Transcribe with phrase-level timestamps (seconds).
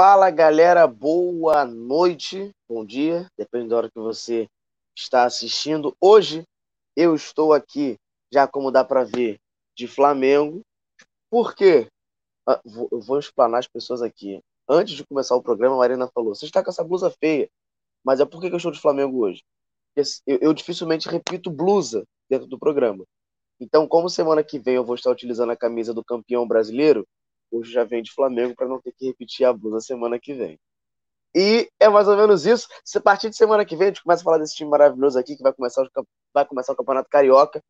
[0.00, 4.46] Fala galera, boa noite, bom dia, depende da hora que você
[4.96, 5.92] está assistindo.
[6.00, 6.44] Hoje
[6.94, 7.96] eu estou aqui,
[8.32, 9.40] já como dá para ver,
[9.76, 10.60] de Flamengo.
[11.28, 11.88] Por quê?
[12.46, 16.32] Ah, eu vou explanar as pessoas aqui antes de começar o programa, a Marina falou:
[16.32, 17.50] Você está com essa blusa feia.
[18.04, 19.42] Mas é por que eu estou de Flamengo hoje?
[19.96, 23.04] Eu, eu dificilmente repito blusa dentro do programa.
[23.58, 27.04] Então, como semana que vem eu vou estar utilizando a camisa do campeão brasileiro,
[27.50, 30.58] hoje já vem de Flamengo para não ter que repetir a blusa semana que vem.
[31.34, 32.68] E é mais ou menos isso.
[32.84, 35.18] Se a partir de semana que vem a gente começa a falar desse time maravilhoso
[35.18, 37.62] aqui que vai começar o, vai começar o Campeonato Carioca,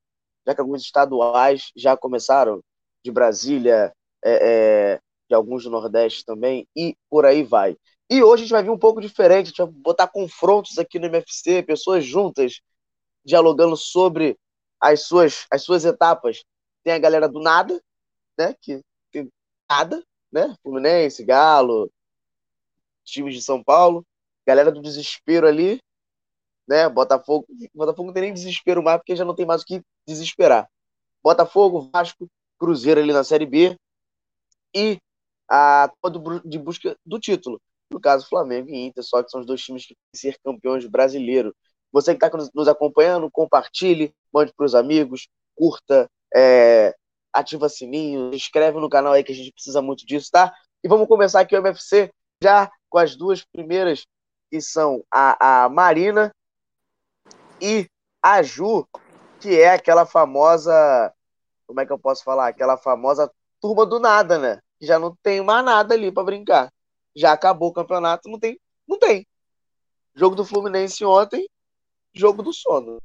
[0.47, 2.63] já que alguns estaduais já começaram,
[3.05, 3.93] de Brasília,
[4.25, 7.77] é, é, de alguns do Nordeste também, e por aí vai.
[8.11, 10.99] E hoje a gente vai vir um pouco diferente, a gente vai botar confrontos aqui
[10.99, 12.61] no MFC, pessoas juntas,
[13.25, 14.39] dialogando sobre
[14.81, 16.43] as suas, as suas etapas.
[16.83, 17.81] Tem a galera do nada,
[18.39, 18.81] né, que
[19.69, 20.03] nada,
[20.33, 21.91] né, Fluminense, Galo,
[23.05, 24.07] times de São Paulo,
[24.47, 25.81] galera do desespero ali,
[26.67, 29.83] né, Botafogo, Botafogo não tem nem desespero mais, porque já não tem mais o que
[30.07, 30.69] desesperar.
[31.23, 33.77] Botafogo, Vasco, Cruzeiro ali na Série B,
[34.75, 34.99] e
[35.51, 35.91] a
[36.45, 37.61] de busca do título.
[37.91, 40.87] No caso, Flamengo e Inter, só que são os dois times que querem ser campeões
[40.87, 41.55] brasileiros.
[41.91, 46.95] Você que está nos acompanhando, compartilhe, mande para os amigos, curta, é,
[47.33, 50.55] ativa sininho, inscreve no canal aí que a gente precisa muito disso, tá?
[50.83, 52.11] E vamos começar aqui o MFC
[52.43, 54.07] já com as duas primeiras,
[54.51, 56.31] que são a, a Marina
[57.61, 57.87] e
[58.23, 58.87] a Ju,
[59.41, 61.13] que é aquela famosa.
[61.67, 62.49] Como é que eu posso falar?
[62.49, 63.31] Aquela famosa
[63.61, 64.61] turma do nada, né?
[64.81, 66.73] já não tem mais nada ali para brincar.
[67.15, 69.27] Já acabou o campeonato, não tem, não tem.
[70.15, 71.49] Jogo do Fluminense ontem,
[72.13, 73.01] jogo do sono.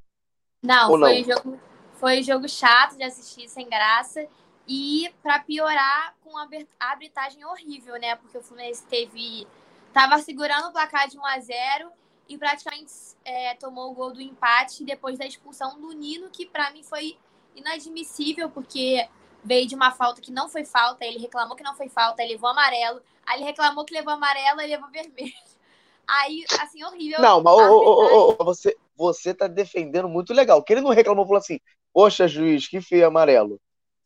[0.61, 1.35] Não, Ou foi, não?
[1.35, 1.59] Jogo,
[2.03, 4.27] foi jogo chato de assistir, sem graça.
[4.67, 6.45] E para piorar, com a
[6.77, 8.17] arbitragem horrível, né?
[8.17, 9.47] Porque o Fluminense teve.
[9.93, 11.89] Tava segurando o placar de 1 a 0
[12.27, 12.91] e praticamente
[13.23, 17.17] é, tomou o gol do empate depois da expulsão do Nino, que para mim foi
[17.55, 19.07] inadmissível, porque
[19.41, 22.33] veio de uma falta que não foi falta, ele reclamou que não foi falta, ele
[22.33, 25.31] levou amarelo, aí ele reclamou que levou amarelo e levou vermelho.
[26.05, 27.21] Aí, assim, horrível.
[27.21, 30.61] Não, mas ô, ô, ô, você, você tá defendendo muito legal.
[30.61, 31.61] Que ele não reclamou, falou assim,
[31.93, 33.59] poxa, juiz, que feio amarelo.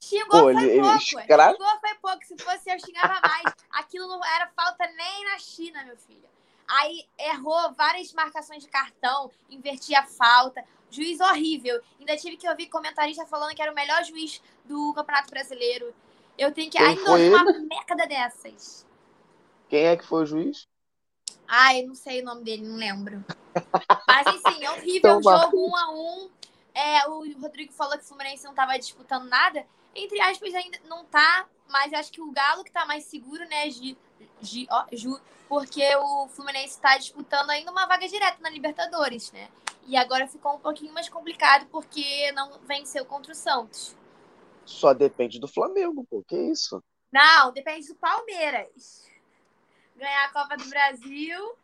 [0.04, 0.92] Xingou Pô, foi ele, pouco.
[0.92, 2.26] Ele Xingou foi pouco.
[2.26, 3.56] Se fosse eu, xingava mais.
[3.72, 6.28] Aquilo não era falta nem na China, meu filho.
[6.68, 10.64] Aí errou várias marcações de cartão, invertia a falta.
[10.90, 11.82] Juiz horrível.
[12.00, 15.94] Ainda tive que ouvir comentarista falando que era o melhor juiz do Campeonato Brasileiro.
[16.38, 16.78] Eu tenho que.
[16.78, 18.86] Quem ainda uma década dessas.
[19.70, 20.68] Quem é que foi o juiz?
[21.48, 23.24] Ai, não sei o nome dele, não lembro.
[24.08, 25.20] Mas enfim, é horrível.
[25.20, 26.30] Então, jogo um a um.
[26.78, 29.66] É, o Rodrigo falou que o Fluminense não estava disputando nada.
[29.96, 33.68] Entre aspas, ainda não tá, mas acho que o Galo que tá mais seguro, né,
[33.72, 33.98] Gi,
[34.40, 35.20] Gi, ó, Ju,
[35.50, 39.50] porque o Fluminense está disputando ainda uma vaga direta na Libertadores, né?
[39.88, 43.98] E agora ficou um pouquinho mais complicado porque não venceu contra o Santos.
[44.64, 46.24] Só depende do Flamengo, pô.
[46.28, 46.84] Que isso?
[47.12, 49.10] Não, depende do Palmeiras.
[49.96, 51.56] Ganhar a Copa do Brasil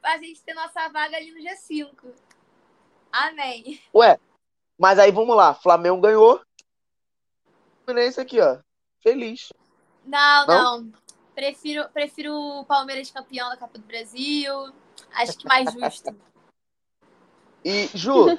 [0.00, 2.14] pra gente ter nossa vaga ali no G5.
[3.10, 3.82] Amém.
[3.92, 4.20] Ué,
[4.80, 5.52] mas aí vamos lá.
[5.52, 6.40] Flamengo ganhou.
[7.84, 8.56] Fluminense aqui, ó.
[9.02, 9.52] Feliz.
[10.06, 10.80] Não, não.
[10.80, 10.92] não.
[11.34, 14.72] Prefiro, prefiro o Palmeiras campeão da Copa do Brasil.
[15.14, 16.16] Acho que mais justo.
[17.62, 18.38] E, Ju,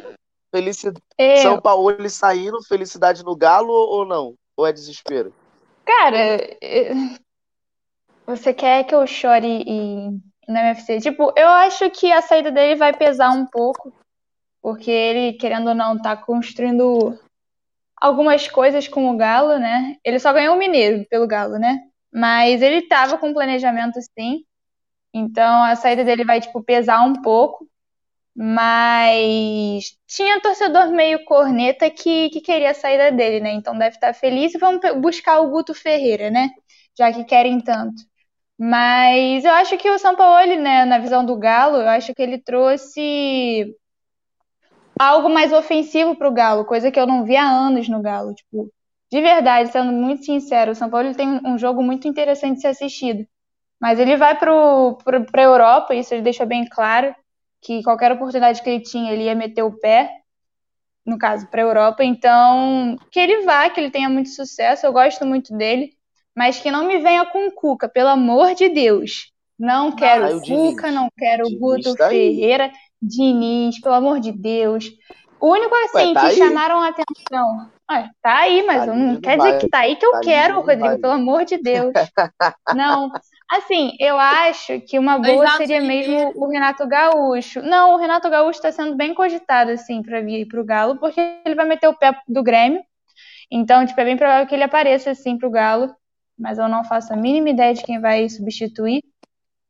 [0.50, 1.00] felicidade.
[1.16, 1.38] Eu...
[1.44, 4.34] São Paulo ele saindo, felicidade no Galo ou não?
[4.58, 5.32] Ou é desespero?
[5.86, 6.40] Cara,
[8.26, 11.02] você quer que eu chore em, no MFC?
[11.02, 13.94] Tipo, eu acho que a saída dele vai pesar um pouco,
[14.62, 17.18] porque ele, querendo ou não, tá construindo
[17.96, 19.98] algumas coisas com o Galo, né?
[20.04, 21.80] Ele só ganhou o Mineiro pelo Galo, né?
[22.14, 24.44] Mas ele tava com planejamento sim.
[25.14, 27.68] Então a saída dele vai, tipo, pesar um pouco.
[28.36, 33.52] Mas tinha torcedor meio corneta que, que queria a saída dele, né?
[33.52, 36.50] Então deve estar feliz e vamos buscar o Guto Ferreira, né?
[36.98, 38.04] Já que querem tanto.
[38.58, 42.22] Mas eu acho que o São Paulo, né, na visão do Galo, eu acho que
[42.22, 43.76] ele trouxe
[45.02, 48.36] algo mais ofensivo pro Galo, coisa que eu não vi há anos no Galo.
[48.36, 48.72] Tipo,
[49.12, 52.68] de verdade, sendo muito sincero, o São Paulo tem um jogo muito interessante de ser
[52.68, 53.26] assistido.
[53.80, 57.16] Mas ele vai para a Europa, isso ele deixou bem claro,
[57.64, 60.12] que qualquer oportunidade que ele tinha, ele ia meter o pé,
[61.04, 62.04] no caso, para a Europa.
[62.04, 65.94] Então, que ele vá, que ele tenha muito sucesso, eu gosto muito dele,
[66.36, 69.32] mas que não me venha com o Cuca, pelo amor de Deus.
[69.58, 72.72] Não quero ah, o Cuca, não quero o Guto tá Ferreira, aí.
[73.02, 74.92] Diniz, pelo amor de Deus.
[75.42, 76.38] O único, assim, Ué, tá que aí.
[76.38, 77.72] chamaram a atenção.
[77.90, 80.62] Ué, tá aí, mas tá não quer dizer que tá aí que eu tá quero,
[80.62, 81.92] Rodrigo, pelo amor de Deus.
[82.76, 83.12] não.
[83.50, 87.62] Assim, eu acho que uma boa seria mesmo o Renato Gaúcho.
[87.62, 91.20] Não, o Renato Gaúcho está sendo bem cogitado, assim, para vir para o Galo, porque
[91.44, 92.82] ele vai meter o pé do Grêmio.
[93.52, 95.94] Então, tipo, é bem provável que ele apareça, assim, para o Galo.
[96.38, 99.04] Mas eu não faço a mínima ideia de quem vai substituir.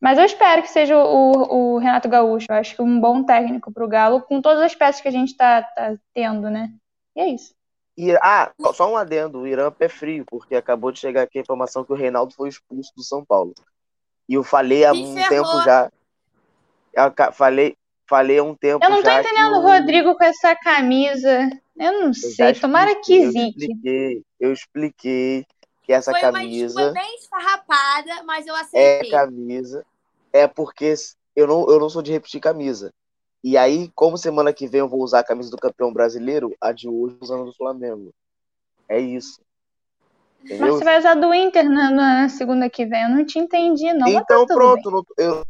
[0.02, 2.48] Mas eu espero que seja o, o Renato Gaúcho.
[2.50, 5.12] Eu acho que um bom técnico para o Galo, com todas as peças que a
[5.12, 6.74] gente está tá tendo, né?
[7.16, 7.54] E é isso.
[7.96, 11.42] E, ah, só um adendo, o Irã é frio, porque acabou de chegar aqui a
[11.42, 13.54] informação que o Reinaldo foi expulso do São Paulo.
[14.28, 15.92] E eu falei há um tempo já.
[16.94, 17.78] Eu falei,
[18.08, 18.90] falei há um tempo já.
[18.90, 21.48] Eu não tô entendendo o Rodrigo com essa camisa.
[21.78, 23.40] Eu não eu sei, tomara que zique.
[23.40, 25.46] Eu expliquei, eu expliquei
[25.84, 26.82] que essa Foi camisa.
[26.82, 29.10] Foi bem esfarrapada, mas eu aceitei.
[29.10, 29.86] É camisa.
[30.34, 30.94] É porque
[31.36, 32.94] eu não, eu não sou de repetir camisa.
[33.44, 36.72] E aí, como semana que vem eu vou usar a camisa do campeão brasileiro, a
[36.72, 38.14] de hoje usando do Flamengo.
[38.88, 39.42] É isso.
[40.44, 40.68] Entendeu?
[40.68, 43.04] Mas você vai usar do Inter na, na, segunda que vem.
[43.04, 44.08] Eu não te entendi, não.
[44.08, 45.06] Então tá pronto.
[45.18, 45.44] eu...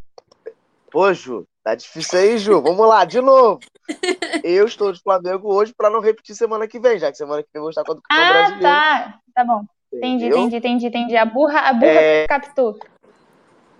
[0.90, 2.60] Pô, Ju, tá difícil aí, Ju.
[2.60, 3.60] Vamos lá, de novo.
[4.44, 7.48] eu estou de Flamengo hoje para não repetir semana que vem, já que semana que
[7.52, 8.66] vem eu vou estar contra o campeão ah, brasileiro.
[8.66, 9.18] Ah, tá.
[9.34, 9.64] Tá bom.
[9.92, 11.16] Entendi, entendi, entendi, entendi.
[11.16, 12.26] A burra, a burra é...
[12.26, 12.78] captou.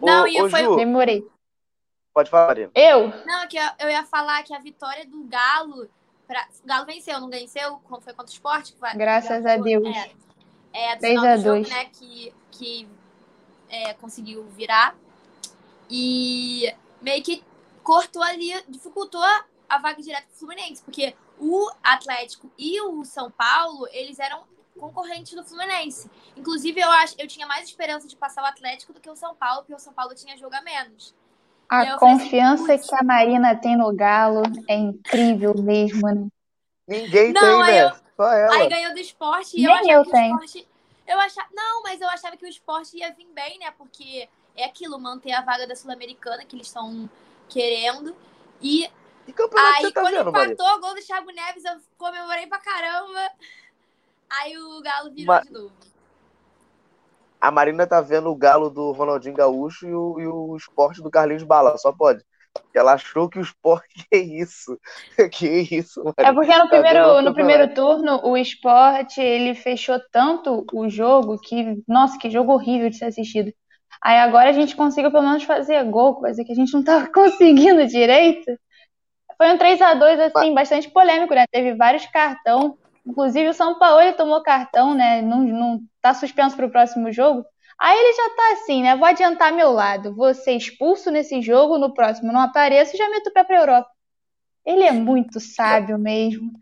[0.07, 0.65] Não, ô, e foi...
[0.65, 1.27] Ju, Demorei.
[2.13, 2.71] Pode falar, Marina.
[2.75, 3.09] Eu?
[3.25, 5.89] Não, que eu ia falar que a vitória do Galo...
[6.27, 6.47] Pra...
[6.63, 7.81] O Galo venceu, não venceu?
[7.89, 8.77] Foi contra o esporte?
[8.95, 9.87] Graças a Deus.
[9.87, 10.23] É
[10.73, 12.89] é, do 3 final do jogo, né, que, que
[13.69, 14.97] é, conseguiu virar.
[15.91, 17.45] E meio que
[17.83, 19.23] cortou ali, dificultou
[19.69, 24.45] a vaga direta do Fluminense, porque o Atlético e o São Paulo, eles eram
[24.79, 26.11] concorrentes do Fluminense.
[26.37, 29.35] Inclusive, eu acho, eu tinha mais esperança de passar o Atlético do que o São
[29.35, 31.15] Paulo, porque o São Paulo tinha jogo a menos.
[31.69, 36.29] A confiança assim, que a Marina tem no Galo é incrível mesmo, né?
[36.87, 37.85] Ninguém não, tem, né?
[37.85, 38.55] Eu, só ela.
[38.55, 40.35] Aí ganhou do esporte e Nem eu, eu tenho.
[40.35, 40.69] Esporte,
[41.07, 43.71] eu achava, não, mas eu achava que o esporte ia vir bem, né?
[43.79, 47.09] Porque é aquilo, manter a vaga da Sul-Americana que eles estão
[47.49, 48.15] querendo.
[48.61, 48.85] E
[49.27, 53.31] aí, tá quando vendo, empatou o gol do Thiago Neves, eu comemorei pra caramba.
[54.41, 55.41] Aí o Galo virou Ma...
[55.41, 55.73] de novo.
[57.41, 61.11] A Marina tá vendo o Galo do Ronaldinho Gaúcho e o, e o esporte do
[61.11, 62.25] Carlinhos Bala, só pode.
[62.75, 63.89] Ela achou que o esporte.
[64.09, 64.79] Que isso?
[65.33, 66.15] Que isso, mano?
[66.19, 71.39] É porque no tá primeiro, no primeiro turno o esporte ele fechou tanto o jogo
[71.39, 71.83] que.
[71.89, 73.53] Nossa, que jogo horrível de ser assistido.
[74.03, 77.09] Aí agora a gente conseguiu pelo menos fazer gol, coisa que a gente não tava
[77.13, 78.51] conseguindo direito.
[79.37, 81.45] Foi um 3 a 2 assim, bastante polêmico, né?
[81.51, 82.79] Teve vários cartão.
[83.05, 85.21] Inclusive o São Paulo tomou cartão, né?
[85.23, 87.45] Não, não tá suspenso para o próximo jogo.
[87.79, 88.97] Aí ele já tá assim, né?
[88.97, 90.15] Vou adiantar meu lado.
[90.15, 93.59] Vou ser expulso nesse jogo, no próximo não apareço e já meto o pé pra
[93.59, 93.91] Europa.
[94.65, 96.53] Ele é muito sábio mesmo.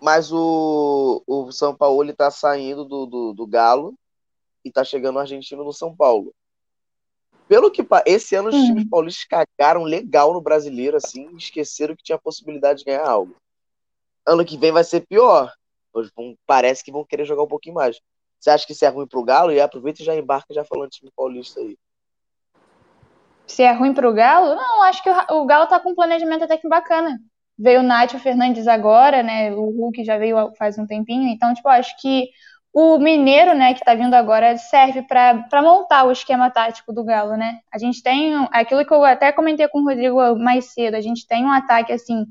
[0.00, 3.94] Mas o, o São Paulo ele tá saindo do, do, do Galo
[4.64, 6.34] e tá chegando o argentino no São Paulo.
[7.46, 8.66] Pelo que esse ano os uhum.
[8.66, 13.36] times paulistas cagaram legal no brasileiro, assim, esqueceram que tinha a possibilidade de ganhar algo.
[14.26, 15.52] Ano que vem vai ser pior.
[16.46, 18.00] Parece que vão querer jogar um pouquinho mais.
[18.38, 19.52] Você acha que isso é ruim pro Galo?
[19.52, 21.76] E aproveita e já embarca já falando time paulista aí.
[23.46, 24.54] Se é ruim pro Galo?
[24.54, 27.18] Não, acho que o, Galo tá com um planejamento até que bacana.
[27.58, 29.52] Veio o Nath Fernandes agora, né?
[29.52, 31.28] O Hulk já veio faz um tempinho.
[31.28, 32.30] Então, tipo, acho que
[32.72, 37.36] o Mineiro, né, que tá vindo agora, serve para montar o esquema tático do Galo,
[37.36, 37.60] né?
[37.72, 41.26] A gente tem aquilo que eu até comentei com o Rodrigo mais cedo, a gente
[41.26, 42.24] tem um ataque assim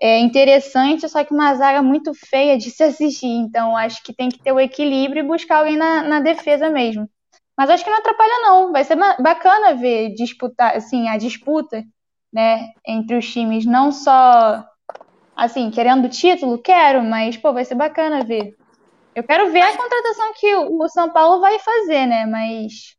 [0.00, 3.26] é interessante, só que uma zaga muito feia de se assistir.
[3.26, 7.08] Então, acho que tem que ter o equilíbrio e buscar alguém na, na defesa mesmo.
[7.56, 8.72] Mas acho que não atrapalha, não.
[8.72, 11.82] Vai ser bacana ver disputar, assim, a disputa,
[12.32, 14.64] né, entre os times, não só
[15.36, 18.56] assim, querendo título, quero, mas pô, vai ser bacana ver.
[19.14, 22.26] Eu quero ver a contratação que o São Paulo vai fazer, né?
[22.26, 22.96] Mas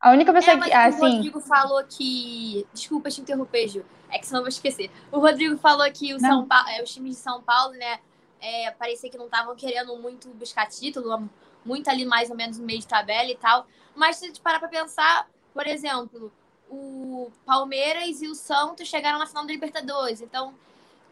[0.00, 0.72] a única pessoa é, que.
[0.72, 1.04] Assim...
[1.04, 2.66] O Rodrigo falou que.
[2.72, 3.84] Desculpa te interromper, Ju.
[4.10, 4.90] É que senão eu vou esquecer.
[5.10, 8.00] O Rodrigo falou que o São Paulo, é, os times de São Paulo, né?
[8.40, 11.28] É, parecia que não estavam querendo muito buscar título,
[11.64, 13.66] muito ali mais ou menos no meio de tabela e tal.
[13.94, 16.32] Mas se a gente parar pra pensar, por exemplo,
[16.68, 20.20] o Palmeiras e o Santos chegaram na final da Libertadores.
[20.20, 20.54] Então,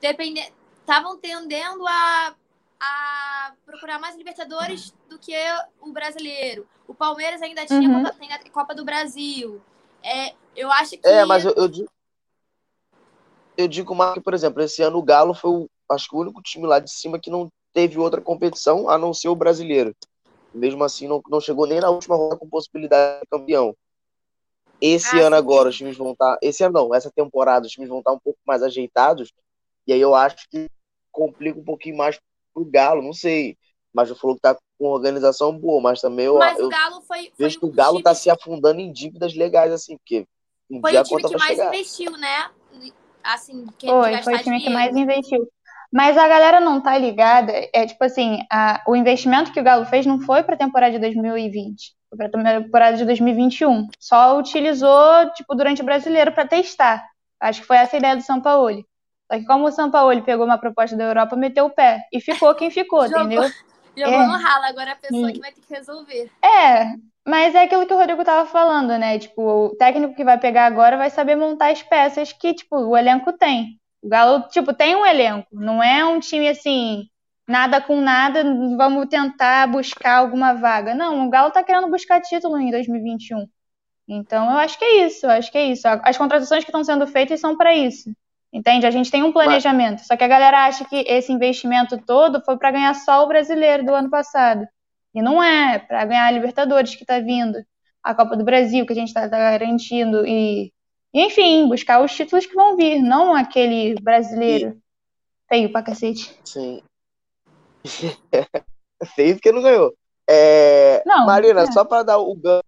[0.00, 0.40] depende...
[0.80, 2.34] estavam tendendo a,
[2.80, 5.34] a procurar mais Libertadores do que
[5.80, 6.66] o brasileiro.
[6.86, 8.04] O Palmeiras ainda tinha Uhum.
[8.04, 9.60] Copa, tem a Copa do Brasil.
[10.02, 11.06] É, eu acho que.
[11.06, 11.90] É, mas eu, eu digo.
[13.58, 16.20] Eu digo mais que, por exemplo, esse ano o Galo foi, o, acho que o
[16.20, 19.92] único time lá de cima que não teve outra competição a não ser o brasileiro.
[20.54, 23.76] Mesmo assim, não, não chegou nem na última rodada com possibilidade de campeão.
[24.80, 26.38] Esse Ah, ano agora, os times vão estar.
[26.40, 29.32] Esse ano não, essa temporada, os times vão estar um pouco mais ajeitados.
[29.88, 30.70] E aí eu acho que
[31.10, 32.16] complica um pouquinho mais
[32.54, 33.58] pro Galo, não sei.
[33.92, 37.00] Mas o falou que tá com organização boa, mas também eu, Mas eu o Galo
[37.00, 40.24] foi, vejo que o Galo time, tá se afundando em dívidas legais, assim, porque
[40.70, 42.50] um foi o time conta que mais investiu, né?
[43.34, 45.46] Assim, quem Foi, foi o time que mais investiu.
[45.92, 47.52] Mas a galera não tá ligada.
[47.74, 50.98] É tipo assim, a- o investimento que o Galo fez não foi pra temporada de
[50.98, 51.94] 2020.
[52.10, 52.28] Foi pra
[52.60, 53.86] temporada de 2021.
[53.98, 57.04] Só utilizou, tipo, durante o brasileiro pra testar.
[57.40, 58.84] Acho que foi essa a ideia do Sampaoli.
[59.30, 62.00] Só que como o Sampaoli pegou uma proposta da Europa, meteu o pé.
[62.12, 63.42] E ficou quem ficou, entendeu?
[63.96, 64.26] Jogou É.
[64.26, 65.32] no ralo, agora é a pessoa Hum.
[65.32, 66.30] que vai ter que resolver.
[66.42, 66.94] É,
[67.28, 69.18] mas é aquilo que o Rodrigo tava falando, né?
[69.18, 72.96] Tipo, o técnico que vai pegar agora vai saber montar as peças que, tipo, o
[72.96, 73.78] elenco tem.
[74.02, 77.04] O Galo, tipo, tem um elenco, não é um time assim,
[77.46, 78.42] nada com nada,
[78.76, 80.94] vamos tentar buscar alguma vaga.
[80.94, 83.46] Não, o Galo tá querendo buscar título em 2021.
[84.08, 85.86] Então, eu acho que é isso, eu acho que é isso.
[85.86, 88.10] As contratações que estão sendo feitas são para isso.
[88.50, 88.86] Entende?
[88.86, 90.00] A gente tem um planejamento.
[90.00, 93.84] Só que a galera acha que esse investimento todo foi para ganhar só o brasileiro
[93.84, 94.66] do ano passado.
[95.14, 97.58] E não é, para ganhar a Libertadores que tá vindo,
[98.02, 100.72] a Copa do Brasil que a gente tá, tá garantindo e,
[101.12, 104.80] enfim, buscar os títulos que vão vir, não aquele brasileiro
[105.48, 106.38] feio pra cacete.
[106.44, 106.82] Sim.
[109.14, 109.94] Feio porque não ganhou.
[110.28, 111.72] É, Não, Marina, é.
[111.72, 112.62] só para dar o ganho,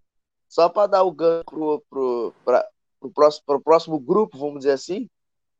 [0.49, 2.67] só para dar o ganho pro, pro, pra,
[2.99, 5.07] pro, próximo, pro próximo grupo, vamos dizer assim,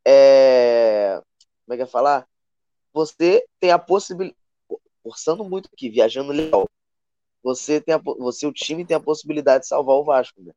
[0.05, 1.21] é,
[1.65, 2.25] como é que é falar?
[2.93, 4.35] Você tem a possibilidade,
[5.03, 6.69] forçando muito aqui, viajando legal,
[7.43, 10.53] você tem a, você, o time tem a possibilidade de salvar o Vasco, né?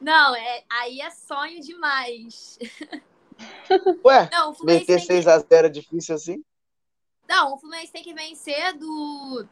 [0.00, 2.58] Não, é, aí é sonho demais.
[4.04, 6.44] Ué, Não, meter tem que 6x0 é difícil assim?
[7.28, 9.46] Não, o Fluminense tem que vencer do,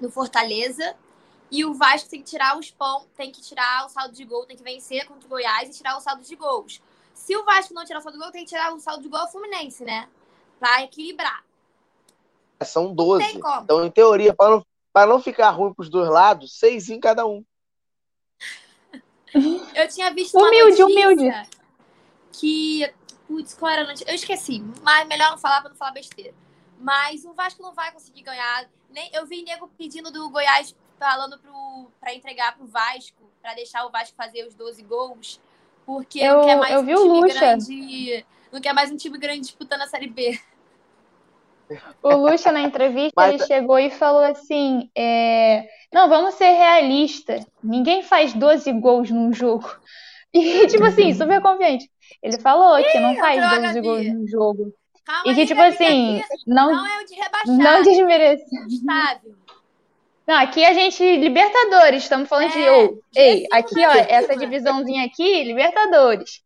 [0.00, 0.96] do Fortaleza.
[1.50, 4.44] E o Vasco tem que tirar os pontos, tem que tirar o saldo de gol,
[4.44, 6.82] tem que vencer contra o Goiás e tirar o saldo de gols.
[7.12, 9.08] Se o Vasco não tirar o saldo de gol, tem que tirar o saldo de
[9.08, 10.08] gol ao Fluminense, né?
[10.58, 11.44] Pra equilibrar.
[12.62, 13.24] São 12.
[13.26, 13.62] Tem como.
[13.62, 17.26] Então, em teoria, para não, pra não ficar ruim pros dois lados, seis em cada
[17.26, 17.44] um.
[19.74, 21.48] Eu tinha visto uma Humilde, notícia humilde.
[22.32, 22.92] que.
[23.26, 24.10] Putz, qual era a notícia?
[24.10, 26.34] Eu esqueci, mas melhor não falar pra não falar besteira.
[26.78, 28.68] Mas o Vasco não vai conseguir ganhar.
[28.90, 33.86] Nem, eu vi nego pedindo do Goiás falando pro, pra entregar pro Vasco, pra deixar
[33.86, 35.40] o Vasco fazer os 12 gols.
[35.86, 37.34] Porque Eu- não quer mais eu um vi o time Lucha.
[37.40, 38.26] grande.
[38.52, 40.38] Não quer mais um time grande disputando a Série B.
[42.02, 47.46] O Lucha, na entrevista, Mas- ele chegou e falou assim: é, Não, vamos ser realistas.
[47.62, 49.68] Ninguém faz 12 gols num jogo.
[50.32, 51.88] E, tipo assim, super confiante.
[52.22, 53.80] Ele falou que não faz entrou a 12 Gabi.
[53.86, 54.72] gols num jogo.
[55.04, 57.46] Calma E que, aí, tipo assim, aqui não, não é o de rebaixar.
[58.84, 59.34] não.
[60.26, 62.62] Não, aqui a gente, Libertadores, estamos falando de.
[62.62, 66.42] É, ô, ei, G5 aqui, ó, essa divisãozinha aqui, Libertadores.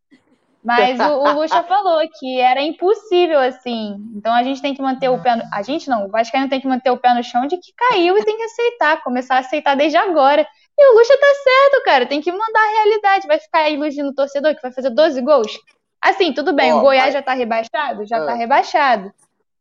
[0.62, 3.96] Mas o, o Lucha falou que era impossível assim.
[4.14, 5.42] Então a gente tem que manter o pé no...
[5.52, 8.18] A gente não, o Vascaíno tem que manter o pé no chão de que caiu
[8.18, 10.46] e tem que aceitar, começar a aceitar desde agora.
[10.76, 13.26] E o Lucha tá certo, cara, tem que mandar a realidade.
[13.26, 15.52] Vai ficar iludindo o torcedor que vai fazer 12 gols?
[16.00, 18.06] Assim, tudo bem, o Goiás mas- já tá rebaixado?
[18.06, 18.26] Já Ah.
[18.26, 19.12] tá rebaixado.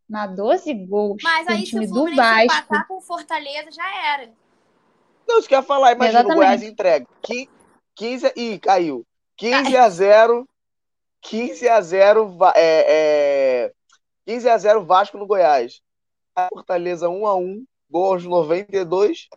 [0.09, 2.43] Mas 12 gols Mas aí, se time o do Vasco.
[2.43, 4.29] empatar com o Fortaleza, já era.
[5.27, 6.33] Não, isso que eu ia falar, imagina Exatamente.
[6.33, 7.05] o Goiás entrega.
[7.21, 7.49] 15,
[7.95, 9.03] 15 Ih, caiu.
[9.35, 10.47] 15 a 0.
[11.21, 12.27] 15 a 0.
[12.37, 12.85] Va- É,
[13.67, 13.73] é,
[14.25, 15.81] 15 a 0 Vasco no Goiás.
[16.35, 19.27] A Fortaleza 1 a 1 gol aos 92.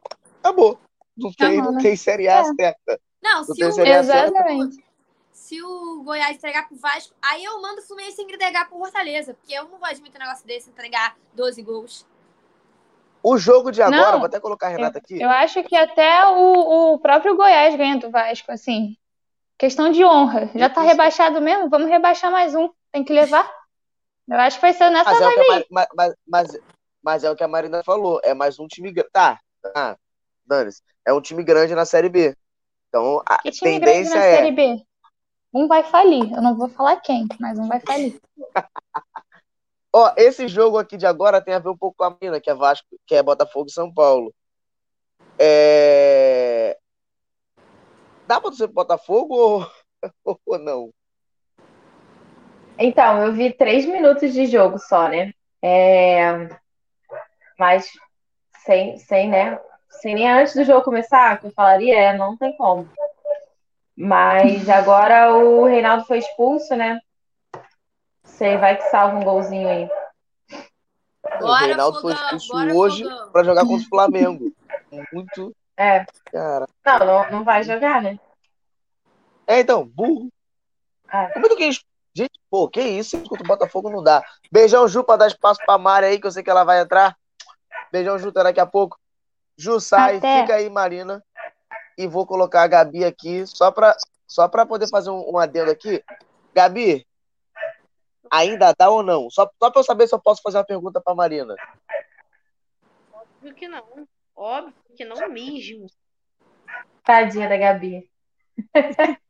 [0.43, 0.79] Acabou.
[1.17, 1.83] Não tem, Acabou, não né?
[1.83, 2.45] tem Série A É.
[2.55, 3.01] certa.
[3.23, 3.87] Não, No se o.
[3.87, 4.85] Exatamente.
[5.33, 9.35] se o Goiás entregar pro Vasco, aí eu mando o Fluminense entregar pro Fortaleza.
[9.35, 12.07] Porque eu não vou admitir um negócio desse, entregar 12 gols.
[13.23, 15.21] O jogo de agora, Não, vou até colocar a Renata aqui.
[15.21, 18.97] Eu acho que até o, o próprio Goiás ganha do Vasco, assim.
[19.61, 20.50] Questão de honra.
[20.55, 21.69] Já tá rebaixado mesmo?
[21.69, 22.71] Vamos rebaixar mais um.
[22.90, 23.47] Tem que levar.
[24.26, 25.67] Eu acho que vai ser nessa Mas é, aí.
[25.71, 26.59] Mas, mas, mas,
[27.02, 28.19] mas é o que a Marina falou.
[28.25, 29.11] É mais um time grande.
[29.12, 29.99] Tá, tá.
[30.47, 30.83] Dane-se.
[31.07, 32.35] É um time grande na Série B.
[32.88, 34.37] Então, a Que time grande tendência na é.
[34.37, 34.83] Série B?
[35.52, 36.33] Um vai falir.
[36.33, 38.19] Eu não vou falar quem, mas um vai falir.
[39.93, 42.49] Ó, esse jogo aqui de agora tem a ver um pouco com a mina, que
[42.49, 44.33] é Vasco, que é Botafogo e São Paulo.
[45.38, 46.79] É...
[48.31, 49.67] Dá pra torcer pro Botafogo ou,
[50.47, 50.91] ou não?
[52.79, 55.33] Então, eu vi três minutos de jogo só, né?
[55.61, 56.49] É...
[57.59, 57.91] Mas
[58.65, 59.59] sem, sem, né?
[60.01, 62.89] Sem nem antes do jogo começar, que eu falaria, é, não tem como.
[63.97, 67.01] Mas agora o Reinaldo foi expulso, né?
[68.23, 69.89] Sei, vai que salva um golzinho aí.
[71.41, 74.53] o Reinaldo foi expulso hoje para jogar contra o Flamengo.
[75.13, 75.53] Muito.
[75.81, 76.05] É.
[76.31, 76.69] Cara.
[76.85, 78.21] Não, não, não vai jogar, né?
[79.47, 80.29] É, então, burro.
[81.11, 81.29] É.
[81.29, 81.71] Como é que
[82.15, 83.19] Gente, pô, que isso?
[83.23, 84.23] Contra o Botafogo não dá.
[84.53, 87.17] Beijão, Ju, pra dar espaço pra Mari aí, que eu sei que ela vai entrar.
[87.91, 88.99] Beijão, Ju, até daqui a pouco.
[89.57, 90.43] Ju, sai, Até.
[90.43, 91.25] fica aí, Marina.
[91.97, 93.97] E vou colocar a Gabi aqui, só pra,
[94.27, 96.05] só pra poder fazer um, um adendo aqui.
[96.53, 97.07] Gabi,
[98.31, 99.31] ainda dá ou não?
[99.31, 101.55] Só, só pra eu saber se eu posso fazer uma pergunta pra Marina.
[103.15, 104.07] Óbvio que não.
[104.41, 105.87] Óbvio que não mesmo.
[107.05, 108.11] Tadinha da Gabi.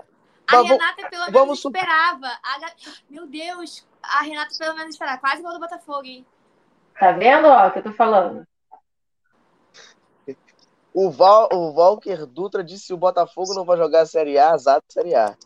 [0.46, 1.58] A Renata pelo menos vamos...
[1.58, 2.26] esperava.
[2.26, 2.72] A...
[3.08, 5.18] Meu Deus, a Renata pelo menos esperava.
[5.18, 6.26] Quase gol do Botafogo, hein?
[6.98, 8.44] Tá vendo, ó, o que eu tô falando?
[10.92, 14.50] O, Val, o Walker Dutra disse que o Botafogo não vai jogar a Série A,
[14.50, 15.36] azar Série A.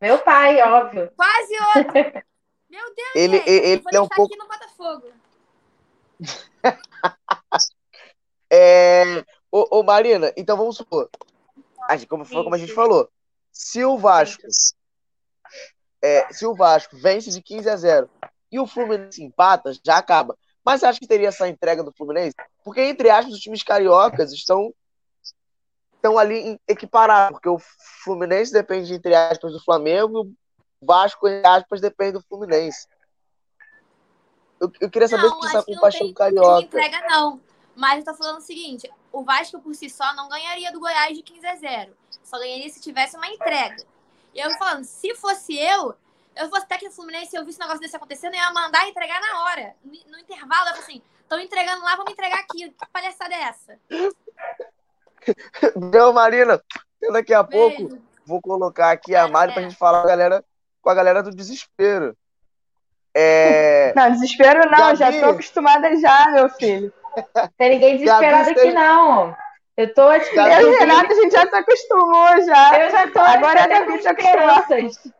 [0.00, 1.10] Meu pai, óbvio.
[1.16, 2.22] Quase outro.
[2.68, 4.34] Meu Deus, ele, gente, ele, ele é um pouco...
[4.34, 5.12] aqui no Botafogo.
[8.56, 9.24] é...
[9.50, 11.08] Ô, ô, Marina, então vamos supor.
[12.08, 13.08] Como, como a gente falou,
[13.52, 14.42] se o Vasco
[16.02, 18.10] é, se o Vasco vence de 15 a 0
[18.50, 20.36] e o Fluminense empata, já acaba.
[20.64, 22.34] Mas você acha que teria essa entrega do Fluminense?
[22.64, 24.72] Porque, entre aspas, os times cariocas estão,
[25.94, 27.32] estão ali equiparados.
[27.32, 27.58] Porque o
[28.04, 32.86] Fluminense depende, entre aspas, do Flamengo e o Vasco, entre aspas, depende do Fluminense.
[34.60, 36.50] Eu, eu queria saber não, se você com paixão carioca.
[36.50, 37.40] Não entrega, não.
[37.76, 41.16] Mas eu tô falando o seguinte: o Vasco por si só não ganharia do Goiás
[41.16, 41.96] de 15 a 0.
[42.24, 43.76] Só ganharia se tivesse uma entrega.
[44.34, 45.94] E eu falando, se fosse eu,
[46.34, 49.20] eu fosse técnico Fluminense e eu visse um negócio desse acontecendo, eu ia mandar entregar
[49.20, 49.76] na hora.
[49.84, 52.70] No intervalo, eu falei assim, estão entregando lá, vamos entregar aqui.
[52.70, 53.78] Que palhaçada é essa?
[55.76, 56.62] Não, Marina,
[57.12, 57.76] daqui a Beijo.
[57.78, 59.54] pouco vou colocar aqui a Mari é.
[59.54, 60.44] pra gente falar com a galera,
[60.82, 62.16] com a galera do desespero.
[63.14, 63.94] É...
[63.94, 64.98] Não, desespero não, Gabi...
[64.98, 66.92] já tô acostumada já, meu filho.
[67.56, 69.36] Tem ninguém desesperado aqui, não.
[69.76, 72.80] Eu tô tipo, eu e Renata, a gente já se acostumou já.
[72.80, 75.12] Eu já tô Agora é Gabi se esperanças.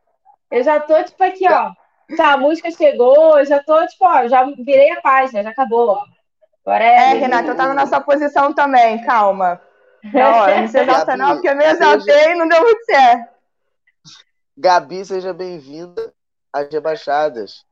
[0.50, 1.72] Eu já tô, tipo, aqui, ó.
[2.16, 5.88] Tá, a música chegou, eu já tô, tipo, ó, já virei a página, já acabou,
[5.90, 6.04] ó.
[6.64, 6.96] Agora é.
[6.96, 9.60] É, Renata, eu tava na sua posição também, calma.
[10.04, 12.30] Não, não se exalta, não, porque eu me exaltei seja...
[12.30, 13.28] e não deu muito certo.
[14.56, 16.14] Gabi, seja bem-vinda
[16.52, 17.64] às rebaixadas.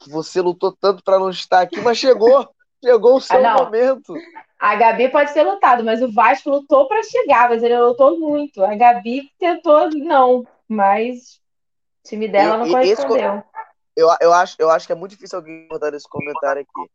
[0.00, 2.48] Que você lutou tanto para não estar aqui, mas chegou.
[2.82, 4.14] Chegou o seu ah, momento.
[4.58, 8.64] A Gabi pode ter lutado, mas o Vasco lutou para chegar, mas ele lutou muito.
[8.64, 11.40] A Gabi tentou, não, mas
[12.04, 13.42] o time dela não correspondeu.
[13.96, 16.90] Eu, eu, acho, eu acho que é muito difícil alguém botar esse comentário aqui.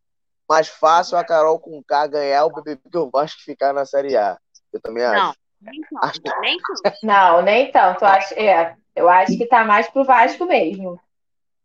[0.49, 4.15] Mais fácil a Carol com K ganhar o BBB que o Vasco ficar na Série
[4.15, 4.37] A.
[4.71, 5.21] Eu também acho.
[5.21, 6.05] Não, nem tanto.
[6.05, 6.21] Acho...
[6.41, 6.97] Nem tanto.
[7.03, 8.03] Não, nem tanto.
[8.03, 10.99] Eu acho, é, eu acho que tá mais pro Vasco mesmo.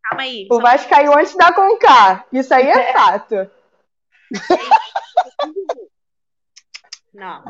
[0.03, 0.49] Calma aí.
[0.51, 2.25] O Vasco caiu antes da Conká.
[2.33, 3.51] Isso aí é fato.
[7.13, 7.43] Não.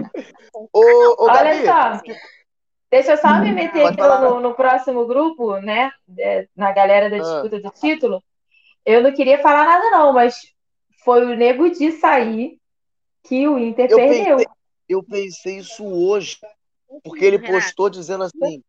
[0.72, 2.00] Ô, ô, Olha só.
[2.90, 5.90] Deixa eu só me meter aqui no, no, próximo grupo, né?
[6.18, 7.20] É, na galera da ah.
[7.20, 7.60] disputa ah.
[7.60, 8.24] do título.
[8.84, 10.54] Eu não queria falar nada, não, mas
[11.04, 12.58] foi o nego de sair
[13.24, 14.36] que o Inter eu perdeu.
[14.36, 14.52] Pensei,
[14.88, 16.38] eu pensei isso hoje,
[17.04, 18.62] porque ele postou dizendo assim: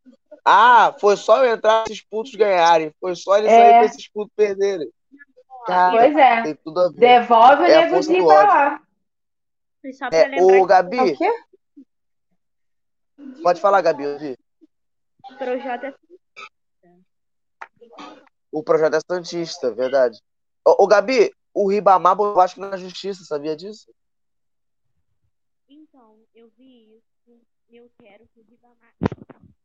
[0.44, 3.86] ah, foi só eu entrar esses putos ganharem, foi só ele sair é.
[3.86, 4.90] esses putos perderem.
[5.66, 6.44] Cara, pois é.
[6.94, 8.82] Devolve o é nego de pra lá.
[10.12, 11.00] É, o Gabi.
[11.00, 11.44] O quê?
[13.44, 14.38] Pode falar, Gabi, eu vi.
[15.32, 15.94] O projeto é
[18.52, 20.20] O projeto é Santista, verdade.
[20.66, 23.92] Ô, ô Gabi, o Ribamar eu acho que na justiça, sabia disso?
[25.68, 27.42] Então, eu vi isso.
[27.70, 28.94] Eu quero que o Ribamar.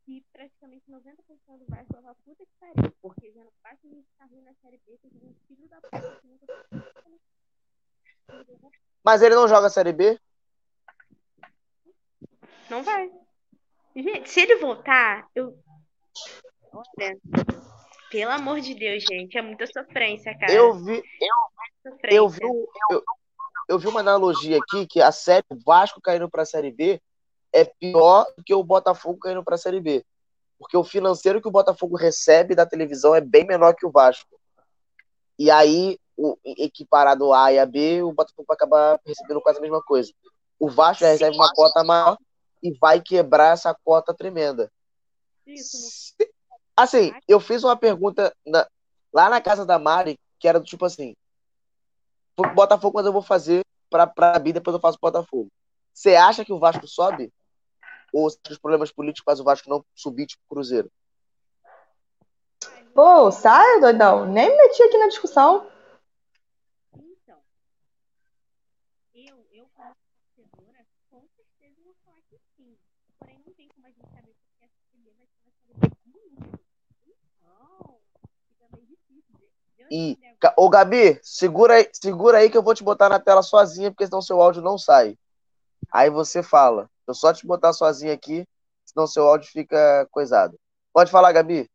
[0.05, 1.15] Que praticamente 90%
[1.57, 2.93] do Vasco vai pra puta que pariu.
[3.01, 5.81] Porque já não basta a gente estar ruim na Série B, que um filho da
[5.81, 6.45] puta que nunca.
[9.03, 10.19] Mas ele não joga a Série B?
[12.69, 13.11] Não vai.
[13.95, 15.57] Gente, se ele voltar, eu.
[16.71, 17.17] Olha.
[18.09, 19.37] Pelo amor de Deus, gente.
[19.37, 20.51] É muita sofrência, cara.
[20.51, 21.03] Eu vi.
[21.83, 22.41] Eu, eu vi,
[22.91, 23.03] eu,
[23.69, 27.01] eu vi uma analogia aqui que a série Vasco caindo para a Série B
[27.55, 30.05] é pior do que o Botafogo caindo para a Série B.
[30.59, 34.37] Porque o financeiro que o Botafogo recebe da televisão é bem menor que o Vasco.
[35.39, 39.61] E aí o, equiparado A e a B, o Botafogo vai acabar recebendo quase a
[39.61, 40.11] mesma coisa.
[40.59, 42.17] O Vasco já recebe uma cota maior
[42.61, 44.69] e vai quebrar essa cota tremenda.
[45.47, 46.13] Isso.
[46.75, 48.67] Assim, eu fiz uma pergunta na,
[49.13, 51.15] lá na casa da Mari, que era do tipo assim:
[52.53, 55.47] Botafogo, mas eu vou fazer pra, pra B, depois eu faço Botafogo.
[55.93, 57.31] Você acha que o Vasco sobe?
[58.15, 60.89] Ou se os problemas políticos fazem o Vasco não subir, tipo Cruzeiro?
[62.93, 64.25] Pô, sai, doidão.
[64.25, 65.69] Nem me meti aqui na discussão.
[66.95, 67.37] Então,
[69.13, 69.93] eu, eu como
[70.33, 72.77] torcedora, com certeza vou falar que sim.
[73.19, 75.51] Porém, não tem como a gente saber porque a CB vai ser
[76.15, 76.47] uma.
[77.05, 77.99] Então,
[78.47, 79.35] fica bem difícil.
[79.77, 80.17] eu E,
[80.55, 84.05] ô Gabi, segura aí, segura aí que eu vou te botar na tela sozinha, porque
[84.05, 85.17] senão seu áudio não sai.
[85.91, 86.89] Aí você fala.
[87.07, 88.47] Eu só te botar sozinho aqui,
[88.83, 90.59] senão seu áudio fica coisado.
[90.91, 91.69] Pode falar, Gabi.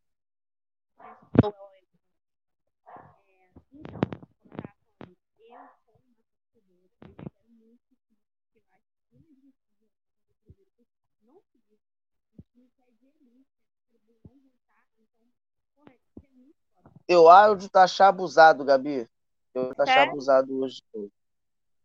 [17.07, 19.09] Teu áudio tá achar abusado, Gabi.
[19.53, 20.81] Teu tá abusado hoje.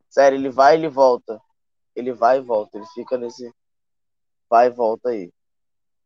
[0.08, 1.42] Sério, ele vai e ele volta.
[1.96, 2.78] Ele vai e volta.
[2.78, 3.52] Ele fica nesse.
[4.50, 5.32] Vai e volta aí.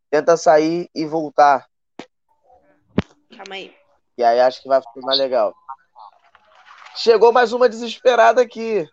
[0.10, 1.68] Tenta sair e voltar.
[3.36, 3.76] Calma aí.
[4.18, 5.54] E aí acho que vai funcionar legal.
[6.96, 8.88] Chegou mais uma desesperada aqui.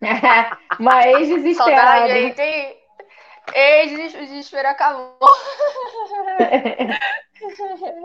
[0.78, 2.08] Uma ex-desesperada.
[2.08, 2.40] gente.
[2.40, 2.76] hein?
[3.54, 5.18] Ei, o desespero acabou.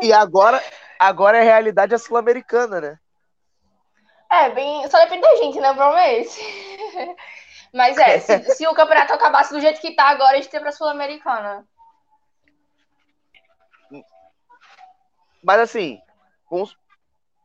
[0.02, 0.64] E agora,
[1.00, 3.00] agora é realidade a sul-americana, né?
[4.32, 4.90] É, bem.
[4.90, 5.72] Só depende da gente, né?
[5.72, 6.71] O problema é esse.
[7.74, 10.60] Mas é, se, se o campeonato acabasse do jeito que tá agora, a gente ia
[10.60, 11.66] pra Sul-Americana.
[15.44, 16.00] Mas assim,
[16.46, 16.78] com os-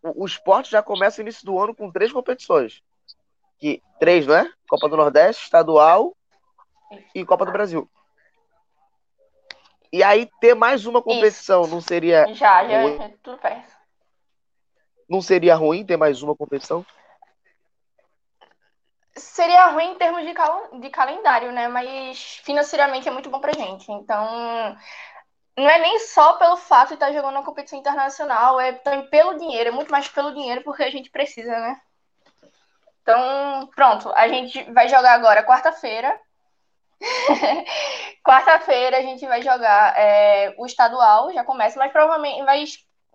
[0.02, 2.82] o, esporte já começa no início do ano com três competições.
[3.58, 4.52] Que, três, não é?
[4.68, 6.14] Copa do Nordeste, Estadual
[7.14, 7.88] e Copa do Brasil.
[9.92, 13.72] E aí ter mais uma competição não seria, Já, já, já tudo perto.
[15.08, 16.84] não seria ruim ter mais uma competição?
[19.18, 21.68] Seria ruim em termos de, cal- de calendário, né?
[21.68, 23.90] Mas financeiramente é muito bom pra gente.
[23.90, 24.76] Então,
[25.56, 29.34] não é nem só pelo fato de estar jogando uma competição internacional, é também pelo
[29.38, 31.80] dinheiro, é muito mais pelo dinheiro porque a gente precisa, né?
[33.02, 36.18] Então, pronto, a gente vai jogar agora quarta-feira.
[38.24, 42.64] quarta-feira a gente vai jogar é, o estadual, já começa, mas provavelmente vai,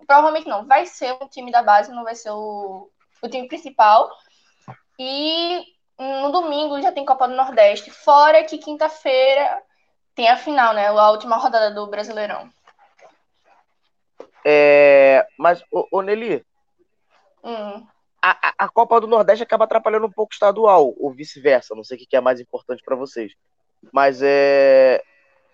[0.07, 2.89] provavelmente não, vai ser um time da base, não vai ser o,
[3.23, 4.09] o time principal.
[4.99, 5.63] E
[6.01, 9.61] no domingo já tem Copa do Nordeste, fora que quinta-feira
[10.15, 10.87] tem a final, né?
[10.87, 12.49] A última rodada do Brasileirão.
[14.43, 16.43] É, mas, ô, ô Nelly,
[17.43, 17.85] Hum.
[18.21, 21.75] a, a- Copa do Nordeste acaba atrapalhando um pouco o estadual, ou vice-versa.
[21.75, 23.33] Não sei o que é mais importante pra vocês.
[23.91, 25.01] Mas é.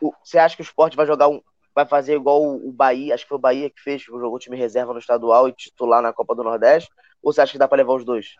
[0.02, 1.42] o- Você acha que o esporte vai jogar um.
[1.74, 4.40] Vai fazer igual o o Bahia, acho que foi o Bahia que fez, jogou o
[4.40, 6.90] time reserva no estadual e titular na Copa do Nordeste?
[7.22, 8.36] Ou você acha que dá pra levar os dois?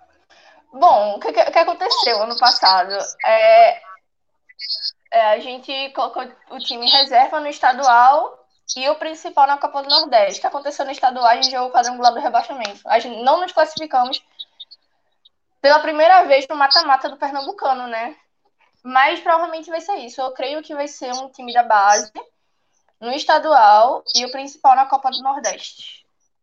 [0.72, 2.94] Bom, o que, que- aconteceu ano passado?
[3.26, 3.82] É,
[5.12, 9.90] é, a gente colocou o time reserva no estadual e o principal na Copa do
[9.90, 10.46] Nordeste.
[10.46, 11.26] Aconteceu no estadual?
[11.26, 12.82] A gente jogou o quadrangular do rebaixamento.
[12.86, 14.22] A gente não nos classificamos
[15.62, 18.16] pela primeira vez no mata-mata do Pernambucano, né?
[18.84, 20.22] Mas provavelmente vai ser isso.
[20.22, 22.12] Eu creio que vai ser um time da base
[23.02, 25.97] no estadual e o principal na Copa do Nordeste.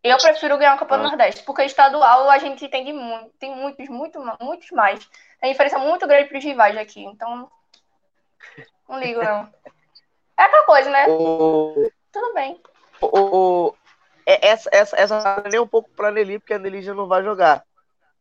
[0.05, 1.09] Eu prefiro ganhar a Copa do Ah.
[1.09, 5.09] Nordeste, porque estadual a gente tem de muito, tem muitos, muito, muitos mais.
[5.41, 7.51] A diferença muito grande para os rivais aqui, então
[8.87, 9.49] não ligo não.
[10.37, 11.07] É aquela coisa, né?
[11.09, 12.61] O, Tudo bem.
[13.01, 13.07] o,
[13.69, 13.75] o-
[14.27, 17.23] é- essa, essa, essa nem um pouco pra Nelly, porque a Nelly já não vai
[17.23, 17.65] jogar.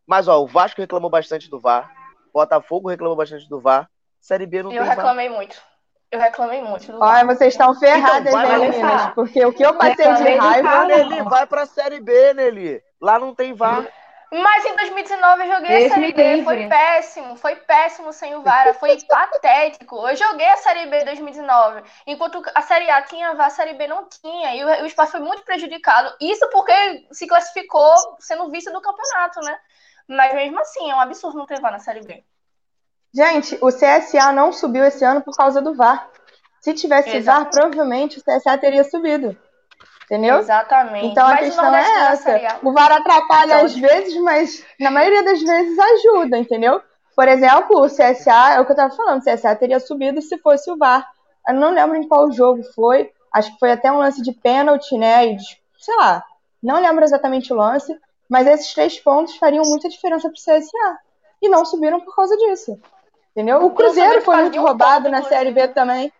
[0.08, 1.92] Mas, ó, o Vasco reclamou bastante do VAR.
[2.34, 3.90] Botafogo reclamou bastante do VAR.
[4.22, 4.96] Série B não Eu tem VAR.
[4.96, 5.62] reclamei muito.
[6.14, 6.92] Eu reclamei muito.
[6.92, 9.14] do Olha, vocês estão ferradas, Então, vai hein, lá meninas?
[9.16, 10.70] Porque o que eu passei de raiva.
[10.70, 10.88] carro.
[10.88, 12.84] Nelly, vai pra Série B, Nelly.
[13.02, 13.84] Lá não tem VAR.
[14.32, 16.44] Mas em 2019 eu joguei Deus a Série B, livre.
[16.44, 20.08] foi péssimo, foi péssimo sem o VAR, foi patético.
[20.08, 23.74] Eu joguei a Série B em 2019, enquanto a Série A tinha VAR, a Série
[23.74, 26.16] B não tinha, e o, o espaço foi muito prejudicado.
[26.22, 29.58] Isso porque se classificou sendo vice do campeonato, né?
[30.08, 32.24] Mas mesmo assim, é um absurdo não ter VAR na Série B.
[33.14, 36.10] Gente, o CSA não subiu esse ano por causa do VAR.
[36.60, 37.52] Se tivesse VAR, Exatamente.
[37.54, 39.38] provavelmente o CSA teria subido.
[40.06, 40.40] Entendeu?
[40.40, 41.08] Exatamente.
[41.08, 42.36] Então a Mas o questão é não essa.
[42.36, 42.60] A.
[42.64, 46.82] O VAR atrapalha Então- às vezes, mas na maioria das vezes ajuda, entendeu?
[47.16, 50.38] Por exemplo, o CSA, é o que eu tava falando, o CSA teria subido se
[50.40, 51.08] fosse o VAR.
[51.48, 54.98] Eu não lembro em qual jogo foi, acho que foi até um lance de pênalti,
[54.98, 55.28] né?
[55.28, 56.24] E de- sei lá,
[56.62, 57.96] não lembro exatamente o lance,
[58.30, 60.98] mas esses três pontos fariam muita diferença pro CSA.
[61.42, 62.80] E não subiram por causa disso.
[63.36, 63.66] Entendeu?
[63.66, 66.14] O Cruzeiro foi muito roubado na Série B também.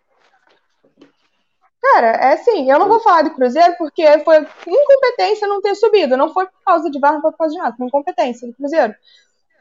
[1.80, 6.18] Cara, é assim, eu não vou falar do Cruzeiro porque foi incompetência não ter subido.
[6.18, 8.54] Não foi por causa de VAR, não foi por causa de nada, foi incompetência do
[8.56, 8.96] Cruzeiro.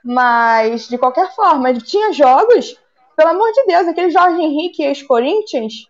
[0.03, 2.81] Mas, de qualquer forma, tinha jogos,
[3.17, 5.88] pelo amor de Deus, aquele Jorge Henrique ex-Corinthians,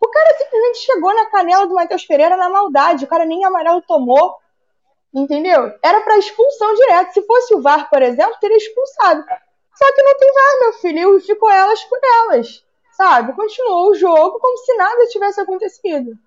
[0.00, 3.82] o cara simplesmente chegou na canela do Matheus Pereira na maldade, o cara nem amarelo
[3.82, 4.36] tomou,
[5.12, 5.72] entendeu?
[5.82, 7.14] Era para expulsão direto.
[7.14, 9.24] Se fosse o VAR, por exemplo, teria expulsado.
[9.82, 12.64] Só que não tem VAR, meu filho, e ficou elas por elas
[13.00, 13.32] sabe?
[13.32, 16.18] Continuou o jogo como se nada tivesse acontecido.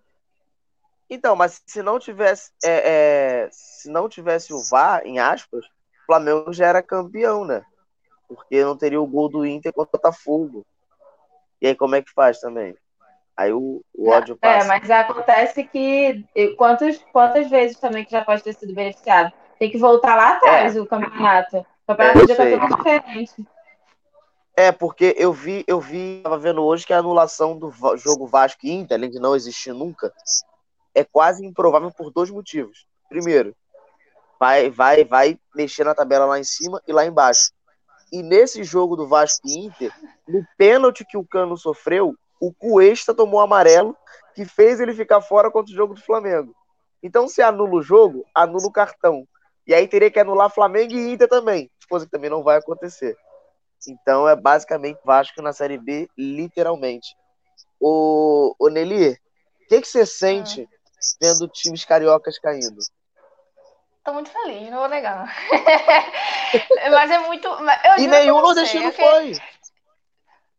[1.08, 6.06] Então, mas se não tivesse, é, é, se não tivesse o VAR, em aspas, o
[6.08, 7.64] Flamengo já era campeão, né?
[8.28, 10.66] Porque não teria o gol do Inter contra o Botafogo.
[11.62, 12.76] E aí como é que faz também?
[13.38, 14.66] Aí o, o ódio é, passa.
[14.66, 16.26] É, mas acontece que
[16.58, 19.32] quantas, quantas vezes também que já pode ter sido beneficiado?
[19.60, 20.82] Tem que voltar lá atrás é.
[20.82, 21.64] o campeonato.
[21.88, 23.48] Campeonato é, já tá tudo diferente.
[24.56, 28.60] É, porque eu vi, eu vi, tava vendo hoje que a anulação do jogo Vasco
[28.64, 30.14] e Inter, além de não existir nunca,
[30.94, 32.86] é quase improvável por dois motivos.
[33.10, 33.56] Primeiro,
[34.40, 37.52] vai, vai, vai mexer na tabela lá em cima e lá embaixo.
[38.12, 39.92] E nesse jogo do Vasco e Inter,
[40.28, 43.98] no pênalti que o Cano sofreu, o Cuesta tomou amarelo,
[44.36, 46.56] que fez ele ficar fora contra o jogo do Flamengo.
[47.02, 49.28] Então, se anula o jogo, anula o cartão.
[49.66, 53.16] E aí teria que anular Flamengo e Inter também, coisa que também não vai acontecer.
[53.88, 57.16] Então é basicamente Vasco na Série B, literalmente.
[57.80, 60.68] O, o Nelly, o que, que você sente
[61.22, 62.80] vendo times cariocas caindo?
[64.04, 65.34] Tô muito feliz, não vou negar.
[66.92, 67.48] mas é muito.
[67.98, 69.34] e nenhum nordestino foi.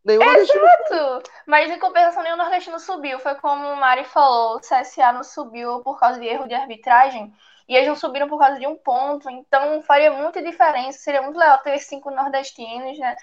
[0.05, 1.31] Nenhum Exato!
[1.47, 3.19] Mas em compensação, nenhum nordestino subiu.
[3.21, 7.35] Foi como o Mari falou: o CSA não subiu por causa de erro de arbitragem.
[7.69, 10.99] E eles não subiram por causa de um ponto, então faria muita diferença.
[10.99, 13.17] Seria muito legal ter cinco nordestinos, né?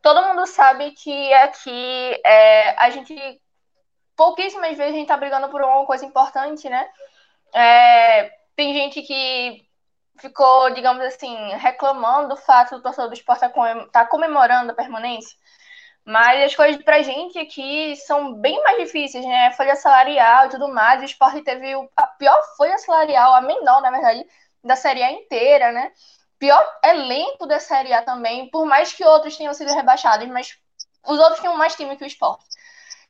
[0.00, 3.14] Todo mundo sabe que aqui é, a gente.
[4.16, 6.88] Pouquíssimas vezes a gente tá brigando por uma coisa importante, né?
[7.54, 9.66] É, tem gente que
[10.18, 15.36] ficou, digamos assim, reclamando do fato do torcedor do esporte estar tá comemorando a permanência.
[16.04, 19.52] Mas as coisas pra gente aqui são bem mais difíceis, né?
[19.52, 21.00] Folha salarial e tudo mais.
[21.00, 24.26] O esporte teve a pior folha salarial, a menor, na verdade,
[24.64, 25.92] da Série A inteira, né?
[26.38, 30.58] Pior elenco da Série A também, por mais que outros tenham sido rebaixados, mas
[31.06, 32.44] os outros tinham mais time que o esporte.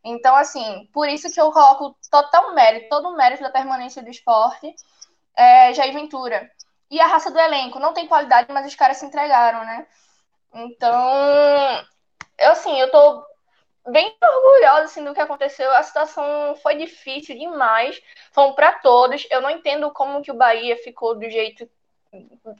[0.04, 4.10] Então, assim, por isso que eu coloco total mérito, todo o mérito da permanência do
[4.10, 4.74] esporte,
[5.36, 6.50] é, Jair Ventura.
[6.90, 9.86] E a raça do elenco, não tem qualidade, mas os caras se entregaram, né?
[10.54, 11.86] Então,
[12.38, 13.24] eu, assim, eu tô
[13.88, 15.70] bem orgulhosa assim, do que aconteceu.
[15.72, 18.00] A situação foi difícil demais.
[18.32, 19.26] Foi para todos.
[19.30, 21.68] Eu não entendo como que o Bahia ficou do jeito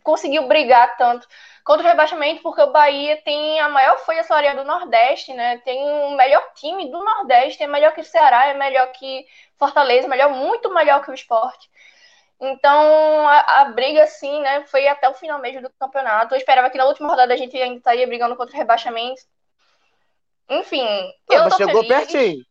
[0.03, 1.29] conseguiu brigar tanto
[1.65, 5.59] contra o rebaixamento, porque o Bahia tem a maior folha salarial do Nordeste, né?
[5.59, 9.27] Tem o melhor time do Nordeste, é melhor que o Ceará, é melhor que
[9.59, 11.71] Fortaleza, melhor, muito melhor que o esporte.
[12.41, 16.35] Então, a, a, briga, assim, né, foi até o final mesmo do campeonato.
[16.35, 19.23] Eu esperava que na última rodada a gente ainda estaria brigando contra o rebaixamento.
[20.49, 20.87] Enfim,
[21.29, 21.89] Não, eu mas chegou feliz.
[21.89, 22.45] pertinho.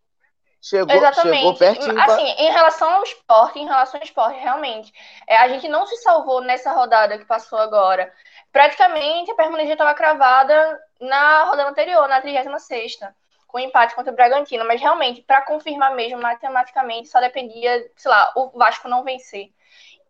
[0.62, 1.38] Chegou, Exatamente.
[1.38, 2.00] chegou pertinho.
[2.00, 2.44] Assim, pra...
[2.44, 4.94] em relação ao esporte, em relação ao esporte, realmente,
[5.28, 8.14] é, a gente não se salvou nessa rodada que passou agora.
[8.52, 13.00] Praticamente a permanência estava cravada na rodada anterior, na 36
[13.48, 18.32] com empate contra o Bragantino, mas realmente, para confirmar mesmo, matematicamente, só dependia, sei lá,
[18.36, 19.52] o Vasco não vencer.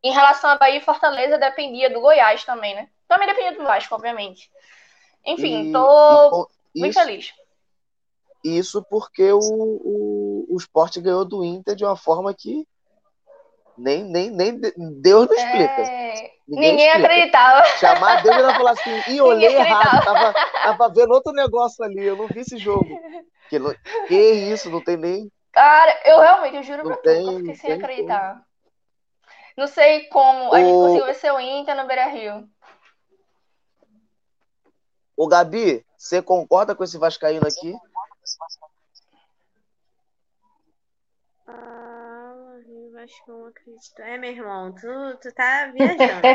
[0.04, 2.88] Em relação a Bahia e Fortaleza, dependia do Goiás também, né?
[3.08, 4.52] Também dependia do Vasco, obviamente.
[5.26, 7.34] Enfim, e, tô e, muito feliz.
[8.44, 12.68] Isso porque o, o, o esporte ganhou do Inter de uma forma que
[13.78, 15.82] nem, nem, nem Deus não explica.
[15.82, 16.32] É...
[16.48, 17.08] Ninguém, Ninguém explica.
[17.08, 17.66] acreditava.
[17.78, 22.18] Chamar Deus e falar assim, e olhei errado, tava, tava vendo outro negócio ali, eu
[22.18, 22.90] não vi esse jogo.
[23.50, 23.60] Que,
[24.08, 25.32] que isso, não tem nem.
[25.52, 28.34] Cara, eu realmente, eu juro não pra tem, tu, eu fiquei sem acreditar.
[28.34, 28.46] Como.
[29.58, 30.58] Não sei como a o...
[30.58, 32.50] gente conseguiu vencer o Inter no Beira Rio.
[35.16, 37.76] Ô Gabi, você concorda com esse Vascaíno aqui?
[41.48, 42.34] Ah,
[42.68, 44.00] eu acho que eu acredito.
[44.00, 46.28] É, meu irmão, tu, tu tá viajando.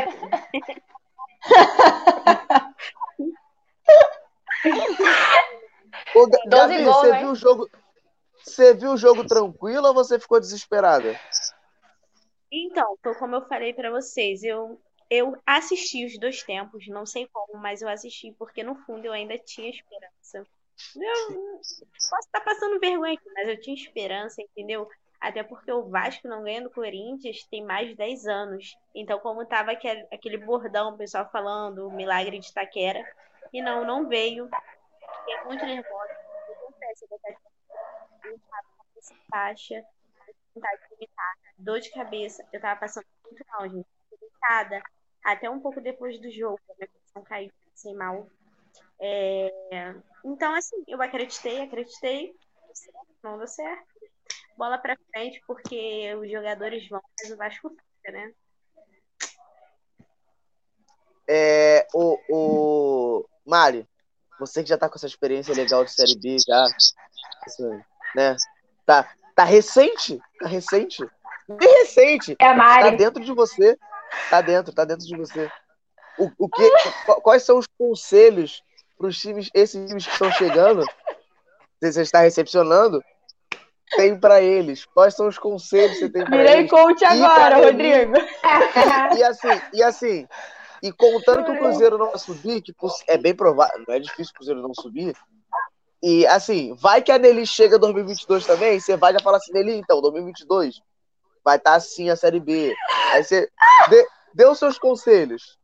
[6.15, 7.19] Ô, Gabi, gols, você né?
[7.19, 7.69] viu o jogo?
[8.43, 11.19] Você viu o jogo tranquilo ou você ficou desesperada?
[12.51, 17.61] Então, como eu falei para vocês, eu eu assisti os dois tempos, não sei como,
[17.61, 20.45] mas eu assisti porque no fundo eu ainda tinha esperança.
[20.95, 24.87] Eu posso estar passando vergonha aqui, mas eu tinha esperança, entendeu?
[25.19, 28.77] Até porque o Vasco não ganha do Corinthians tem mais de 10 anos.
[28.93, 33.03] Então, como tava aquele, bordão, o pessoal falando, o milagre de Taquera,
[33.51, 34.49] e não, não veio.
[35.19, 36.13] Fiquei muito nervosa.
[36.49, 37.47] Eu confesso, eu vou estar
[39.31, 39.83] caixa.
[40.53, 41.09] vontade de
[41.57, 42.45] dor de cabeça.
[42.51, 43.87] Eu tava passando muito mal, gente.
[44.19, 44.81] Deitada.
[45.23, 48.27] Até um pouco depois do jogo, a minha pressão caiu, sem mal.
[48.99, 49.93] É...
[50.23, 52.35] Então, assim, eu acreditei, acreditei.
[53.23, 53.85] Não deu certo.
[54.57, 58.31] Bola pra frente, porque os jogadores vão, mas o Vasco fica, né?
[61.27, 63.87] É, o, o Mari,
[64.39, 66.65] você que já tá com essa experiência legal de Série B, já,
[67.45, 67.69] assim,
[68.15, 68.35] né?
[68.85, 71.05] Tá, tá recente, tá recente,
[71.47, 72.35] bem recente.
[72.39, 72.91] É a Mari.
[72.91, 73.77] Tá dentro de você,
[74.29, 75.51] tá dentro, tá dentro de você.
[76.17, 76.63] O, o que,
[77.21, 78.63] quais são os conselhos
[78.97, 80.83] para os times, esses times que estão chegando,
[81.79, 83.03] você está recepcionando,
[83.95, 84.85] tem para eles?
[84.85, 86.51] Quais são os conselhos que você tem para eles?
[86.51, 88.13] Virei coach agora, Rodrigo.
[89.17, 90.27] E assim, e assim,
[90.81, 92.73] e contando que o Cruzeiro não vai subir, que
[93.07, 95.15] é bem provável, não é difícil o Cruzeiro não subir.
[96.03, 99.77] E assim, vai que a Nelly chega 2022 também, você vai já falar assim, Nelly,
[99.77, 100.79] então, 2022
[101.43, 102.75] vai estar tá assim a Série B.
[103.13, 103.49] Aí você
[103.89, 105.57] dê, dê os seus conselhos.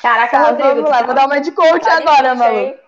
[0.00, 0.74] Caraca, Tá, Rodrigo.
[0.76, 2.78] vamos lá, vou dar uma de coach tá agora, hein?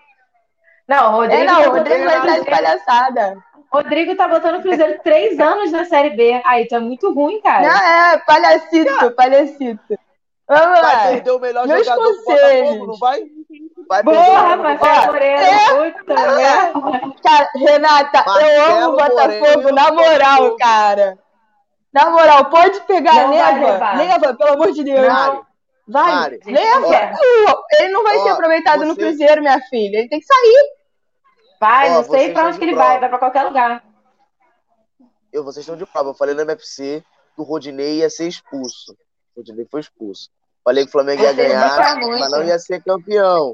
[0.87, 3.45] Não, Rodrigo, É, não, o Rodrigo vai estar de palhaçada.
[3.71, 6.41] Rodrigo tá botando o Cruzeiro três anos na Série B.
[6.45, 7.69] Aí, tu é muito ruim, cara.
[7.69, 9.99] Não, é, palhacito, palhacito.
[10.49, 11.03] Vamos Vai lá.
[11.11, 12.61] perder o melhor Meus jogador do conselhos.
[12.71, 13.23] Botafogo, não vai?
[13.87, 15.13] Vai Porra, Marcelo.
[15.13, 15.93] Moreno.
[15.99, 17.15] Puta merda.
[17.23, 21.19] Cara, Renata, eu Marcelo amo o Botafogo, Moreno, na moral, cara.
[21.93, 23.93] Na moral, pode pegar, Não vai leva.
[23.95, 25.07] Leva, pelo amor de Deus.
[25.07, 25.39] Mari,
[25.91, 26.87] Vai, Mari, leva.
[27.49, 29.99] ó, Ele não vai ó, ser aproveitado no você- Cruzeiro, minha filha.
[29.99, 30.78] Ele tem que sair.
[31.61, 32.89] Vai, Ó, não sei pra onde de que ele prova.
[32.89, 33.01] vai.
[33.01, 33.85] Vai pra qualquer lugar.
[35.33, 36.11] eu, vocês estão de prova.
[36.11, 37.03] Eu falei no MFC
[37.35, 38.93] que o Rodinei ia ser expulso.
[39.35, 40.31] O Rodinei foi expulso.
[40.65, 43.53] Falei que o Flamengo ia ganhar, mas não ia ser campeão.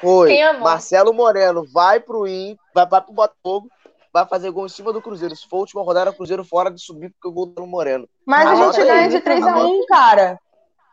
[0.00, 0.28] Foi.
[0.28, 0.60] Quem?
[0.60, 3.68] Marcelo Moreno vai pro Inter, vai, vai pro Botafogo,
[4.12, 5.34] vai fazer gol em cima do Cruzeiro.
[5.34, 7.66] Se for a última rodada, o Cruzeiro fora de subir porque o gol tá no
[7.66, 8.08] Moreno.
[8.26, 10.40] Mas a Anota gente aí, ganha de anota 3x1, cara.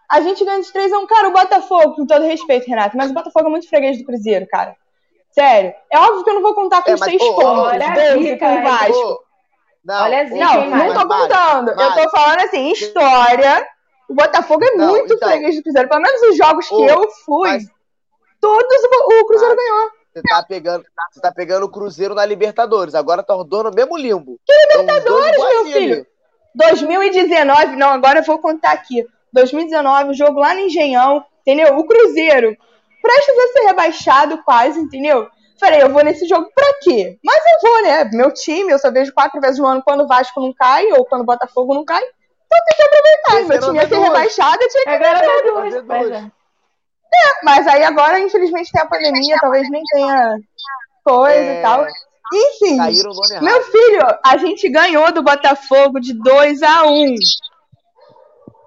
[0.10, 1.08] A gente ganha de 3x1.
[1.08, 4.46] Cara, o Botafogo, com todo respeito, Renato, mas o Botafogo é muito freguês do Cruzeiro,
[4.48, 4.76] cara.
[5.34, 5.74] Sério.
[5.92, 7.94] É óbvio que eu não vou contar com É, os mas, seis pontos, olha a
[8.14, 8.64] 12 zica, com o hein?
[8.64, 9.24] Vasco.
[9.84, 11.70] Não, Olha a ô, zica, Não, não tô Mari, contando.
[11.82, 13.68] Eu tô falando assim, história.
[14.10, 15.28] O Botafogo é Não, muito então.
[15.30, 15.90] freguês do Cruzeiro.
[15.90, 17.66] Pelo menos os jogos que eu fui, mas-
[18.40, 19.68] todos o, o Cruzeiro Mari.
[19.68, 19.92] ganhou.
[20.14, 22.94] Você tá pegando, você tá pegando o Cruzeiro na Libertadores.
[22.94, 24.40] Agora tá rodando no mesmo limbo.
[24.46, 26.08] Que Libertadores, meu filho?
[26.54, 29.06] 2019, não, agora eu vou contar aqui.
[29.34, 31.76] 2019, o jogo lá no Engenhão, entendeu?
[31.78, 32.56] O Cruzeiro,
[33.04, 35.28] prestes a ser rebaixado quase, entendeu?
[35.60, 37.18] Falei, eu vou nesse jogo pra quê?
[37.24, 38.10] Mas eu vou, né?
[38.14, 41.06] Meu time, eu só vejo quatro vezes no ano quando o Vasco não cai ou
[41.06, 42.02] quando o Botafogo não cai.
[42.02, 43.40] Então tem que aproveitar.
[43.40, 44.90] Esse Meu time ia ser rebaixado, eu tinha que.
[45.84, 46.32] Pois é.
[47.44, 50.38] Mas aí agora, infelizmente, tem a pandemia, talvez nem tenha
[51.04, 51.86] coisa É, e tal.
[52.34, 52.78] Enfim,
[53.42, 57.16] meu filho, a gente ganhou do Botafogo de 2 a 1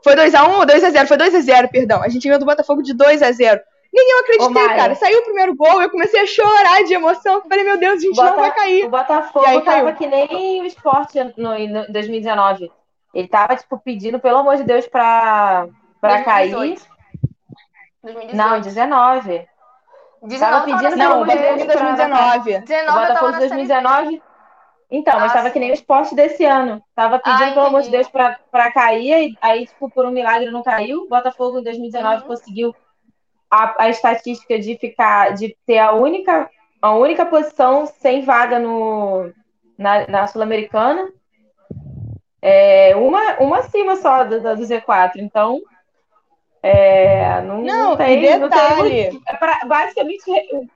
[0.04, 1.06] Foi 2x1 ou 2x0?
[1.08, 2.00] Foi 2x0, perdão.
[2.02, 3.60] A gente ganhou do Botafogo de 2x0.
[3.96, 4.76] Nem eu Ô, acreditei, Mari.
[4.78, 4.94] cara.
[4.94, 7.40] Saiu o primeiro gol, eu comecei a chorar de emoção.
[7.48, 8.84] Falei, meu Deus, a gente não Bota- vai cair.
[8.84, 9.96] O Botafogo E aí tava caiu.
[9.96, 12.70] que nem o esporte no, em 2019.
[13.14, 15.66] Ele tava, tipo, pedindo, pelo amor de Deus, pra,
[16.00, 16.50] pra cair.
[16.50, 16.96] 2018.
[18.02, 18.36] 2018.
[18.36, 19.48] Não, 19.
[20.22, 22.54] 19 Tava pedindo pelo Não, o amor de Deus, em 2019.
[22.56, 24.22] O 19 eu tava Botafogo na de série 2019.
[24.90, 26.80] Então, mas tava que nem o esporte desse ano.
[26.94, 27.90] Tava pedindo, Ah, pelo amor de.
[27.90, 29.30] Deus, pra, pra cair.
[29.30, 31.02] E aí, tipo, por um milagre não caiu.
[31.04, 32.28] O Botafogo em 2019 Uhum.
[32.28, 32.74] conseguiu
[33.50, 39.30] a, a estatística de ficar, de ter a única, a única posição sem vaga no,
[39.78, 41.08] na, na Sul-Americana.
[42.42, 45.12] É, uma, uma acima só do, do Z4.
[45.16, 45.60] Então,
[46.62, 50.24] é, não, Não, tem, não tem muito- é basicamente,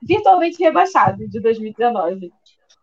[0.01, 2.31] virtualmente rebaixado de 2019.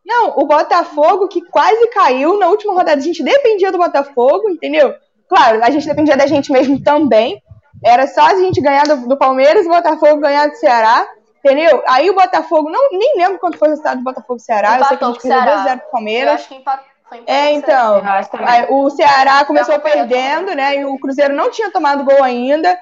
[0.04, 2.98] Não, o Botafogo que quase caiu na última rodada.
[3.00, 4.94] A gente dependia do Botafogo, entendeu?
[5.28, 7.42] Claro, a gente dependia da gente mesmo também.
[7.84, 11.06] Era só a gente ganhar do, do Palmeiras e o Botafogo ganhar do Ceará,
[11.38, 11.82] entendeu?
[11.86, 14.78] Aí o Botafogo, não, nem lembro quanto foi o resultado do Botafogo e Ceará.
[14.78, 15.64] eu sei que a gente perdeu Ceará.
[15.64, 16.34] 2x0 pro Eu Palmeiras.
[16.34, 16.84] acho que empatou.
[17.08, 17.98] Foi É, empatou com o Ceará.
[17.98, 17.98] então.
[17.98, 18.46] Eu acho também.
[18.48, 20.76] Aí o Ceará começou perdendo, né?
[20.76, 22.78] E o Cruzeiro não tinha tomado gol ainda.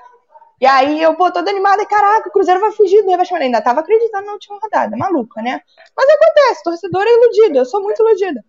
[0.58, 3.44] E aí eu, pô, toda animada, caraca, o Cruzeiro vai fugir do rebaixamento.
[3.44, 5.60] Ainda tava acreditando na última rodada, maluca, né?
[5.94, 8.42] Mas acontece, torcedor é iludido, eu sou muito iludida.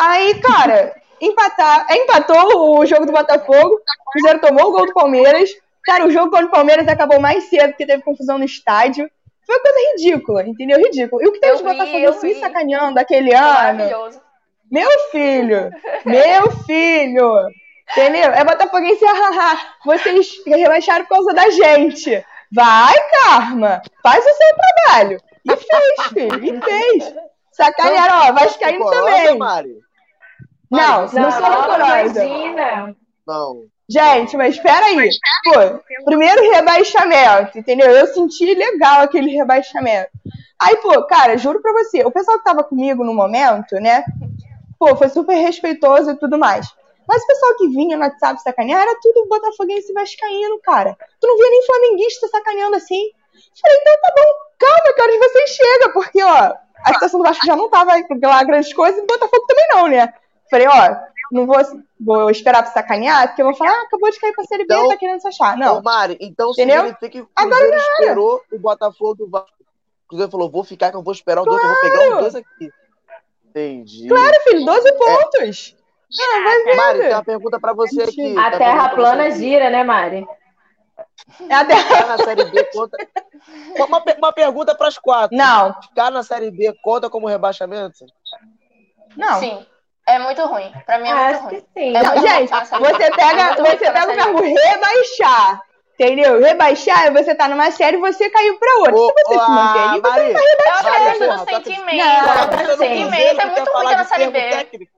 [0.00, 3.74] Aí, cara, empatar, empatou o jogo do Botafogo,
[4.06, 5.50] o Cruzeiro tomou o gol do Palmeiras.
[5.84, 9.10] Cara, o jogo contra o Palmeiras acabou mais cedo porque teve confusão no estádio.
[9.44, 10.78] Foi uma coisa ridícula, entendeu?
[10.78, 11.22] Ridículo.
[11.22, 12.34] E o que Eu de Botafogo vi.
[12.36, 13.78] sacaneando aquele Foi ano?
[13.78, 14.20] Maravilhoso.
[14.70, 15.70] Meu filho!
[16.04, 17.32] Meu filho!
[17.90, 18.30] Entendeu?
[18.32, 19.58] É Botafoguense, hahaha.
[19.84, 22.24] Vocês rebaixaram por causa da gente.
[22.50, 23.82] Vai, Karma!
[24.02, 25.18] Faz o seu trabalho.
[25.44, 26.44] E fez, filho.
[26.44, 27.14] E fez.
[27.50, 28.32] Sacanearam, ó.
[28.32, 29.38] Vascaíno também.
[29.38, 29.76] Mari.
[30.70, 32.24] Não, não, sou rancorosa.
[32.24, 32.96] Imagina.
[33.26, 33.64] Não.
[33.88, 35.08] Gente, mas espera aí.
[35.44, 37.90] Pô, primeiro rebaixamento, entendeu?
[37.90, 40.10] Eu senti legal aquele rebaixamento.
[40.60, 44.04] Aí, pô, cara, juro pra você, o pessoal que tava comigo no momento, né?
[44.78, 46.66] Pô, foi super respeitoso e tudo mais.
[47.06, 50.96] Mas o pessoal que vinha no WhatsApp sacanear era tudo botafoguense e vascaíno, cara.
[51.20, 53.10] Tu não via nem flamenguista sacaneando assim.
[53.60, 56.54] Falei, então tá bom, calma, que horas vocês chegam, porque, ó,
[56.84, 59.88] a situação do Vasco já não tava lá grandes coisas e o Botafogo também não,
[59.88, 60.12] né?
[60.50, 60.96] Falei, ó,
[61.32, 61.56] não vou,
[62.00, 64.74] vou esperar pra sacanear, porque eu vou falar, ah, acabou de cair pra Série B,
[64.74, 65.56] Então- tá querendo se achar.
[65.56, 65.78] Não.
[65.78, 66.82] Ô, Mari, então Entendeu?
[66.82, 69.48] significa que o Agora Cruzeiro esperou o Botafogo do Vasco.
[70.04, 72.08] O Cruzeiro falou, vou ficar que eu vou esperar o dois, que eu vou pegar
[72.14, 72.70] os dois aqui.
[73.48, 74.08] Entendi.
[74.08, 75.76] Claro, filho, 12 pontos.
[76.20, 76.76] Ah, vai vendo.
[76.76, 78.16] Mari, tem uma pergunta pra você aqui.
[78.16, 80.26] Tem A terra plana gira, né, Mari?
[81.48, 82.96] É a terra- Ficar na Série B conta...
[83.88, 85.36] Uma, uma pergunta pras quatro.
[85.36, 88.04] Não, Ficar na Série B conta como rebaixamento?
[89.16, 89.38] não.
[89.40, 89.66] Sim.
[90.06, 90.72] É muito ruim.
[90.84, 91.54] Pra mim é muito Acho ruim.
[91.60, 91.96] que sim.
[91.96, 92.64] É Não, muito gente, ruim, tá?
[92.78, 95.60] Você pega, É muito ruim você pega o verbo rebaixar.
[95.94, 96.40] Entendeu?
[96.40, 98.94] Rebaixar é você tá numa série e você caiu pra outra.
[98.96, 101.18] Ô, Se você ô, se manter ali, você Mari, Eu acho que Mari, é muito
[101.24, 101.96] porra, do tá- sentimento.
[101.96, 103.40] Não, é Tá muito no sentimento.
[103.40, 104.40] É muito ruim na Série B.
[104.50, 104.92] técnico?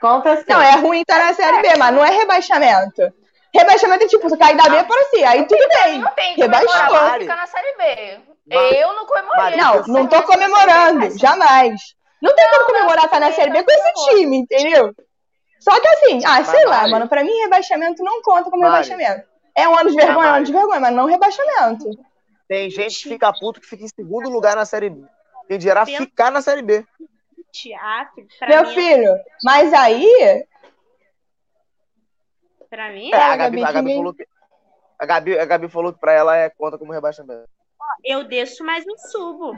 [0.00, 0.44] Conta sim.
[0.48, 3.12] Não, é ruim estar na série B, mas não é rebaixamento.
[3.54, 5.98] Rebaixamento é tipo, tu cai da B para C, aí tudo bem.
[6.00, 6.68] Não tem que Rebaixou.
[6.70, 8.20] ficar na Série B.
[8.50, 9.56] Eu não comemorei.
[9.56, 11.94] Não, eu não tô comemorando, jamais.
[12.22, 14.94] Não tem como comemorar estar na série B com esse time, entendeu?
[15.58, 19.26] Só que assim, ah, sei lá, mano, pra mim rebaixamento não conta como rebaixamento.
[19.54, 21.90] É um ano de vergonha, é um ano de vergonha, mas não rebaixamento.
[22.48, 25.04] Tem gente que fica puto que fica em segundo lugar na Série B.
[25.48, 26.86] Quem dirá ficar na Série B.
[27.52, 29.14] Teatro, pra Meu mim, filho,
[29.44, 30.46] mas aí,
[32.70, 34.26] pra mim, É, a É, Gabi, Gabi, a Gabi falou que.
[34.98, 37.48] A Gabi, a Gabi falou que pra ela é conta como rebaixamento.
[38.04, 39.54] Eu desço, mas não subo.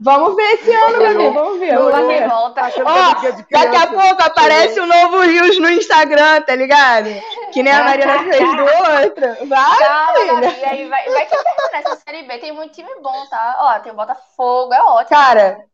[0.00, 1.74] Vamos ver esse ano, Gabi, vamos ver.
[1.74, 2.28] Não, Vamos ver.
[2.28, 2.60] volta.
[2.62, 6.42] Achando Ó, que é brinquedo de Daqui a pouco aparece o novo Rios no Instagram,
[6.42, 7.08] tá ligado?
[7.52, 9.48] Que nem a Mariana fez do outro.
[9.48, 12.38] Vai, Calma, aí vai, vai que permanece na Série B.
[12.38, 13.56] Tem muito time bom, tá?
[13.60, 15.08] Ó, tem o Botafogo, é ótimo.
[15.16, 15.64] Cara,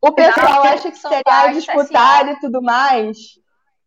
[0.00, 3.16] o pessoal Não, acha que São Série A Paulo, é disputado e tudo mais.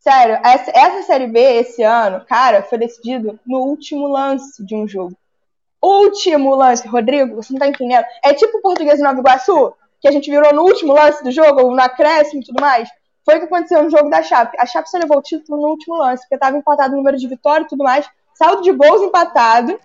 [0.00, 4.86] Sério, essa, essa Série B esse ano, cara, foi decidido no último lance de um
[4.88, 5.16] jogo.
[5.86, 8.04] Último lance, Rodrigo, você não tá entendendo?
[8.24, 11.30] É tipo o português em Nova Iguaçu, que a gente virou no último lance do
[11.30, 12.88] jogo, ou no acréscimo e tudo mais.
[13.24, 14.56] Foi o que aconteceu no jogo da Chape.
[14.58, 17.28] A Chape só levou o título no último lance, porque tava empatado o número de
[17.28, 18.04] vitória e tudo mais.
[18.34, 19.78] Saldo de gols empatado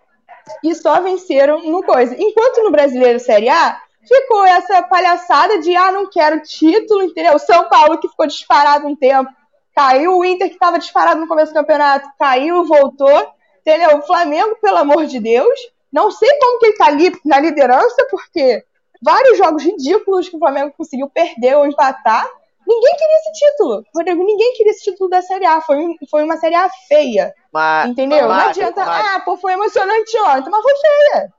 [0.64, 2.16] e só venceram no coisa.
[2.18, 7.38] Enquanto no Brasileiro Série A, ficou essa palhaçada de ah, não quero título, entendeu?
[7.38, 9.30] São Paulo que ficou disparado um tempo,
[9.76, 14.00] caiu, o Inter que estava disparado no começo do campeonato, caiu, voltou, entendeu?
[14.00, 15.60] O Flamengo, pelo amor de Deus,
[15.92, 18.64] não sei como que ele tá ali na liderança, porque
[19.02, 22.28] vários jogos ridículos que o Flamengo conseguiu perder ou empatar,
[22.68, 23.84] ninguém queria esse título.
[23.94, 25.78] Rodrigo, ninguém queria esse título da Série A, foi,
[26.10, 28.22] foi uma Série A feia, Mas, entendeu?
[28.22, 31.34] não Mari, adianta, Mari, ah, pô, foi emocionante ontem, mas foi feia.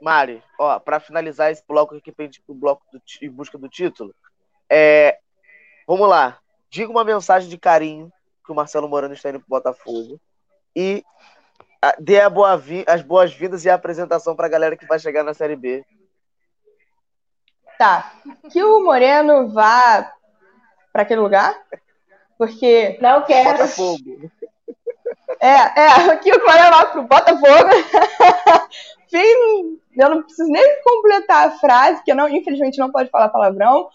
[0.00, 4.14] Mari, ó, pra finalizar esse bloco aqui, pro bloco do em busca do título,
[4.68, 5.18] é,
[5.86, 6.38] vamos lá.
[6.68, 8.12] Diga uma mensagem de carinho
[8.44, 10.20] que o Marcelo Morano está indo pro Botafogo
[10.74, 11.04] e
[11.98, 15.34] dê a boa vi- as boas-vindas e a apresentação pra galera que vai chegar na
[15.34, 15.84] Série B.
[17.78, 18.12] Tá.
[18.50, 20.12] Que o Moreno vá
[20.92, 21.54] pra aquele lugar.
[22.38, 22.98] Porque.
[23.00, 23.50] Não quero.
[23.52, 24.30] Botafogo.
[25.40, 27.70] É, é, que o Moreno vá pro Botafogo.
[29.10, 33.28] Fim, eu não preciso nem completar a frase, que eu não, infelizmente não pode falar
[33.28, 33.88] palavrão.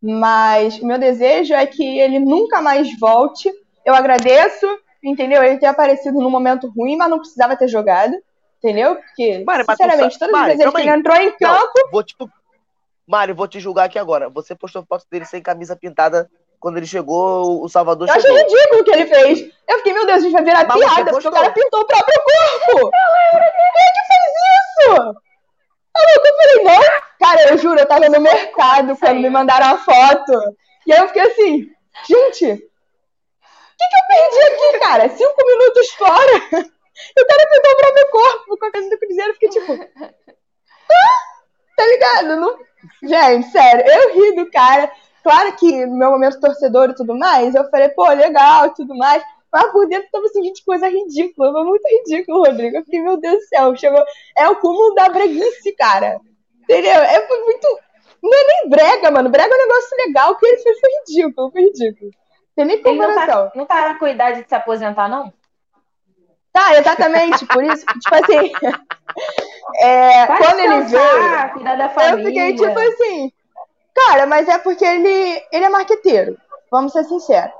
[0.00, 3.52] Mas o meu desejo é que ele nunca mais volte.
[3.84, 4.66] Eu agradeço,
[5.02, 5.42] entendeu?
[5.42, 8.14] Ele ter aparecido num momento ruim, mas não precisava ter jogado.
[8.58, 8.96] Entendeu?
[8.96, 11.72] Porque, tu sinceramente, todas as Mari, vezes que ele entrou em campo.
[11.76, 12.16] Não, vou te...
[13.06, 14.28] Mari, vou te julgar aqui agora.
[14.30, 16.28] Você postou foto dele sem camisa pintada
[16.58, 18.36] quando ele chegou, o Salvador Eu chegou.
[18.36, 19.52] ridículo o que ele fez.
[19.68, 21.86] Eu fiquei, meu Deus, a gente vai virar Mas piada, porque o cara pintou o
[21.86, 22.90] próprio corpo.
[22.90, 25.14] Quem é que fez isso?
[25.96, 26.82] Eu falei, não.
[27.18, 30.32] Cara, eu juro, eu tava no mercado quando me mandaram a foto.
[30.86, 31.70] E aí eu fiquei assim,
[32.08, 32.67] gente,
[33.78, 35.08] que, que eu perdi aqui, cara?
[35.10, 36.68] Cinco minutos fora.
[37.16, 39.30] E o cara pintou o próprio corpo com a camisa do Cruzeiro.
[39.30, 39.78] Eu fiquei tipo,
[41.76, 42.36] tá ligado?
[42.36, 42.58] Não...
[43.02, 44.90] Gente, sério, eu ri do cara.
[45.22, 48.96] Claro que no meu momento torcedor e tudo mais, eu falei, pô, legal e tudo
[48.96, 49.22] mais.
[49.52, 51.52] Mas por dentro tava assim, gente, coisa ridícula.
[51.52, 52.76] Foi muito ridículo, Rodrigo.
[52.76, 54.04] Eu fiquei, meu Deus do céu, chegou.
[54.36, 56.20] É o cúmulo da breguice, cara.
[56.62, 56.92] Entendeu?
[56.92, 57.78] É muito.
[58.22, 59.30] Não é nem brega, mano.
[59.30, 60.32] Brega é um negócio legal.
[60.32, 62.10] O que ele fez foi ridículo, foi ridículo.
[62.58, 65.32] Tem nem Ele não tá, não tá com idade de se aposentar, não?
[66.52, 67.46] Tá, exatamente.
[67.46, 68.52] Por isso, tipo assim.
[69.78, 71.52] é, quando ele veio.
[71.52, 72.24] cuidar da Eu família.
[72.24, 73.32] fiquei tipo assim,
[73.94, 76.36] cara, mas é porque ele, ele é marqueteiro.
[76.68, 77.54] vamos ser sinceros.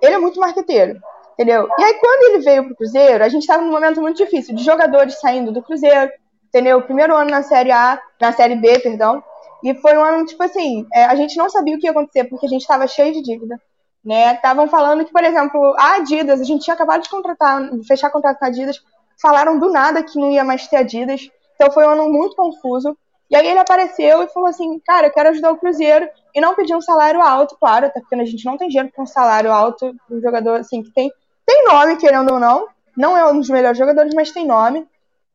[0.00, 0.98] Ele é muito marqueteiro,
[1.34, 1.68] entendeu?
[1.78, 4.64] E aí, quando ele veio pro Cruzeiro, a gente estava num momento muito difícil, de
[4.64, 6.10] jogadores saindo do Cruzeiro,
[6.46, 6.80] entendeu?
[6.80, 9.22] Primeiro ano na Série A, na Série B, perdão.
[9.62, 12.24] E foi um ano, tipo assim, é, a gente não sabia o que ia acontecer,
[12.24, 13.60] porque a gente estava cheio de dívida.
[14.04, 14.34] Né?
[14.34, 18.38] Estavam falando que, por exemplo, a Adidas, a gente tinha acabado de contratar, fechar contrato
[18.38, 18.82] com a Adidas,
[19.20, 21.30] falaram do nada que não ia mais ter Adidas.
[21.54, 22.96] Então foi um ano muito confuso.
[23.30, 26.08] E aí ele apareceu e falou assim, cara, eu quero ajudar o Cruzeiro.
[26.34, 29.02] E não pediu um salário alto, claro, até porque a gente não tem dinheiro para
[29.02, 31.10] um salário alto um jogador assim que tem,
[31.44, 32.68] tem nome, querendo ou não.
[32.96, 34.86] Não é um dos melhores jogadores, mas tem nome.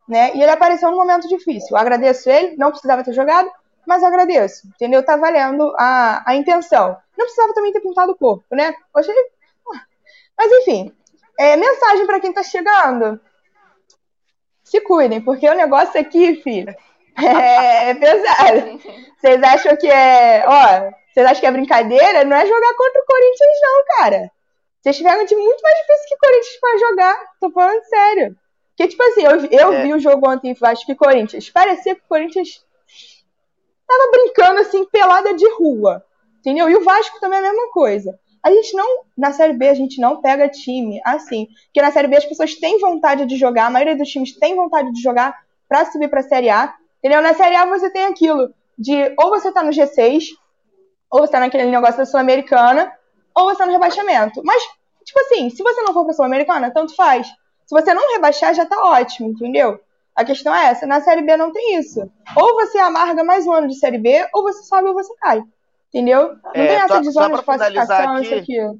[0.07, 0.35] Né?
[0.35, 1.69] E ele apareceu num momento difícil.
[1.71, 3.49] Eu agradeço ele, não precisava ter jogado,
[3.85, 5.03] mas eu agradeço, entendeu?
[5.03, 6.97] Tá valendo a, a intenção.
[7.17, 8.73] Não precisava também ter pintado o corpo, né?
[8.95, 9.11] Hoje,
[10.37, 10.93] mas enfim,
[11.39, 13.19] é, mensagem para quem tá chegando.
[14.63, 16.73] Se cuidem, porque o negócio aqui, filho,
[17.17, 18.79] é, é pesado.
[19.19, 22.23] Vocês acham que é, ó, vocês acham que é brincadeira?
[22.23, 24.31] Não é jogar contra o Corinthians não, cara.
[24.81, 27.25] Vocês tiveram um time muito mais difícil que o Corinthians para jogar.
[27.39, 28.35] Tô falando sério.
[28.75, 29.83] Porque, tipo assim, eu, eu é.
[29.83, 31.49] vi o jogo ontem Vasco e Corinthians.
[31.51, 32.65] Parecia que o Corinthians
[33.87, 36.03] tava brincando assim, pelada de rua.
[36.39, 36.69] Entendeu?
[36.69, 38.19] E o Vasco também é a mesma coisa.
[38.43, 41.47] A gente não, na Série B, a gente não pega time assim.
[41.65, 44.55] Porque na Série B as pessoas têm vontade de jogar, a maioria dos times tem
[44.55, 45.33] vontade de jogar
[45.69, 46.73] para subir pra Série A.
[46.99, 47.21] Entendeu?
[47.21, 50.23] Na Série A você tem aquilo de ou você tá no G6,
[51.09, 52.91] ou você tá naquele negócio da Sul-Americana,
[53.35, 54.41] ou você tá no rebaixamento.
[54.43, 54.61] Mas,
[55.05, 57.27] tipo assim, se você não for pra Sul-Americana, tanto faz.
[57.27, 59.79] Se você não rebaixar, já tá ótimo, entendeu?
[60.15, 60.85] A questão é essa.
[60.85, 62.09] Na Série B não tem isso.
[62.35, 65.43] Ou você amarga mais um ano de Série B, ou você sobe ou você cai.
[65.89, 66.35] Entendeu?
[66.43, 68.79] Não é, tem essa de zona de classificação, aqui, isso aqui.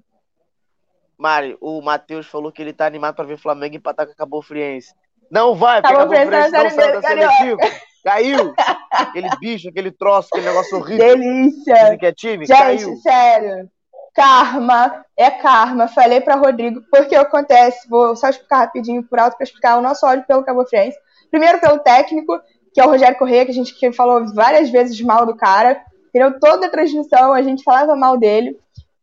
[1.17, 4.41] Mari, o Matheus falou que ele tá animado pra ver Flamengo empatar com a Cabo
[4.41, 4.93] Friense.
[5.29, 7.57] Não vai, porque Cabo Friense não saiu da seletiva.
[8.03, 8.53] Caiu.
[8.91, 11.07] aquele bicho, aquele troço, aquele negócio horrível.
[11.07, 11.73] Delícia.
[11.73, 12.95] Dizem que é time, Gente, caiu.
[12.97, 13.69] sério.
[14.13, 15.87] Karma, é karma.
[15.87, 20.05] Falei para Rodrigo, porque acontece, vou só explicar rapidinho por alto para explicar o nosso
[20.05, 20.97] ódio pelo Cabo Friense.
[21.33, 22.39] Primeiro pelo técnico,
[22.71, 25.83] que é o Rogério Corrêa, que a gente falou várias vezes mal do cara.
[26.09, 26.39] Entendeu?
[26.39, 28.55] Toda a transmissão a gente falava mal dele.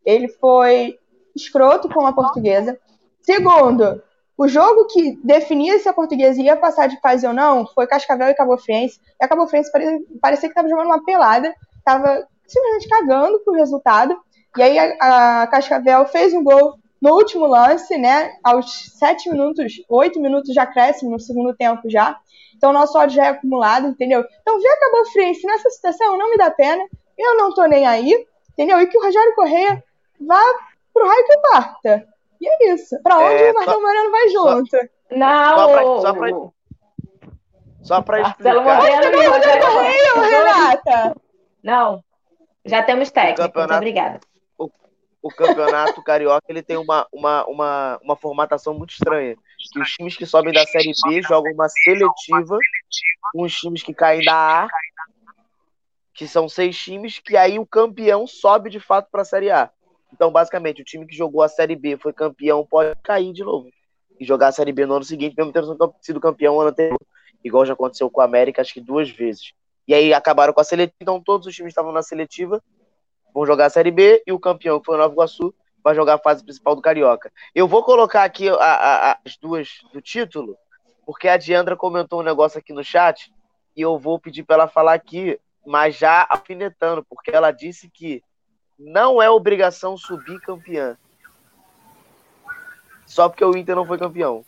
[0.07, 0.97] Ele foi
[1.35, 2.79] escroto com a portuguesa.
[3.21, 4.01] Segundo,
[4.39, 8.29] o jogo que definia se a portuguesa ia passar de fase ou não foi Cascavel
[8.29, 9.01] e Cabo Friense.
[9.21, 13.55] E a Cabo Friense parecia, parecia que estava jogando uma pelada, estava simplesmente cagando pro
[13.55, 14.17] resultado.
[14.57, 19.73] E aí a, a Cascavel fez um gol no último lance, né, aos 7 minutos,
[19.89, 22.19] 8 minutos de acréscimo no segundo tempo já.
[22.55, 24.23] Então, nosso ódio já é acumulado, entendeu?
[24.43, 26.85] Então, ver acabou Friense nessa situação não me dá pena.
[27.17, 28.79] Eu não tô nem aí, entendeu?
[28.81, 29.83] E que o Rogério Correia
[30.21, 30.43] vá
[30.93, 32.07] pro raio que parta.
[32.39, 33.01] E é isso.
[33.03, 34.71] Pra onde é, o Marcelo Moreno vai junto?
[34.71, 35.57] Só, não!
[35.57, 36.31] Só pra, só pra,
[37.83, 38.55] só pra explicar.
[38.55, 41.17] Marcelo Moreno e Correia, Renata!
[41.63, 42.05] Não.
[42.67, 43.59] Já temos técnico.
[43.59, 44.21] Muito obrigada
[45.23, 49.37] o campeonato carioca ele tem uma, uma, uma, uma formatação muito estranha.
[49.77, 52.59] Os times que sobem da Série B jogam uma seletiva
[53.33, 54.69] com os times que caem da A,
[56.15, 59.71] que são seis times, que aí o campeão sobe de fato para a Série A.
[60.13, 63.69] Então, basicamente, o time que jogou a Série B foi campeão pode cair de novo
[64.19, 66.99] e jogar a Série B no ano seguinte, mesmo tendo sido campeão no ano anterior.
[67.45, 69.53] Igual já aconteceu com o América, acho que duas vezes.
[69.87, 72.63] E aí acabaram com a seletiva, então todos os times estavam na seletiva
[73.33, 76.15] vão jogar a Série B e o campeão, que foi o Nova Iguaçu, vai jogar
[76.15, 77.33] a fase principal do Carioca.
[77.55, 80.57] Eu vou colocar aqui a, a, as duas do título,
[81.07, 83.33] porque a Diandra comentou um negócio aqui no chat
[83.77, 88.23] e eu vou pedir para ela falar aqui, mas já afinetando, porque ela disse que
[88.79, 90.97] não é obrigação subir campeã.
[93.07, 94.45] Só porque o Inter não foi campeão.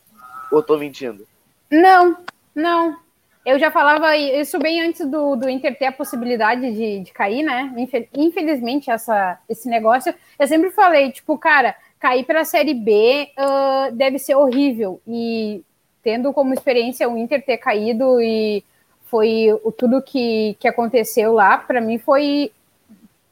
[0.50, 1.26] Ou tô mentindo?
[1.70, 2.16] Não,
[2.54, 3.01] não.
[3.44, 7.42] Eu já falava isso bem antes do, do Inter ter a possibilidade de, de cair,
[7.42, 7.74] né?
[8.14, 10.14] Infelizmente, essa, esse negócio.
[10.38, 15.00] Eu sempre falei, tipo, cara, cair para a Série B uh, deve ser horrível.
[15.06, 15.64] E
[16.04, 18.64] tendo como experiência o Inter ter caído e
[19.04, 22.52] foi o, tudo que, que aconteceu lá, para mim foi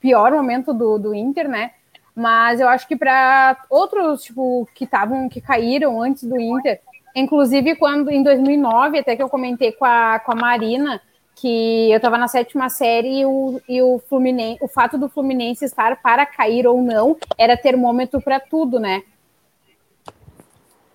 [0.00, 1.70] pior momento do, do Inter, né?
[2.14, 6.80] Mas eu acho que para outros, tipo, que estavam, que caíram antes do Inter,
[7.14, 11.00] Inclusive, quando em 2009, até que eu comentei com a, com a Marina,
[11.40, 15.64] que eu estava na sétima série e o, e o Fluminense, o fato do Fluminense
[15.64, 19.02] estar para cair ou não era termômetro para tudo, né?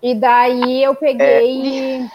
[0.02, 2.02] E daí eu peguei.
[2.02, 2.08] É...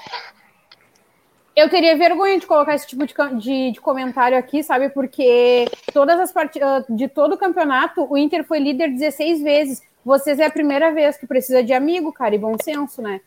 [1.53, 4.87] Eu teria vergonha de colocar esse tipo de, de, de comentário aqui, sabe?
[4.89, 9.83] Porque todas as partidas ah, de todo o campeonato, o Inter foi líder 16 vezes.
[10.05, 13.19] Vocês é a primeira vez que precisa de amigo, cara, e bom senso, né?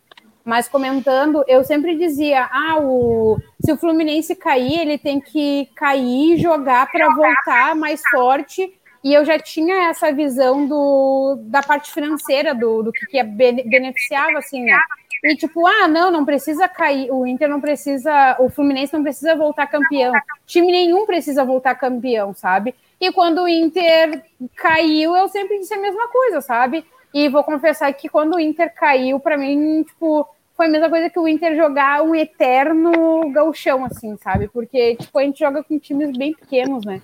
[0.44, 6.36] Mas comentando, eu sempre dizia: ah, o, se o Fluminense cair, ele tem que cair,
[6.36, 8.72] jogar para voltar mais forte
[9.04, 13.22] e eu já tinha essa visão do, da parte financeira, do, do que, que é
[13.22, 14.80] beneficiava, assim, né?
[15.22, 19.36] E tipo, ah, não, não precisa cair, o Inter não precisa, o Fluminense não precisa
[19.36, 20.12] voltar campeão,
[20.46, 22.74] time nenhum precisa voltar campeão, sabe?
[22.98, 24.22] E quando o Inter
[24.56, 26.84] caiu, eu sempre disse a mesma coisa, sabe?
[27.12, 30.26] E vou confessar que quando o Inter caiu, para mim, tipo,
[30.56, 34.48] foi a mesma coisa que o Inter jogar um eterno gauchão, assim, sabe?
[34.48, 37.00] Porque, tipo, a gente joga com times bem pequenos, né?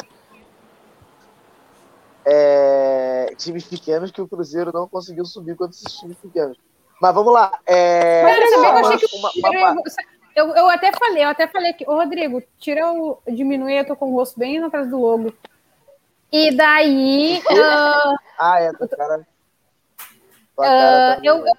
[2.25, 3.35] É...
[3.37, 6.57] Times pequenos que o Cruzeiro não conseguiu subir contra esses times pequenos.
[7.01, 7.59] Mas vamos lá.
[7.67, 8.23] É...
[8.23, 9.83] Cara, eu, uma, achei que uma, uma...
[10.37, 13.21] Eu, eu, até falei, eu até falei que, ô Rodrigo, tira o.
[13.27, 15.35] diminui, eu tô com o rosto bem atrás do logo.
[16.31, 17.43] E daí.
[17.51, 18.17] Uh...
[18.39, 19.27] ah, é, cara.
[20.57, 21.55] Uh, tá eu, eu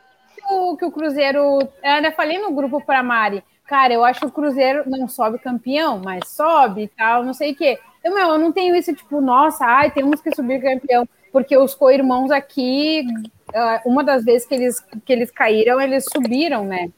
[0.78, 1.60] que o Cruzeiro.
[1.62, 3.43] Eu ainda falei no grupo para Mari.
[3.66, 7.52] Cara, eu acho que o Cruzeiro não sobe campeão, mas sobe e tal, não sei
[7.52, 7.80] o quê.
[8.04, 11.08] Eu, meu, eu não tenho isso, tipo, nossa, ai, temos que subir campeão.
[11.32, 13.06] Porque os co-irmãos aqui,
[13.54, 16.89] ah, uma das vezes que eles, que eles caíram, eles subiram, né?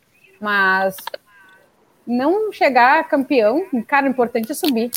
[0.41, 0.95] Mas
[2.07, 4.91] não chegar campeão, cara, o importante é subir.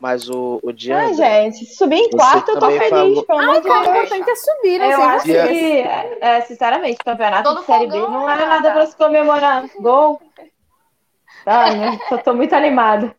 [0.00, 1.10] Mas o, o Diana.
[1.10, 3.24] Ah, gente, subir em quarto eu tô feliz, falou...
[3.24, 3.76] pelo de Deus.
[3.76, 4.94] O importante é subir, né?
[4.94, 5.36] Eu acho que,
[6.20, 9.68] é, sinceramente, campeonato Todo de Série B não era nada pra se comemorar.
[9.80, 10.22] Gol.
[11.44, 11.98] Ai, né?
[12.10, 13.14] eu tô muito animada.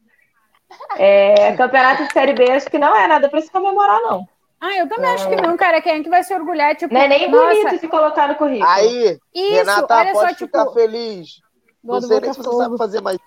[0.97, 4.27] É, campeonato de Série B acho que não é nada pra se comemorar, não.
[4.61, 5.13] Ah, eu também é.
[5.13, 5.81] acho que não, cara.
[5.81, 6.75] Quem é que vai se orgulhar?
[6.75, 7.55] Tipo, não é nem nossa...
[7.55, 8.69] bonito de colocar no currículo.
[8.69, 10.73] Aí, Isso, Renata, olha pode só, ficar tipo...
[10.73, 11.41] feliz.
[11.83, 13.17] Não sei nem se você sabe fazer mais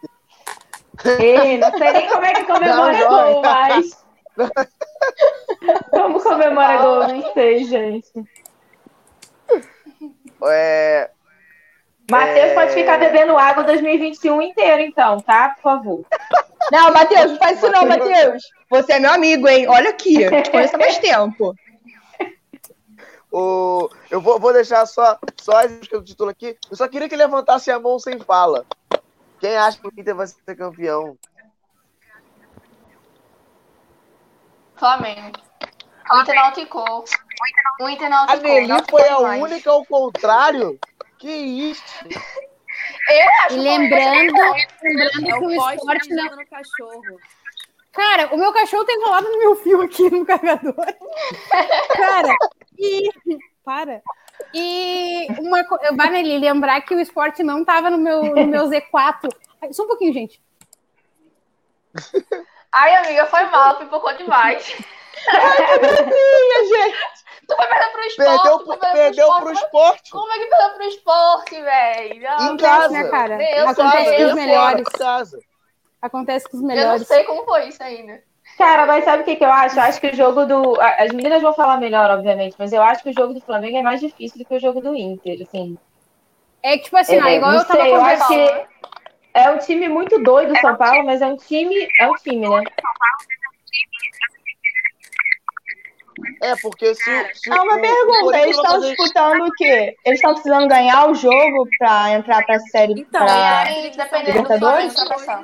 [1.04, 4.04] Ei, não sei nem como é que comemora não, gol, mas.
[5.90, 7.08] como comemora gol?
[7.08, 8.12] Não sei, gente.
[10.44, 11.10] É...
[12.10, 12.54] Matheus é...
[12.54, 15.50] pode ficar bebendo água 2021 inteiro, então, tá?
[15.50, 16.06] Por favor.
[16.70, 18.42] Não, Matheus, não faz isso não, Matheus.
[18.70, 19.66] Você é meu amigo, hein?
[19.68, 21.54] Olha aqui, eu te conheço há mais tempo.
[23.34, 23.88] O...
[24.10, 26.54] Eu vou, vou deixar só, só as do título aqui.
[26.70, 28.66] Eu só queria que levantasse a mão sem fala.
[29.42, 31.18] Quem acha que o Inter vai ser campeão?
[34.76, 35.32] Flamengo.
[36.12, 37.04] O Inter não ficou.
[37.80, 38.38] O Inter não ficou.
[38.38, 39.42] A Nelly foi a mais.
[39.42, 40.78] única ao contrário?
[41.18, 41.82] Que isso?
[43.50, 44.32] e lembrando,
[44.80, 46.36] lembrando é que o, o esporte não.
[46.36, 47.20] No cachorro.
[47.90, 50.86] Cara, o meu cachorro tem enrolado no meu fio aqui no carregador.
[51.96, 52.36] Cara,
[52.78, 53.10] e.
[53.64, 54.00] Para.
[54.54, 59.28] E uma coisa, Vanelli, lembrar que o esporte não estava no meu, no meu Z4.
[59.72, 60.42] Só um pouquinho, gente.
[62.72, 64.76] Ai, amiga, foi mal, pipocou demais.
[65.28, 67.22] Ai, que gente.
[67.46, 68.42] Tu vai perder pro esporte.
[68.42, 70.10] Perdeu, pro, perdeu pro, pro esporte.
[70.10, 72.26] Como é que perdeu pro esporte, velho?
[72.40, 73.36] Em casa, né, cara?
[73.36, 74.88] Deus Acontece com os melhores.
[74.88, 75.38] Casa.
[76.00, 76.92] Acontece com os melhores.
[76.92, 78.22] Eu não sei como foi isso ainda.
[78.58, 79.78] Cara, mas sabe o que, que eu acho?
[79.78, 80.80] Eu acho que o jogo do.
[80.80, 83.82] As meninas vão falar melhor, obviamente, mas eu acho que o jogo do Flamengo é
[83.82, 85.76] mais difícil do que o jogo do Inter, assim.
[86.62, 88.66] É que, tipo assim, é, igual eu tava sei, eu acho que
[89.34, 91.88] é um time muito doido, São Paulo, mas é um time.
[91.98, 92.62] É um time, né?
[96.40, 97.34] É, porque se.
[97.34, 99.96] se ah, uma o, pergunta: o eles estão disputando o quê?
[100.04, 103.00] Eles estão precisando ganhar o jogo para entrar para a série.
[103.00, 103.70] Então, pra...
[103.70, 104.94] é, dependendo do Libertadores?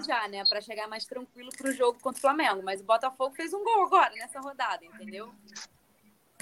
[0.06, 0.42] já, né?
[0.48, 2.62] Para chegar mais tranquilo pro jogo contra o Flamengo.
[2.64, 5.30] Mas o Botafogo fez um gol agora nessa rodada, entendeu?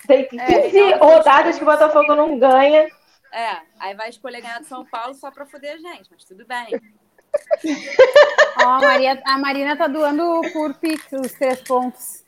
[0.06, 2.86] Tem 15 é, rodadas que o Botafogo não ganha.
[3.32, 6.46] É, aí vai escolher ganhar do São Paulo só para foder a gente, mas tudo
[6.46, 6.68] bem.
[8.64, 12.24] Ó, a, Maria, a Marina tá doando por Pix os três pontos.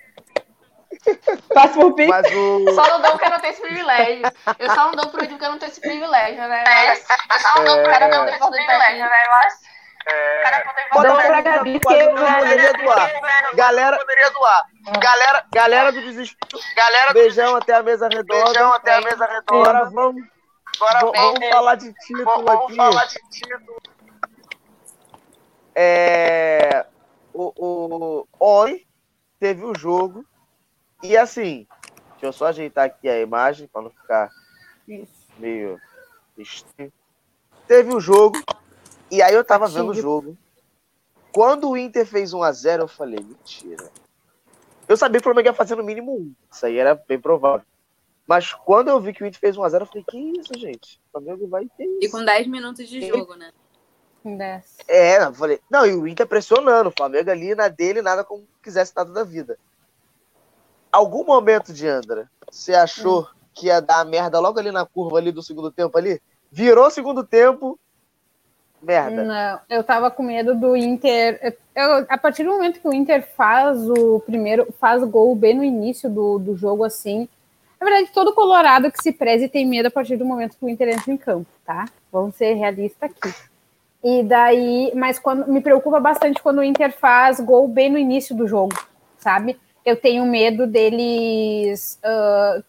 [1.55, 2.09] Passa por Pix.
[2.09, 2.74] Mas o...
[2.74, 4.22] Só não dou porque eu não tenho esse privilégio.
[4.59, 6.64] Eu só não dou pro porque eu não tenho esse privilégio, né?
[6.66, 7.07] Mas...
[7.09, 9.22] Eu só não dou pro cara não ter esse privilégio, né?
[9.30, 9.68] Mas...
[10.07, 10.64] É...
[10.93, 13.11] Bota pra Gabi que eu poderia doar.
[13.55, 14.64] Galera, poderia doar.
[14.99, 16.62] Galera, galera do desespero.
[16.74, 18.45] Galera beijão até a mesa redonda.
[18.45, 19.70] Beijão até a mesa redonda.
[19.70, 20.22] Agora vamos,
[20.76, 22.76] Agora vamos, vamos falar de título vamos aqui.
[22.76, 23.82] Vamos falar de título.
[25.74, 26.86] É,
[27.32, 28.86] o, o, ontem
[29.39, 30.24] teve o jogo
[31.03, 31.66] e assim,
[32.12, 34.30] deixa eu só ajeitar aqui a imagem para não ficar
[35.38, 35.80] meio
[36.36, 36.92] estranho.
[37.66, 38.38] Teve o jogo,
[39.11, 40.36] e aí eu tava vendo o jogo.
[41.32, 43.90] Quando o Inter fez 1x0, eu falei, mentira.
[44.88, 46.34] Eu sabia que o Flamengo ia fazer no mínimo um.
[46.51, 47.66] Isso aí era bem provável.
[48.26, 51.01] Mas quando eu vi que o Inter fez 1x0, eu falei, que isso, gente?
[51.09, 51.99] O Flamengo vai ter isso.
[52.03, 53.53] E com 10 minutos de jogo, né?
[54.88, 58.49] É, eu falei, não, e o Inter pressionando, o Flamengo ali na dele, nada como
[58.62, 59.59] quisesse nada da vida
[60.93, 63.26] algum momento, Diandra, você achou hum.
[63.55, 66.20] que ia dar merda logo ali na curva ali do segundo tempo ali?
[66.51, 67.78] Virou segundo tempo
[68.82, 69.24] merda.
[69.24, 71.57] Não, eu tava com medo do Inter.
[71.74, 75.64] Eu, a partir do momento que o Inter faz o primeiro, faz gol bem no
[75.64, 77.28] início do, do jogo, assim.
[77.80, 80.68] Na verdade, todo colorado que se preze tem medo a partir do momento que o
[80.68, 81.86] Inter entra em campo, tá?
[82.11, 83.34] Vamos ser realistas aqui.
[84.03, 88.34] E daí, mas quando me preocupa bastante quando o Inter faz gol bem no início
[88.34, 88.74] do jogo,
[89.18, 89.59] sabe?
[89.89, 92.62] Eu tenho medo deles uh,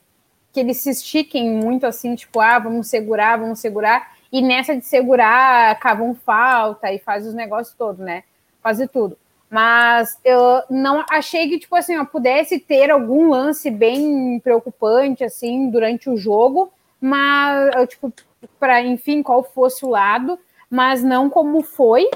[0.54, 4.16] que eles se estiquem muito assim, tipo, ah, vamos segurar, vamos segurar.
[4.32, 8.24] E nessa de segurar, cavam falta e faz os negócios todos, né?
[8.62, 9.18] Fazer tudo.
[9.50, 15.70] Mas eu não achei que, tipo assim, ó, pudesse ter algum lance bem preocupante, assim,
[15.70, 18.14] durante o jogo, mas, tipo,
[18.58, 20.40] para, enfim, qual fosse o lado,
[20.70, 22.10] mas não como foi.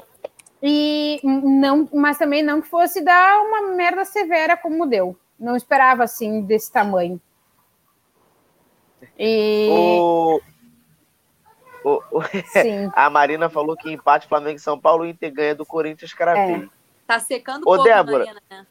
[0.66, 5.14] E não, mas também não que fosse dar uma merda severa como deu.
[5.38, 7.20] Não esperava, assim, desse tamanho.
[9.18, 9.68] E...
[9.70, 10.40] O...
[11.84, 12.22] O, o...
[12.96, 16.54] a Marina falou que empate Flamengo e São Paulo, o Inter ganha do Corinthians Cravei.
[16.54, 16.68] É.
[17.06, 18.24] Tá secando Ô, pouco, Débora.
[18.24, 18.66] Marina, né?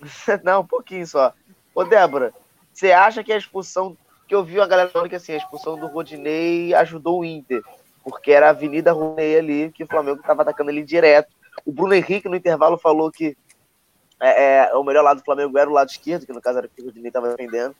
[0.42, 1.34] Não, um pouquinho só.
[1.74, 2.32] Ô, Débora,
[2.72, 3.94] você acha que a expulsão,
[4.26, 7.62] que eu vi a galera falando que assim, a expulsão do Rodinei ajudou o Inter,
[8.06, 11.34] porque era a Avenida Rodinei ali, que o Flamengo estava atacando ele direto.
[11.64, 13.36] O Bruno Henrique, no intervalo, falou que
[14.20, 16.68] é, é, o melhor lado do Flamengo era o lado esquerdo, que no caso era
[16.68, 17.74] o que o Rodinei estava defendendo.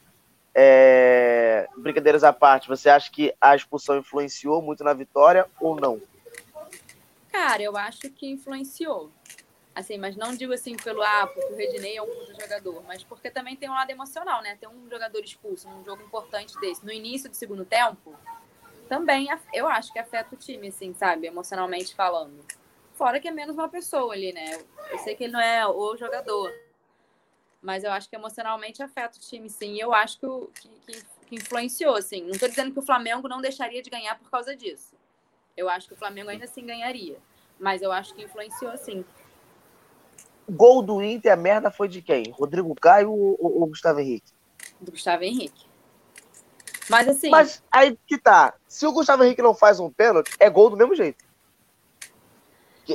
[0.52, 6.02] É, brincadeiras à parte, você acha que a expulsão influenciou muito na vitória ou não?
[7.30, 9.12] Cara, eu acho que influenciou.
[9.76, 13.04] Assim, mas não digo assim pelo ah, porque o Redney é um puto jogador, mas
[13.04, 14.56] porque também tem um lado emocional, né?
[14.58, 18.16] Tem um jogador expulso num jogo importante desse, no início do segundo tempo,
[18.88, 21.26] também eu acho que afeta o time, assim, sabe?
[21.26, 22.44] Emocionalmente falando.
[22.94, 24.58] Fora que é menos uma pessoa ali, né?
[24.90, 26.52] Eu sei que ele não é o jogador,
[27.60, 29.74] mas eu acho que emocionalmente afeta o time, sim.
[29.74, 30.26] E eu acho que,
[30.86, 32.22] que, que influenciou, assim.
[32.22, 34.94] Não estou dizendo que o Flamengo não deixaria de ganhar por causa disso.
[35.56, 37.18] Eu acho que o Flamengo ainda assim ganharia.
[37.58, 39.04] Mas eu acho que influenciou, sim.
[40.48, 42.30] Gol do Inter, a merda foi de quem?
[42.30, 44.32] Rodrigo Caio ou, ou, ou Gustavo Henrique?
[44.80, 45.66] Do Gustavo Henrique.
[46.88, 47.30] Mas assim.
[47.30, 48.54] Mas aí que tá.
[48.68, 51.24] Se o Gustavo Henrique não faz um pênalti, é gol do mesmo jeito.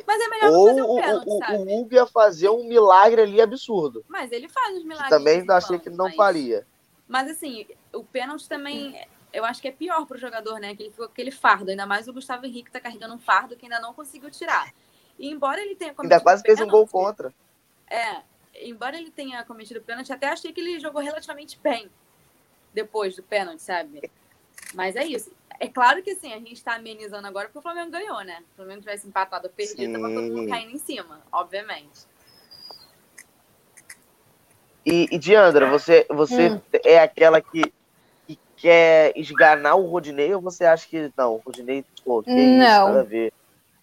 [0.07, 1.57] Mas é melhor Ou fazer um pênalti, o, sabe?
[1.57, 4.05] O Hugo ia fazer um milagre ali absurdo.
[4.07, 5.09] Mas ele faz os milagres.
[5.09, 6.15] Também achei que ele não mas...
[6.15, 6.65] faria.
[7.07, 10.73] Mas assim, o pênalti também, eu acho que é pior pro jogador, né?
[10.73, 11.71] Que ele ficou com aquele fardo.
[11.71, 14.73] Ainda mais o Gustavo Henrique tá carregando um fardo que ainda não conseguiu tirar.
[15.19, 16.13] E embora ele tenha cometido.
[16.13, 17.33] Ainda quase fez um gol contra.
[17.89, 18.21] É,
[18.61, 21.91] embora ele tenha cometido pênalti, até achei que ele jogou relativamente bem
[22.73, 24.09] depois do pênalti, sabe?
[24.73, 25.31] Mas é isso.
[25.59, 28.37] É claro que assim, a gente está amenizando agora porque o Flamengo ganhou, né?
[28.37, 32.07] Se o Flamengo tivesse empatado ou perdido, tava todo mundo caindo em cima, obviamente.
[34.83, 36.61] E, e Diandra, você, você hum.
[36.83, 37.71] é aquela que,
[38.25, 42.37] que quer esganar o Rodinei ou você acha que não, o Rodinei, pô, que não.
[42.37, 43.31] isso, nada a ver?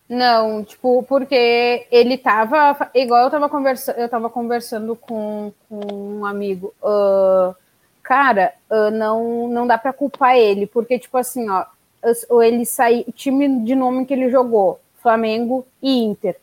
[0.09, 2.91] Não, tipo, porque ele tava.
[2.95, 6.75] Igual eu tava conversando, eu tava conversando com, com um amigo.
[6.83, 7.55] Uh,
[8.09, 8.55] cara,
[8.91, 11.67] não, não dá para culpar ele, porque, tipo assim, ó,
[12.43, 16.35] ele sai, o time de nome que ele jogou, Flamengo e Inter,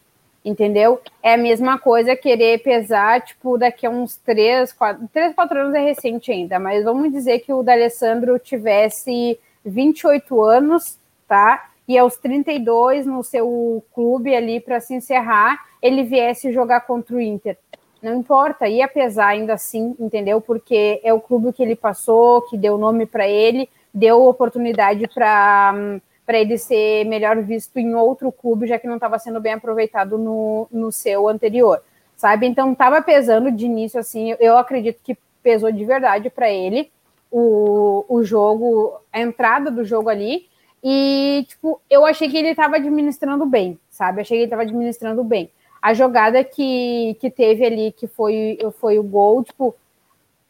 [0.43, 1.01] entendeu?
[1.23, 5.73] É a mesma coisa querer pesar, tipo, daqui a uns três, quatro, três, quatro anos
[5.73, 11.71] é recente ainda, mas vamos dizer que o D'Alessandro tivesse 28 anos, tá?
[11.87, 17.19] E aos 32 no seu clube ali para se encerrar, ele viesse jogar contra o
[17.21, 17.57] Inter
[18.05, 20.39] não importa, ia pesar ainda assim, entendeu?
[20.39, 25.99] Porque é o clube que ele passou, que deu nome para ele, deu oportunidade para
[26.23, 30.17] para ele ser melhor visto em outro clube, já que não estava sendo bem aproveitado
[30.17, 31.83] no, no seu anterior,
[32.17, 32.47] sabe?
[32.47, 36.91] Então estava pesando de início, assim, eu acredito que pesou de verdade para ele
[37.29, 40.47] o, o jogo, a entrada do jogo ali,
[40.83, 44.21] e, tipo, eu achei que ele estava administrando bem, sabe?
[44.21, 45.51] Achei que ele estava administrando bem
[45.85, 49.75] a jogada que, que teve ali, que foi, foi o gol, tipo,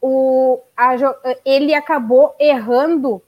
[0.00, 0.96] o, a,
[1.44, 3.20] ele acabou errando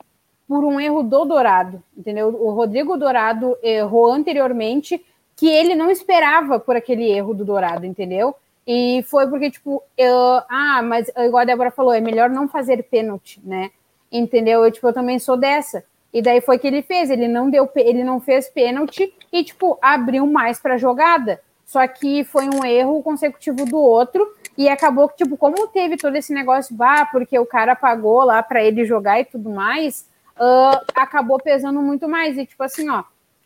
[0.48, 2.28] por um erro do Dourado, entendeu?
[2.28, 5.04] O Rodrigo Dourado errou anteriormente,
[5.36, 8.34] que ele não esperava por aquele erro do Dourado, entendeu?
[8.66, 10.16] E foi porque, tipo, eu,
[10.48, 13.70] ah, mas igual a Débora falou, é melhor não fazer pênalti, né?
[14.10, 14.64] Entendeu?
[14.64, 15.84] Eu, tipo, eu também sou dessa.
[16.10, 19.78] E daí foi que ele fez, ele não deu, ele não fez pênalti e, tipo,
[19.82, 21.38] abriu mais para a jogada.
[21.68, 24.26] Só que foi um erro consecutivo do outro.
[24.56, 28.42] E acabou que, tipo, como teve todo esse negócio, vá, porque o cara pagou lá
[28.42, 30.08] para ele jogar e tudo mais,
[30.40, 32.38] uh, acabou pesando muito mais.
[32.38, 33.04] E, tipo assim, ó,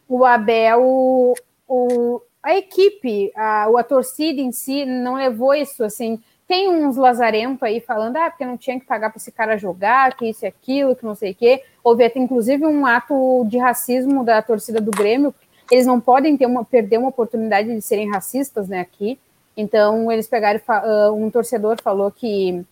[0.08, 1.34] o Abel,
[1.66, 6.22] o, a equipe, a, a torcida em si não levou isso, assim.
[6.46, 10.14] Tem uns lazarento aí falando, ah, porque não tinha que pagar para esse cara jogar,
[10.16, 11.64] que isso e aquilo, que não sei o quê.
[11.82, 15.34] Houve até, inclusive, um ato de racismo da torcida do Grêmio,
[15.72, 19.18] eles não podem ter uma, perder uma oportunidade de serem racistas, né, aqui.
[19.56, 22.62] Então, eles pegaram, uh, um torcedor falou que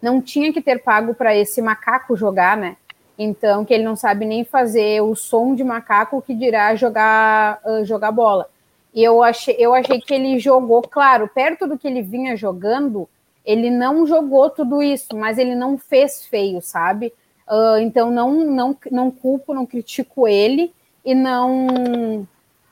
[0.00, 2.76] não tinha que ter pago para esse macaco jogar, né?
[3.18, 7.82] Então, que ele não sabe nem fazer o som de macaco que dirá jogar, uh,
[7.82, 8.46] jogar bola.
[8.92, 13.08] E eu achei, eu achei que ele jogou, claro, perto do que ele vinha jogando,
[13.42, 17.10] ele não jogou tudo isso, mas ele não fez feio, sabe?
[17.48, 20.74] Uh, então não, não, não culpo, não critico ele
[21.04, 22.26] e não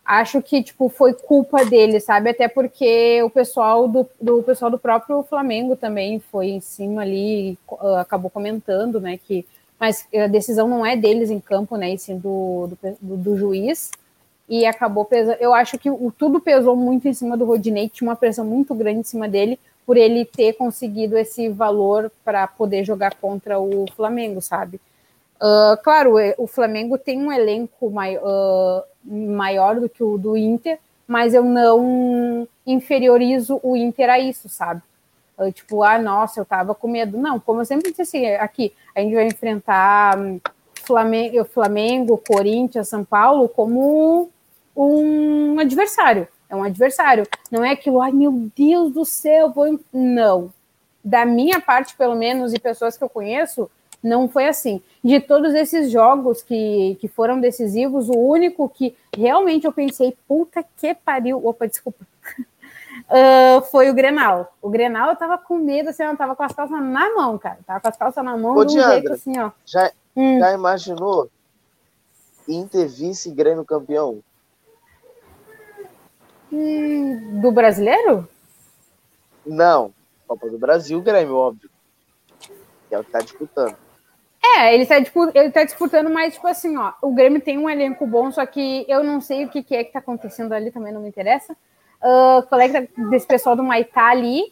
[0.04, 2.30] acho que tipo foi culpa dele, sabe?
[2.30, 7.58] Até porque o pessoal do, do pessoal do próprio Flamengo também foi em cima ali,
[7.70, 9.18] uh, acabou comentando, né?
[9.18, 9.46] Que
[9.78, 11.94] mas a decisão não é deles em campo, né?
[11.94, 12.70] E sim do,
[13.00, 13.90] do, do juiz
[14.50, 15.38] e acabou pesando.
[15.40, 18.74] Eu acho que o, tudo pesou muito em cima do Rodinei, tinha uma pressão muito
[18.74, 23.86] grande em cima dele por ele ter conseguido esse valor para poder jogar contra o
[23.96, 24.80] Flamengo, sabe?
[25.40, 30.78] Uh, claro, o Flamengo tem um elenco mai, uh, maior do que o do Inter,
[31.06, 34.82] mas eu não inferiorizo o Inter a isso, sabe?
[35.38, 37.16] Uh, tipo, ah, nossa, eu tava com medo.
[37.16, 40.18] Não, como eu sempre disse assim, aqui a gente vai enfrentar
[40.74, 44.28] Flamengo, Flamengo Corinthians, São Paulo como
[44.76, 46.28] um adversário.
[46.50, 47.26] É um adversário.
[47.50, 49.80] Não é aquilo, ai meu Deus do céu, vou.
[49.90, 50.52] Não.
[51.02, 53.70] Da minha parte, pelo menos, e pessoas que eu conheço,
[54.02, 54.82] não foi assim.
[55.02, 60.62] De todos esses jogos que, que foram decisivos, o único que realmente eu pensei, puta
[60.76, 61.44] que pariu.
[61.44, 62.04] Opa, desculpa.
[63.08, 64.52] Uh, foi o Grenal.
[64.60, 67.58] O Grenal eu tava com medo, assim, eu tava com as calças na mão, cara.
[67.66, 69.50] Tava com as calças na mão Ô, de um Diandra, jeito assim, ó.
[69.64, 70.38] Já, Hum.
[70.40, 71.30] já imaginou
[72.48, 74.20] Inter vice Grêmio campeão?
[76.52, 78.28] Hum, do brasileiro?
[79.46, 79.92] Não.
[80.26, 81.70] Copa do Brasil, Grêmio, óbvio.
[82.88, 83.76] Que é o que tá disputando.
[84.42, 84.96] É, ele tá,
[85.34, 88.84] ele tá disputando, mas, tipo assim, ó, o Grêmio tem um elenco bom, só que
[88.88, 91.52] eu não sei o que, que é que tá acontecendo ali, também não me interessa.
[92.02, 92.42] Uh,
[93.10, 94.42] desse pessoal do Maitá ali.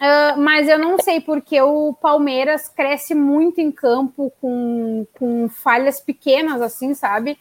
[0.00, 6.00] Ah, mas eu não sei porque o Palmeiras cresce muito em campo com, com falhas
[6.00, 7.38] pequenas, assim, sabe?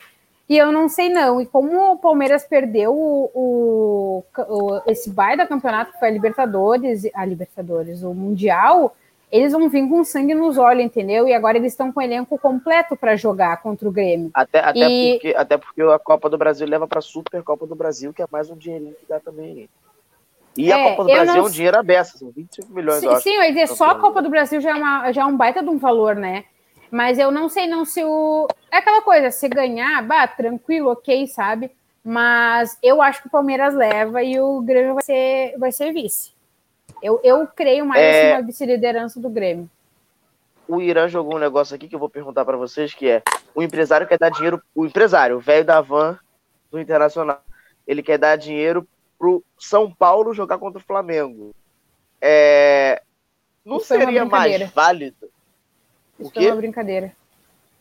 [0.50, 1.42] E eu não sei não.
[1.42, 7.04] E como o Palmeiras perdeu o, o- o- esse baita campeonato que foi a Libertadores,
[7.14, 8.96] a Libertadores, o Mundial,
[9.34, 11.28] eles vão vir com sangue nos olhos, entendeu?
[11.28, 14.30] E agora eles estão com o elenco completo para jogar contra o Grêmio.
[14.32, 17.74] Até, até, E- porque, até porque a Copa do Brasil leva pra Super Copa do
[17.76, 19.68] Brasil, que é mais um dinheirinho que dá também.
[20.56, 23.08] E a É, Copa do Brasil não é um dinheiro aberto, são 25 milhões, Sim,
[23.08, 23.24] eu acho.
[23.24, 25.36] sim, eu ia dizer, só a Copa do Brasil já é, uma, já é um
[25.36, 26.44] baita de um valor, né?
[26.92, 28.48] Mas eu não sei não se o.
[28.72, 31.72] É aquela coisa, se ganhar, bah, tranquilo, ok, sabe?
[32.06, 36.33] Mas eu acho que o Palmeiras leva e o Grêmio vai ser, vai ser vice.
[37.04, 38.34] Eu, eu creio mais É.
[38.34, 39.70] na vice-liderança do Grêmio.
[40.68, 43.22] O Irã jogou um negócio aqui que eu vou perguntar pra vocês, que é
[43.54, 46.18] o empresário quer dar dinheiro, o empresário, o velho da van
[46.72, 47.44] do Internacional,
[47.86, 48.88] ele quer dar dinheiro
[49.20, 51.54] pro São Paulo jogar contra o Flamengo.
[52.22, 53.02] É,
[53.66, 55.30] não Isso seria mais válido?
[56.18, 57.14] Isso O foi uma brincadeira.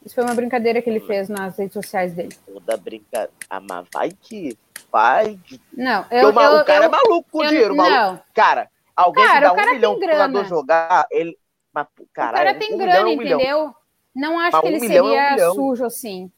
[0.04, 2.34] Isso foi uma brincadeira que ele fez nas redes sociais dele.
[2.44, 3.30] Toda brincadeira.
[3.48, 4.58] Ah, mas vai que.
[4.90, 5.60] Vai que.
[5.72, 6.28] Não, eu.
[6.28, 7.96] o, eu- o cara eu- é maluco com eu- dinheiro, maluco.
[7.96, 11.38] Não, Cara, alguém Cara, que dá o cara um milhão pro jogador jogar, ele.
[11.72, 13.74] Mas, o caralho, cara um- tem um grana, milhão, um entendeu?
[14.14, 15.55] Não acho Mas que ele é um seria milhão.
[15.55, 16.30] sujo assim.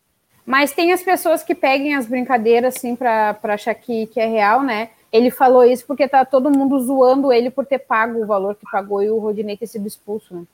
[0.47, 4.27] Mas tem as pessoas que peguem as brincadeiras assim pra, pra achar que, que é
[4.27, 4.91] real, né?
[5.11, 8.67] Ele falou isso porque tá todo mundo zoando ele por ter pago o valor que
[8.71, 10.45] pagou e o Rodinei ter sido expulso, né?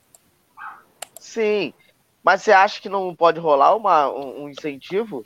[1.19, 1.73] Sim.
[2.23, 5.25] Mas você acha que não pode rolar uma, um, um incentivo?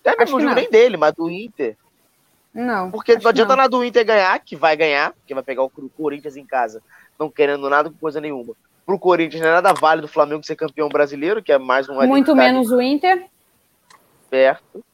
[0.00, 1.76] Até Acho mesmo, não que digo nem dele, mas do Inter.
[2.52, 2.90] Não.
[2.90, 5.70] Porque não adianta que nada do Inter ganhar, que vai ganhar, porque vai pegar o
[5.70, 6.82] Corinthians em casa,
[7.18, 8.54] não querendo nada com coisa nenhuma.
[8.84, 11.94] Pro Corinthians não é nada válido o Flamengo ser campeão brasileiro, que é mais um
[12.06, 13.26] Muito que tá menos o Inter.
[14.28, 14.84] perto.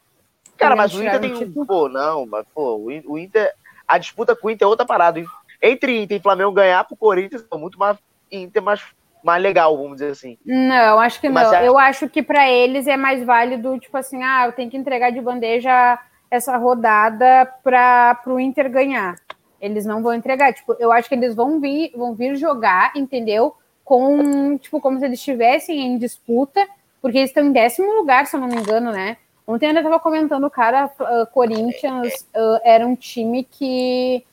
[0.57, 1.67] Cara, mas o Inter tem o um.
[1.67, 3.53] Pô, não, mas pô, o In- o Inter.
[3.87, 5.23] A disputa com o Inter é outra parada.
[5.63, 7.97] Entre Inter e Flamengo ganhar pro Corinthians é muito mais
[8.33, 8.83] Inter mais,
[9.23, 10.37] mais legal, vamos dizer assim.
[10.45, 11.55] Não, acho que Mas não.
[11.55, 14.77] acha- Eu acho que pra eles é mais válido, tipo assim, ah, eu tenho que
[14.77, 15.99] entregar de bandeja
[16.31, 19.17] essa rodada para o Inter ganhar.
[19.61, 20.53] Eles não vão entregar.
[20.53, 23.55] Tipo, eu acho que eles vão vir, vão vir jogar, entendeu?
[23.85, 26.67] Com, tipo, como se eles estivessem em disputa,
[27.01, 29.17] porque eles estão em décimo lugar, se eu não me engano, né?
[29.47, 34.25] Ontem eu ainda estava comentando, cara, ah, Corinthians ah, era um time que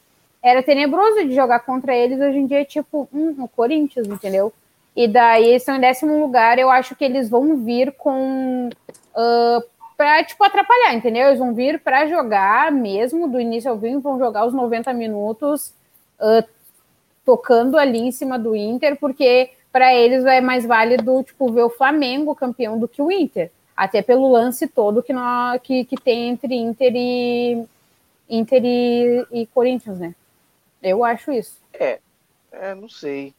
[0.41, 2.19] era tenebroso de jogar contra eles.
[2.19, 4.51] Hoje em dia é tipo, hum, o Corinthians, entendeu?
[4.95, 6.59] E daí eles estão em décimo lugar.
[6.59, 8.69] Eu acho que eles vão vir com.
[9.15, 9.63] Uh,
[9.97, 11.27] para tipo, atrapalhar, entendeu?
[11.27, 15.73] Eles vão vir para jogar mesmo, do início ao fim, vão jogar os 90 minutos
[16.19, 16.43] ah,
[17.25, 21.69] tocando ali em cima do Inter, porque para eles é mais válido tipo, ver o
[21.69, 23.51] Flamengo campeão do que o Inter.
[23.75, 25.13] Até pelo lance todo que,
[25.63, 27.65] que, que tem entre Inter e,
[28.29, 30.13] Inter e, e Corinthians, né?
[30.81, 31.57] Eu acho isso.
[31.73, 31.99] É,
[32.51, 33.33] é não sei.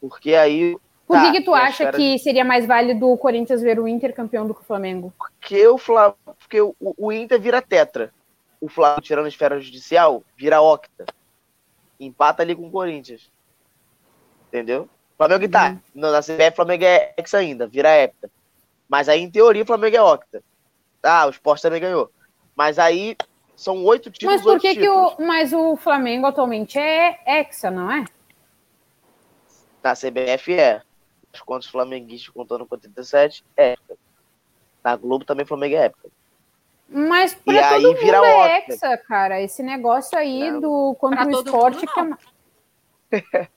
[0.00, 0.76] Porque aí.
[1.12, 4.14] Por tá, que, que tu acha que seria mais válido o Corinthians ver o Inter
[4.14, 5.12] campeão do que o Flamengo?
[5.18, 6.14] Porque o, Fla...
[6.38, 8.10] Porque o, o Inter vira tetra.
[8.58, 11.04] O Flamengo, tirando a esfera judicial, vira octa.
[12.00, 13.30] Empata ali com o Corinthians.
[14.48, 14.88] Entendeu?
[15.12, 15.76] O Flamengo tá.
[15.94, 16.00] Uhum.
[16.00, 18.30] Na CBF, Flamengo é ex ainda, vira hepta.
[18.88, 20.42] Mas aí, em teoria, o Flamengo é octa.
[21.02, 22.10] Ah, o Sport também ganhou.
[22.56, 23.16] Mas aí
[23.54, 24.36] são oito títulos.
[24.36, 25.16] Mas por que, que o.
[25.18, 28.04] Mas o Flamengo atualmente é hexa, não é?
[29.82, 30.80] Na CBF é.
[31.32, 33.76] Os contos flamenguistas contando com 37 é.
[34.84, 36.10] Na Globo também Flamengo é época.
[36.88, 39.40] Mas pra e todo aí mundo vira é hexa, cara.
[39.40, 40.60] Esse negócio aí não.
[40.60, 43.48] do contra pra o esporte mundo, que é.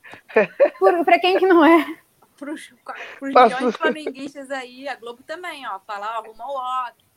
[0.80, 2.00] Por, pra quem que não é?
[2.38, 2.74] Pros,
[3.20, 5.80] pros milhões flamenguistas aí, a Globo também, ó.
[5.80, 7.15] Falar, arruma o Octa.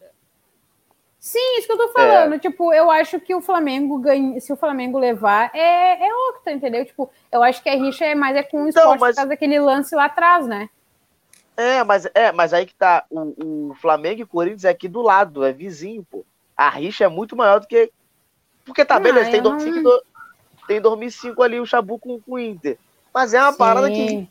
[1.20, 2.34] Sim, isso que eu tô falando.
[2.34, 2.38] É.
[2.38, 4.40] Tipo, eu acho que o Flamengo ganha.
[4.40, 6.84] Se o Flamengo levar, é, é Octa, entendeu?
[6.84, 9.10] Tipo, eu acho que a rixa é mais é com o esporte mas...
[9.10, 10.68] por causa daquele lance lá atrás, né?
[11.56, 13.04] É, mas, é, mas aí que tá.
[13.10, 16.24] O, o Flamengo e o Corinthians é aqui do lado, é vizinho, pô.
[16.56, 17.90] A rixa é muito maior do que.
[18.64, 19.58] Porque tá, beleza, tem, não...
[20.68, 22.78] tem 2005 ali o Chabu com, com o Inter.
[23.12, 23.58] Mas é uma Sim.
[23.58, 24.28] parada que.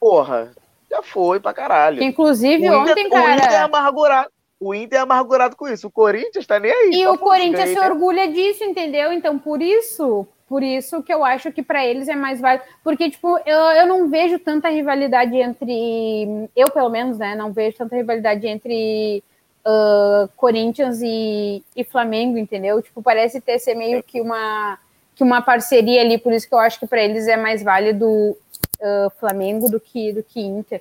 [0.00, 0.52] Porra,
[0.90, 2.02] já foi pra caralho.
[2.02, 3.24] Inclusive, o Inter, ontem, cara.
[3.24, 4.33] O Inter é amargurado.
[4.60, 5.88] O Inter é amargurado com isso.
[5.88, 6.90] O Corinthians tá nem aí.
[6.92, 9.12] E o Corinthians se orgulha disso, entendeu?
[9.12, 12.64] Então, por isso, por isso que eu acho que para eles é mais válido.
[12.82, 16.48] Porque, tipo, eu, eu não vejo tanta rivalidade entre.
[16.54, 17.34] Eu, pelo menos, né?
[17.34, 19.22] Não vejo tanta rivalidade entre
[19.66, 22.80] uh, Corinthians e, e Flamengo, entendeu?
[22.80, 24.78] Tipo, parece ter ser meio que uma,
[25.14, 26.18] que uma parceria ali.
[26.18, 30.12] Por isso que eu acho que para eles é mais válido uh, Flamengo do que,
[30.12, 30.80] do que Inter.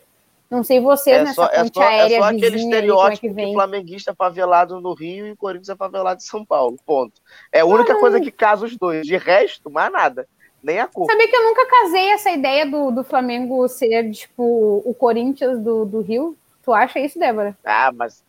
[0.54, 3.44] Não sei vocês é nessa só, ponte é só, aérea é só aquele estereótipo aí,
[3.44, 7.20] é de flamenguista favelado no Rio e Corinthians é favelado em São Paulo, ponto.
[7.52, 9.04] É a única ah, coisa que casa os dois.
[9.04, 10.28] De resto, mais nada.
[10.62, 11.08] Nem a cor.
[11.08, 15.86] Sabia que eu nunca casei essa ideia do, do Flamengo ser, tipo, o Corinthians do,
[15.86, 16.38] do Rio?
[16.62, 17.58] Tu acha isso, Débora?
[17.66, 18.24] Ah, mas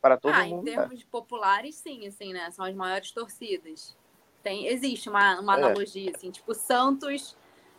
[0.00, 0.66] para todo ah, mundo.
[0.66, 1.06] Em termos tá.
[1.12, 2.50] populares, sim, assim, né?
[2.52, 3.94] São as maiores torcidas.
[4.42, 5.62] Tem, existe uma, uma é.
[5.62, 7.36] analogia, assim, tipo, Santos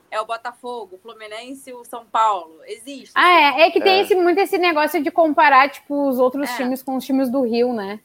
[0.09, 2.59] é o Botafogo, o Fluminense e o São Paulo.
[2.65, 3.11] Existe.
[3.15, 4.01] Ah, é, é que tem é.
[4.01, 6.57] Esse, muito esse negócio de comparar, tipo, os outros é.
[6.57, 7.99] times com os times do Rio, né?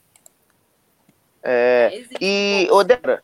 [1.42, 3.22] É, existe, e, ô Débora,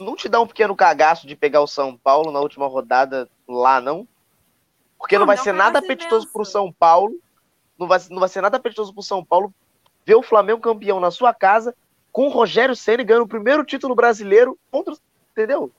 [0.00, 3.80] não te dá um pequeno cagaço de pegar o São Paulo na última rodada lá,
[3.80, 4.06] não?
[4.98, 7.14] Porque não, não vai ser nada apetitoso pro São Paulo,
[7.78, 9.52] não vai, não vai ser nada apetitoso pro São Paulo
[10.04, 11.74] ver o Flamengo campeão na sua casa,
[12.10, 14.94] com o Rogério Ceni ganhando o primeiro título brasileiro contra,
[15.32, 15.70] entendeu?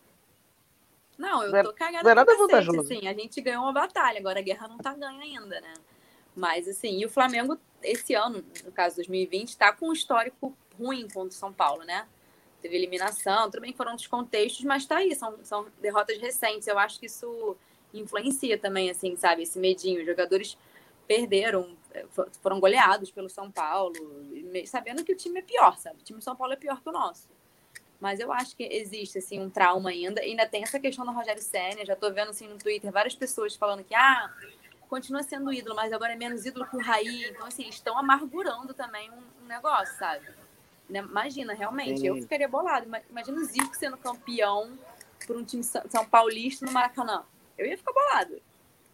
[1.19, 2.79] Não, eu é tô cagada não é nada vantajoso.
[2.79, 5.73] Assim, a gente ganhou uma batalha, agora a guerra não tá ganha ainda, né?
[6.33, 11.09] Mas, assim, e o Flamengo, esse ano, no caso 2020, tá com um histórico ruim
[11.09, 12.07] contra o São Paulo, né?
[12.61, 16.69] Teve eliminação, tudo bem foram outros contextos, mas tá aí, são, são derrotas recentes.
[16.69, 17.57] Eu acho que isso
[17.93, 19.43] influencia também, assim, sabe?
[19.43, 19.99] Esse medinho.
[19.99, 20.57] Os jogadores
[21.05, 22.05] perderam, eh,
[22.41, 23.93] foram goleados pelo São Paulo,
[24.65, 25.99] sabendo que o time é pior, sabe?
[25.99, 27.27] O time do São Paulo é pior que o nosso.
[27.99, 30.21] Mas eu acho que existe, assim, um trauma ainda.
[30.21, 31.85] Ainda tem essa questão do Rogério Senna.
[31.85, 34.31] Já tô vendo, assim, no Twitter várias pessoas falando que, ah,
[34.87, 37.25] continua sendo ídolo, mas agora é menos ídolo que o Raí.
[37.29, 40.25] Então, assim, estão amargurando também um, um negócio, sabe?
[40.89, 42.07] Né, imagina, realmente, Sim.
[42.07, 42.87] eu ficaria bolado.
[43.09, 44.77] Imagina o Zico sendo campeão
[45.27, 47.23] por um time São Paulista no Maracanã.
[47.57, 48.41] Eu ia ficar bolado.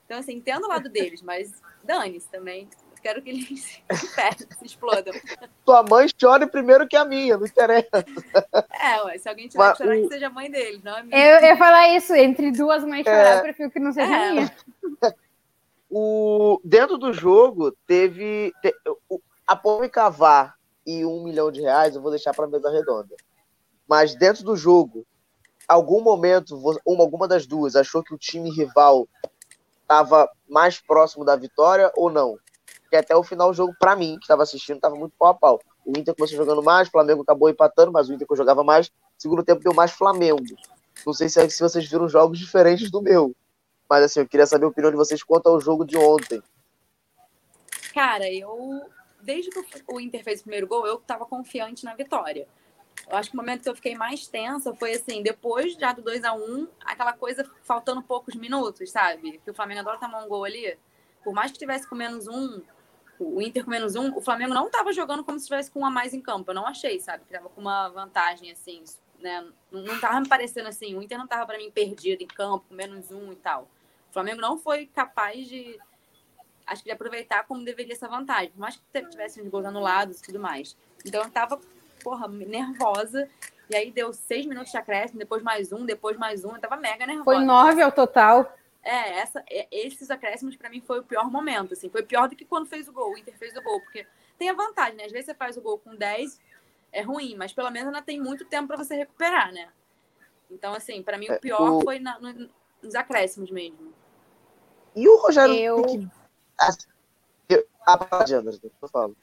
[0.06, 2.68] Então, assim, entendo o lado deles, mas dane-se também
[3.06, 3.84] quero que eles se,
[4.58, 5.14] se explodam.
[5.64, 8.04] Tua mãe chore primeiro que a minha, não interessa.
[8.82, 10.02] É, ué, se alguém tiver que chorar, o...
[10.02, 11.16] que seja a mãe dele, não a minha.
[11.16, 13.38] Eu, ia falar isso, entre duas mães chorar, é...
[13.38, 14.30] eu prefiro que não seja é.
[14.30, 14.56] a minha.
[15.88, 18.52] O, dentro do jogo, teve.
[18.62, 18.76] Te,
[19.08, 23.16] o, a Pome Cavar e um milhão de reais, eu vou deixar para mesa redonda.
[23.88, 25.06] Mas dentro do jogo,
[25.68, 29.08] algum momento, uma, alguma das duas achou que o time rival
[29.84, 32.40] estava mais próximo da vitória ou não?
[32.90, 35.34] Que até o final do jogo, para mim, que estava assistindo, estava muito pau a
[35.34, 35.60] pau.
[35.86, 38.64] O Inter começou jogando mais, o Flamengo acabou empatando, mas o Inter que eu jogava
[38.64, 40.44] mais, segundo tempo deu mais Flamengo.
[41.06, 43.36] Não sei se, é, se vocês viram jogos diferentes do meu,
[43.90, 46.42] mas assim, eu queria saber a opinião de vocês quanto ao jogo de ontem.
[47.94, 48.82] Cara, eu
[49.26, 52.48] desde que o Inter fez o primeiro gol, eu estava confiante na vitória.
[53.10, 56.02] Eu acho que o momento que eu fiquei mais tensa foi assim, depois já do
[56.02, 59.40] 2 a 1 aquela coisa faltando poucos minutos, sabe?
[59.44, 60.78] Que o Flamengo adora tomar um gol ali.
[61.24, 62.62] Por mais que tivesse com menos um,
[63.20, 65.86] o Inter com menos um, o Flamengo não estava jogando como se estivesse com um
[65.86, 66.52] a mais em campo.
[66.52, 67.24] Eu não achei, sabe?
[67.26, 68.84] Que tava com uma vantagem, assim,
[69.20, 69.46] né?
[69.72, 70.96] Não tava me parecendo assim.
[70.96, 73.64] O Inter não tava para mim perdido em campo, com menos um e tal.
[74.10, 75.80] O Flamengo não foi capaz de
[76.66, 78.52] acho que ia aproveitar como deveria essa vantagem.
[78.52, 80.76] Por mais que tivesse uns gols anulados e tudo mais.
[81.06, 81.60] Então eu tava,
[82.04, 83.30] porra, nervosa.
[83.70, 86.54] E aí deu seis minutos de acréscimo, depois mais um, depois mais um.
[86.54, 87.26] Eu tava mega nervosa.
[87.26, 88.54] Foi nove ao total.
[88.86, 91.90] É, essa, é, esses acréscimos para mim foi o pior momento, assim.
[91.90, 93.82] Foi pior do que quando fez o gol, o Inter fez o gol.
[93.82, 94.06] Porque
[94.38, 95.06] tem a vantagem, né?
[95.06, 96.40] Às vezes você faz o gol com 10,
[96.92, 99.70] é ruim, mas pelo menos ainda tem muito tempo para você recuperar, né?
[100.52, 102.48] Então, assim, para mim o É, pior o- foi na- no-
[102.84, 103.92] nos acréscimos mesmo.
[104.96, 106.10] E o Rogério Eu- tem que.
[106.62, 106.70] Ah,
[107.50, 109.18] eu- Ah, Anderson, eu falo.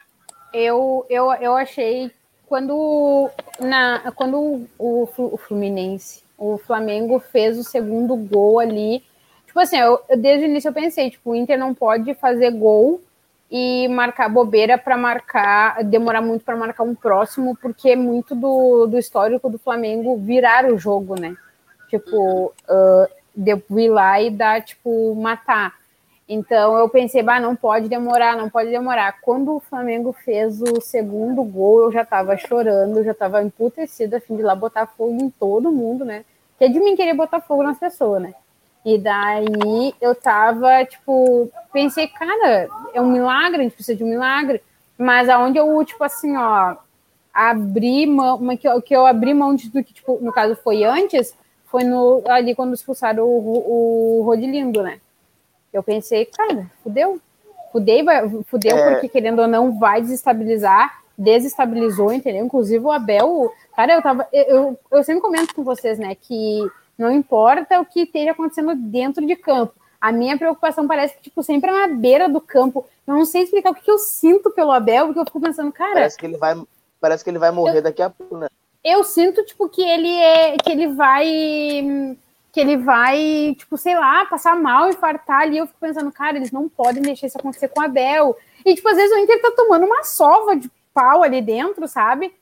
[0.53, 2.13] Eu, eu, eu achei
[2.47, 9.05] quando, na, quando o, o Fluminense, o Flamengo fez o segundo gol ali.
[9.53, 12.51] Tipo assim, eu, eu- desde o início eu pensei, tipo, o Inter não pode fazer
[12.53, 13.03] gol
[13.51, 18.87] e marcar bobeira para marcar, demorar muito para marcar um próximo, porque é muito do,
[18.87, 21.37] do histórico do Flamengo virar o jogo, né?
[21.91, 25.75] Tipo, ah, de ir lá e dar, tipo, matar.
[26.27, 29.21] Então eu pensei, bah, não pode demorar, não pode demorar.
[29.21, 34.21] Quando o Flamengo fez o segundo gol, eu já tava chorando, já tava emputecida, a
[34.21, 36.25] fim de ir lá botar fogo em todo mundo, né?
[36.59, 38.33] Que é de mim querer botar fogo nas pessoas, né?
[38.85, 44.09] E daí eu tava, tipo, pensei, cara, é um milagre, a gente precisa de um
[44.09, 44.61] milagre.
[44.99, 46.77] Mas aonde eu, tipo assim, ó,
[47.33, 50.57] abri mão, mas que, eu- que eu abri mão de, do que, tipo, no caso
[50.63, 51.35] foi antes,
[51.67, 54.99] foi no, ali quando expulsaram o, o Rodilindo, né?
[55.73, 57.21] Eu pensei, cara, fudeu.
[57.71, 58.91] Fudeu, vai- fudeu É.
[58.93, 62.45] porque, querendo ou não, vai desestabilizar, desestabilizou, entendeu?
[62.45, 64.27] Inclusive o Abel, cara, eu tava.
[64.33, 66.69] Eu, eu sempre comento com vocês, né, que
[66.99, 69.75] não importa o que esteja acontecendo dentro de campo.
[70.01, 72.87] A minha preocupação parece que, tipo, sempre é na beira do campo.
[73.07, 75.93] Eu não sei explicar o que, eu sinto pelo Abel, porque eu fico pensando, cara,
[75.95, 76.61] Parece que ele vai,
[77.01, 78.49] parece que ele vai morrer daqui a pouco, né?
[78.85, 80.57] eu sinto, tipo, que ele é.
[80.57, 81.25] que ele vai.
[82.53, 85.59] que ele vai, tipo, sei lá, passar mal, infartar ali.
[85.59, 88.37] Eu fico pensando, cara, eles não podem deixar isso acontecer com o Abel.
[88.67, 92.35] E, tipo, às vezes o Inter tá tomando uma sova de pau ali dentro, sabe?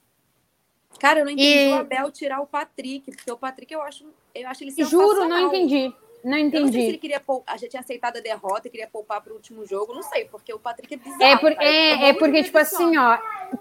[0.99, 4.05] Cara, eu não entendi E- o Abel tirar o Patrick, porque o Patrick eu acho,
[4.35, 5.95] eu acho ele Juro, não entendi.
[6.23, 6.99] Não Eu não sei se ele entendi.
[6.99, 10.27] queria poupar, já tinha aceitado a derrota e queria poupar pro último jogo, não sei,
[10.27, 11.23] porque o Patrick é bizarro.
[11.23, 13.17] É, por- é, é amo porque, tipo assim, ó,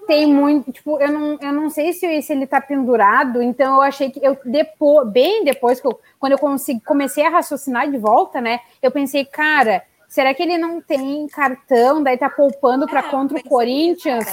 [0.06, 3.82] tem muito, tipo, eu não, eu não sei se, se ele tá pendurado, então eu
[3.82, 7.98] achei que eu depois, bem depois que eu, quando eu consegui, comecei a raciocinar de
[7.98, 13.00] volta, né, eu pensei, cara, será que ele não tem cartão, daí tá poupando pra
[13.00, 14.26] É, contra o Corinthians?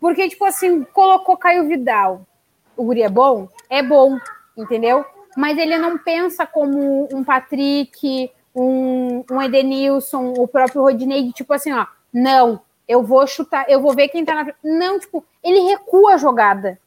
[0.00, 2.26] Porque, tipo assim, colocou Caio Vidal.
[2.74, 3.48] O Guri é bom?
[3.68, 4.16] É bom,
[4.56, 5.04] entendeu?
[5.36, 11.72] Mas ele não pensa como um Patrick, um, um Edenilson, o próprio Rodinei, tipo assim,
[11.72, 14.52] ó, não, eu vou chutar, eu vou ver quem tá na.
[14.64, 16.78] Não, tipo, ele recua a jogada.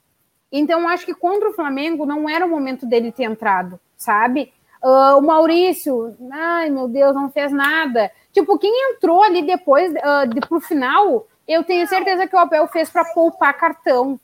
[0.51, 4.53] Então, acho que contra o Flamengo não era o momento dele ter entrado, sabe?
[4.83, 8.11] Ah, o Maurício, ai meu Deus, não fez nada.
[8.33, 12.67] Tipo, quem entrou ali depois, ah, de, pro final, eu tenho certeza que o Abel
[12.67, 14.19] fez para poupar cartão.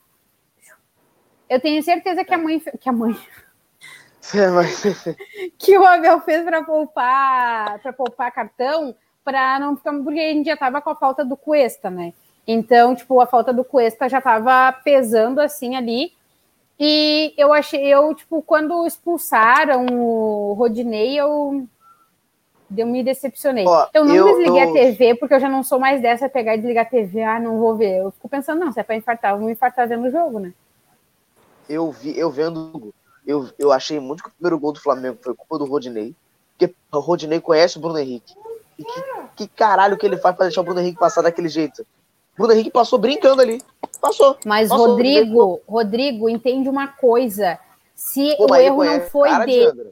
[1.50, 3.18] Eu tenho certeza que a mãe, que a mãe,
[5.58, 10.46] que o Abel fez para poupar, para poupar cartão, para não ficar, porque a gente
[10.48, 12.14] já tava com a falta do Cuesta, né?
[12.48, 16.14] Então, tipo, a falta do Cuesta já tava pesando assim ali.
[16.80, 21.68] E eu achei, eu, tipo, quando expulsaram o Rodinei, eu,
[22.76, 23.66] eu me decepcionei.
[23.68, 26.30] Ó, eu não eu- desliguei eu- a TV, porque eu já não sou mais dessa,
[26.30, 27.98] pegar e desligar a TV, ah, não vou ver.
[27.98, 30.40] Eu fico pensando, não, se é pra infartar, eu vou me infartar vendo o jogo,
[30.40, 30.54] né?
[31.68, 32.92] eu vi, eu vendo,
[33.30, 36.16] eu, eu achei muito que o primeiro gol do Flamengo foi culpa do Rodinei,
[36.58, 38.34] porque o Rodinei conhece o Bruno Henrique.
[38.78, 39.04] E que,
[39.36, 41.84] que caralho que ele faz pra deixar o Bruno Henrique passar daquele jeito?
[42.34, 43.62] O Bruno Henrique passou brincando ali.
[44.02, 44.36] Passou.
[44.44, 47.60] Mas, Nossa, Rodrigo, Rodrigo, entende uma coisa.
[47.94, 49.92] Se Pô, o erro não foi dele, Diandra.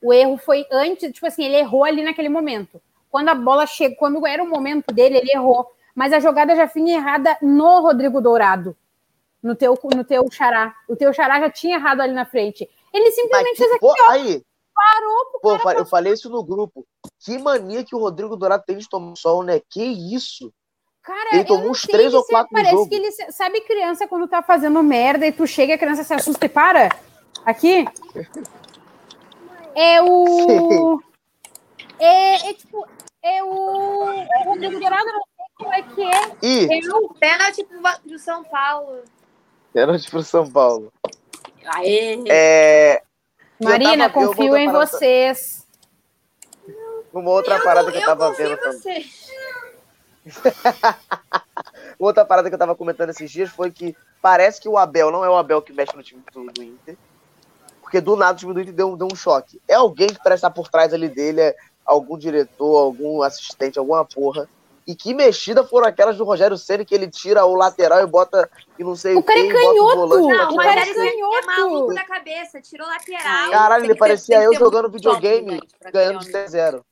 [0.00, 2.80] o erro foi antes, tipo assim, ele errou ali naquele momento.
[3.10, 5.66] Quando a bola chegou, quando era o momento dele, ele errou.
[5.94, 8.74] Mas a jogada já vinha errada no Rodrigo Dourado,
[9.42, 10.74] no teu, no teu xará.
[10.88, 12.68] O teu xará já tinha errado ali na frente.
[12.92, 14.42] Ele simplesmente que, fez aqui, pô, aí,
[14.74, 16.86] parou pro pô, eu falei- eu falei isso no grupo.
[17.24, 19.60] Que mania que o Rodrigo Dourado tem de tomar sol, né?
[19.70, 20.52] Que isso?
[21.02, 21.30] cara.
[21.34, 22.88] Ele tomou uns três ou quatro Parece jogo.
[22.88, 23.10] que ele.
[23.32, 26.48] Sabe criança quando tá fazendo merda e tu chega e a criança se assusta e
[26.48, 26.88] para?
[27.44, 27.84] Aqui?
[29.74, 31.00] É o.
[32.02, 32.86] É, é tipo.
[33.22, 33.48] É o.
[33.48, 36.36] o Rodrigo Dourado, não sei como é que é.
[36.42, 39.02] Ih, É o Pênalti pro São Paulo.
[39.72, 40.92] Pênalti pro São Paulo.
[41.64, 42.22] Aê!
[42.28, 43.02] É,
[43.60, 45.66] Marina, tava- confio em vocês.
[47.12, 49.10] uma outra eu parada que eu eu tava confio vendo em também.
[51.98, 55.24] Outra parada que eu tava comentando esses dias foi que parece que o Abel não
[55.24, 56.96] é o Abel que mexe no time do, do Inter.
[57.82, 59.60] Porque do nada o time do Inter deu, deu um choque.
[59.68, 64.04] É alguém que parece estar por trás ali dele, é algum diretor, algum assistente, alguma
[64.04, 64.48] porra.
[64.86, 68.50] E que mexida foram aquelas do Rogério Ceni que ele tira o lateral e bota
[68.78, 69.96] e não sei O cara é quem, bota canhoto!
[69.96, 71.94] volante Não, o O cara é Rogério Ceni é maluco canhoto!
[71.94, 73.50] da cabeça, tirou lateral.
[73.50, 75.60] Caralho, ele que ter- parecia que eu jogando videogame,
[75.92, 76.48] ganhando de homem.
[76.48, 76.84] 0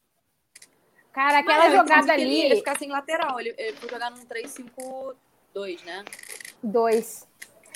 [1.13, 3.41] Cara, aquela Mano, jogada que ele ia ali, ficar sem lateral.
[3.41, 4.25] Ele, ele foi jogar num
[5.55, 6.05] 3-5-2, né?
[6.63, 7.27] dois.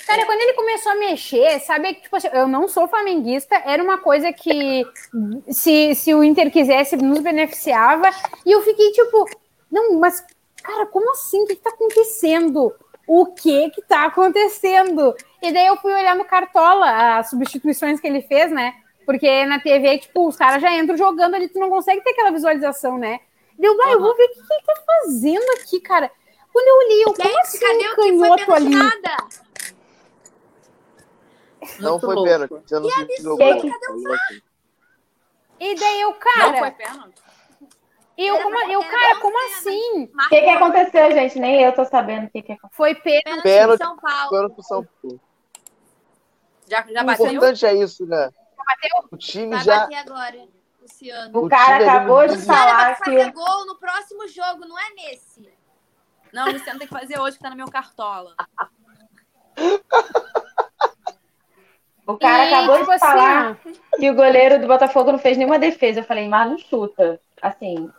[0.05, 3.81] Cara, quando ele começou a mexer, sabe que, tipo assim, eu não sou flamenguista, era
[3.81, 4.85] uma coisa que
[5.49, 8.09] se, se o Inter quisesse nos beneficiava,
[8.45, 9.25] e eu fiquei tipo,
[9.73, 10.23] não, mas,
[10.63, 11.43] cara, como assim?
[11.43, 12.73] O que, que tá acontecendo?
[13.07, 15.15] O que que tá acontecendo?
[15.41, 18.73] E daí eu fui olhar no Cartola as substituições que ele fez, né?
[19.05, 22.31] Porque na TV, tipo, os caras já entram jogando ali, tu não consegue ter aquela
[22.31, 23.19] visualização, né?
[23.59, 26.09] Deu, vai, eu vou ver o que, que ele tá fazendo aqui, cara.
[26.53, 28.75] Quando eu olhei, eu, como Gente, assim cadê o que foi canhoto pênalti ali?
[28.75, 29.17] nada?
[31.79, 32.29] Não Muito foi louco.
[32.29, 32.53] pênalti.
[32.65, 33.61] Você não se jogou.
[33.61, 34.43] Que-
[35.59, 36.75] E daí eu, Não foi cara,
[38.15, 38.37] pênalti?
[38.37, 40.03] eu, como, eu, era cara, como assim?
[40.03, 41.39] O que, que aconteceu, gente?
[41.39, 42.75] Nem eu tô sabendo o que, que aconteceu.
[42.77, 43.43] Foi pênalti.
[43.43, 44.29] Pênalti São Paulo.
[44.29, 45.19] Pênalti pro São Paulo.
[46.67, 47.27] Já, já O bateu?
[47.27, 48.29] importante é isso, né?
[49.11, 49.79] O time Vai já.
[49.81, 50.47] bater agora,
[50.81, 51.39] Luciano.
[51.39, 53.31] O O cara acabou de O cara vai falar fazer que.
[53.31, 55.51] gol no próximo jogo, não é nesse.
[56.31, 58.35] Não, o Luciano tem que fazer hoje, que tá no meu cartola.
[62.05, 65.19] O cara E, acabou tipo de assim, falar ó, que o goleiro do Botafogo não
[65.19, 66.01] fez nenhuma defesa.
[66.01, 67.19] Eu falei, mas não chuta.
[67.41, 67.89] Assim,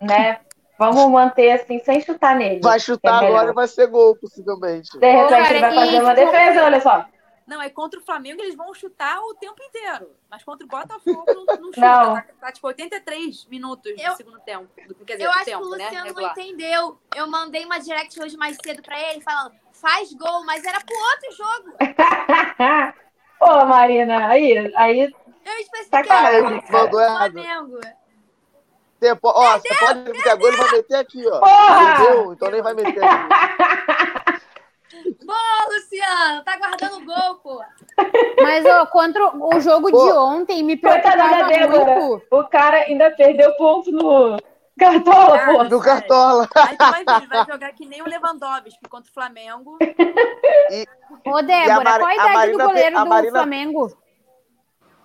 [0.00, 0.40] né?
[0.78, 2.60] Vamos manter assim, sem chutar nele.
[2.62, 4.98] Vai que chutar é agora e vai ser gol, possivelmente.
[4.98, 7.04] De repente Cara, ele vai e, fazer uma defesa, olha só.
[7.46, 10.10] Não, é contra o Flamengo eles vão chutar o tempo inteiro.
[10.30, 11.80] Mas contra o Botafogo não, não chuta.
[11.80, 12.14] Não.
[12.14, 14.68] Tá, tá, tipo 83 minutos Eu- do segundo tempo.
[14.86, 15.84] Do, quer dizer, Eu acho tempo, que o né?
[15.84, 16.30] Luciano não regular.
[16.38, 16.98] entendeu.
[17.14, 20.96] Eu mandei uma direct hoje mais cedo pra ele, falando, faz gol, mas era pro
[20.96, 21.76] outro jogo.
[23.40, 25.00] Ô, Marina, aí, aí
[25.44, 26.62] Eu especifiquei errado.
[26.62, 27.80] Flamengo.
[29.00, 31.40] Você po- Ó, você pode meter gol, ele vai meter aqui, ó.
[31.40, 31.92] Porra!
[31.94, 32.32] Entendeu?
[32.34, 34.40] Então nem vai meter aqui.
[35.30, 37.62] Ô, Luciano, tá guardando gol, pô.
[38.42, 40.04] Mas ó, contra o jogo Pô.
[40.04, 42.22] de ontem me preocupava muito.
[42.30, 44.36] o cara ainda perdeu ponto no
[44.78, 45.64] cartola, Cara, pô.
[45.64, 46.48] Do Cartola.
[46.56, 49.78] Aí tu vai ver, vai jogar que nem o Lewandowski contra o Flamengo.
[51.26, 53.99] Ô, Débora, Mari- qual a a idade Marina do goleiro a do Marina- Flamengo?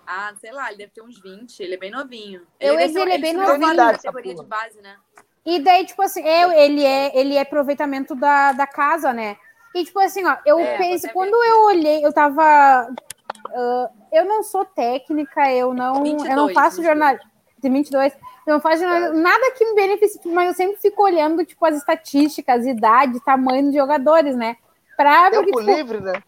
[0.06, 1.60] Ah, sei lá, ele deve ter uns 20.
[1.60, 2.42] Ele é bem novinho.
[2.60, 3.74] Eu ser- ele é bem novinho.
[3.74, 4.96] na categoria de base, né?
[5.44, 9.36] E daí, tipo assim, é, ele, é, ele é aproveitamento da, da casa, né?
[9.74, 12.42] E, tipo assim, ó, eu É, penso, quando eu olhei, eu tava.
[12.42, 16.86] ah, eu não sou técnica, eu não, eu não 22, faço 22.
[16.86, 17.30] jornalismo.
[17.58, 18.12] De 22.
[18.46, 21.76] Eu não faço jornalismo, nada que me beneficie, mas eu sempre fico olhando, tipo, as
[21.76, 24.56] estatísticas, idade, tamanho dos jogadores, né?
[24.96, 26.22] Pra, porque, Tempo tipo, livre, né?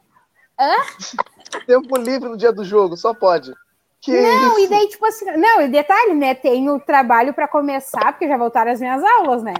[1.66, 3.52] Tempo livre no dia do jogo, só pode.
[4.00, 4.60] Que Não, isso?
[4.60, 6.34] e daí, tipo assim, não, e detalhe, né?
[6.34, 9.54] Tenho trabalho para começar, porque já voltaram as minhas aulas, né?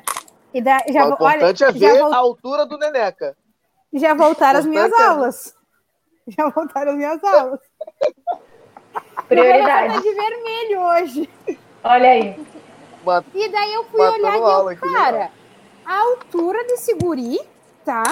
[0.55, 3.37] E da, já, o vo- olha, importante é já, ver vol- a altura do Neneca.
[3.93, 5.55] já voltaram as minhas importante é- aulas.
[6.29, 7.61] Já voltaram as minhas aulas.
[9.29, 10.03] Prioridade.
[10.03, 11.31] De vermelho hoje.
[11.85, 12.47] Olha aí.
[13.05, 15.31] Mano, E daí eu fui Matando olhar e eu, que cara,
[15.85, 17.41] a altura desse guri,
[17.85, 18.03] tá?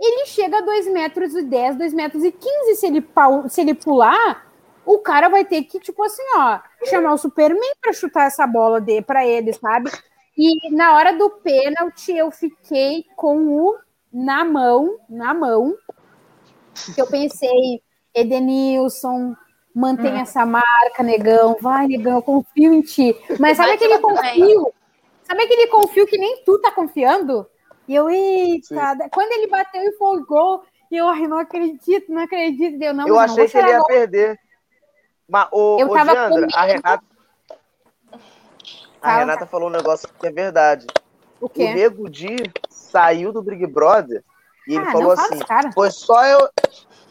[0.00, 2.74] Ele chega a 2 metros e 10, 2 metros e 15.
[2.76, 4.46] Se ele, pau- se ele pular,
[4.86, 8.80] o cara vai ter que, tipo assim, ó, chamar o Superman pra chutar essa bola
[8.80, 9.90] de, pra ele, sabe?
[10.36, 13.76] E na hora do pênalti, eu fiquei com o
[14.12, 15.74] na mão, na mão,
[16.94, 17.82] que eu pensei,
[18.14, 19.34] Edenilson,
[19.74, 23.16] mantém essa marca, negão, vai, negão, eu confio em ti.
[23.40, 24.14] Mas sabe Vai aquele que bem.
[24.14, 24.72] confio?
[25.24, 27.46] Sabe aquele confio que nem tu tá confiando?
[27.88, 32.22] E eu, eita, quando ele bateu e foi o gol, eu, ai, não acredito, não
[32.22, 32.80] acredito.
[32.80, 34.38] Eu, não, eu não achei que ele ia perder.
[35.34, 36.62] Mas, ô, Eu ô tava Diandra, com a.
[36.62, 37.04] Renata.
[38.12, 38.18] A
[39.00, 39.18] Fala.
[39.18, 40.86] Renata falou um negócio que é verdade.
[41.40, 41.74] O O quê?
[41.74, 42.36] Nego Di
[42.70, 44.22] saiu do Big Brother
[44.68, 45.72] e ele Ah, falou não fala assim: cara.
[45.72, 46.48] foi só eu,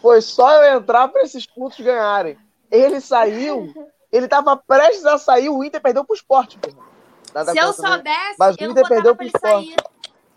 [0.01, 2.37] foi só eu entrar para esses putos ganharem.
[2.71, 3.73] Ele saiu,
[4.09, 6.57] ele tava prestes a sair, o Inter perdeu pro esporte.
[7.35, 9.75] Nada Se eu soubesse, Mas o eu não Inter botava perdeu pra ele pro sair.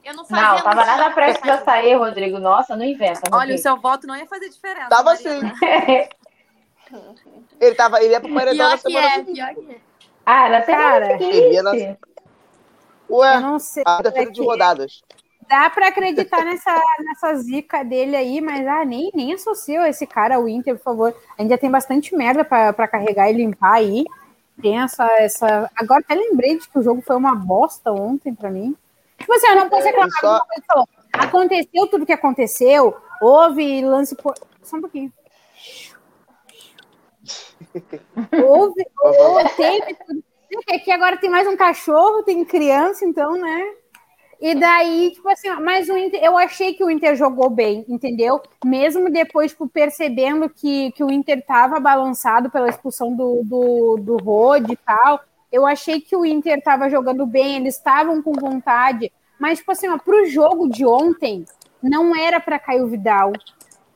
[0.04, 2.40] Eu não fazia Não, tava nada prestes a sair, Rodrigo.
[2.40, 3.20] Nossa, não inventa.
[3.30, 3.58] Olha, o Rodrigo.
[3.62, 4.88] seu voto não ia fazer diferença.
[4.88, 5.54] Tava Marina.
[7.60, 9.34] Ele, tava, ele ia pro paredão na semana é, seguinte.
[9.34, 9.76] pior que é.
[10.26, 11.00] ah, na semana
[11.62, 11.96] na-.
[13.08, 13.82] Ué, Eu não sei.
[13.86, 15.02] a de é que rodadas.
[15.48, 20.36] Dá pra acreditar nessa, nessa zica dele aí, mas ah, nem, nem associo esse cara
[20.36, 21.14] ao Inter, por favor.
[21.38, 24.04] A gente já tem bastante merda pra, pra carregar e limpar aí.
[24.60, 25.70] Tem essa, essa.
[25.76, 28.74] Agora até lembrei de que o jogo foi uma bosta ontem pra mim.
[29.18, 30.88] Tipo assim, eu não posso É, reclamar só- de uma coisa.
[31.12, 34.16] Aconteceu tudo que aconteceu, houve lance.
[34.16, 34.34] Por...
[34.62, 35.12] Só um pouquinho.
[38.44, 39.96] Houve, houve teve
[40.84, 43.62] que agora tem mais um cachorro, tem criança, então, né?
[44.40, 48.40] E daí, tipo assim, mas o Inter, eu achei que o Inter jogou bem, entendeu?
[48.64, 54.16] Mesmo depois, tipo, percebendo que, que o Inter tava balançado pela expulsão do, do, do
[54.18, 55.20] Rode e tal,
[55.50, 59.10] eu achei que o Inter tava jogando bem, eles estavam com vontade,
[59.40, 61.46] mas, tipo assim, ó, pro jogo de ontem,
[61.82, 63.32] não era para Caio Vidal,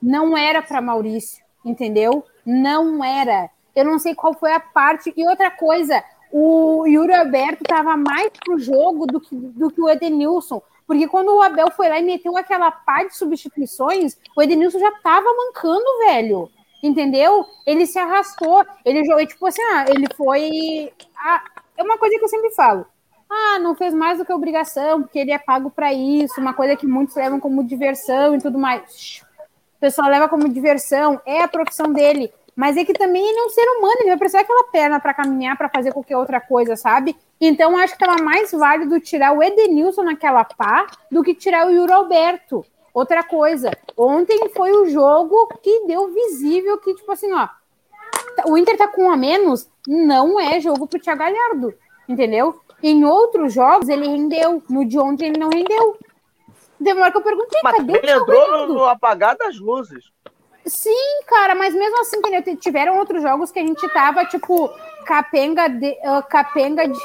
[0.03, 2.25] não era para Maurício, entendeu?
[2.45, 3.51] Não era.
[3.75, 5.13] Eu não sei qual foi a parte.
[5.17, 9.89] E outra coisa, o Yuri Alberto estava mais pro jogo do que, do que o
[9.89, 10.63] Edenilson.
[10.87, 14.91] Porque quando o Abel foi lá e meteu aquela pá de substituições, o Edenilson já
[15.03, 16.51] tava mancando, velho.
[16.83, 17.47] Entendeu?
[17.67, 18.65] Ele se arrastou.
[18.85, 20.93] Ele jogou, tipo assim, ah, ele foi.
[21.17, 21.45] Ah,
[21.77, 22.87] é uma coisa que eu sempre falo.
[23.31, 26.75] Ah, não fez mais do que obrigação, porque ele é pago para isso, uma coisa
[26.75, 29.23] que muitos levam como diversão e tudo mais.
[29.81, 32.31] O pessoal leva como diversão, é a profissão dele.
[32.55, 35.15] Mas é que também ele é um ser humano, ele vai precisar daquela perna para
[35.15, 37.17] caminhar, para fazer qualquer outra coisa, sabe?
[37.41, 41.71] Então acho que estava mais válido tirar o Edenilson naquela pá do que tirar o
[41.71, 42.63] Yuri Alberto.
[42.93, 47.49] Outra coisa, ontem foi o jogo que deu visível que, tipo assim, ó,
[48.47, 51.73] o Inter tá com um a menos, não é jogo pro Thiago Galhardo,
[52.07, 52.61] entendeu?
[52.83, 55.97] Em outros jogos ele rendeu, no de ontem ele não rendeu.
[56.81, 60.11] Demora que eu perguntei, Mas cadê ele entrou no, no apagar das luzes.
[60.65, 62.57] Sim, cara, mas mesmo assim, entendeu?
[62.57, 64.69] tiveram outros jogos que a gente tava, tipo,
[65.05, 65.91] capenga de.
[65.91, 66.99] Uh, capenga de.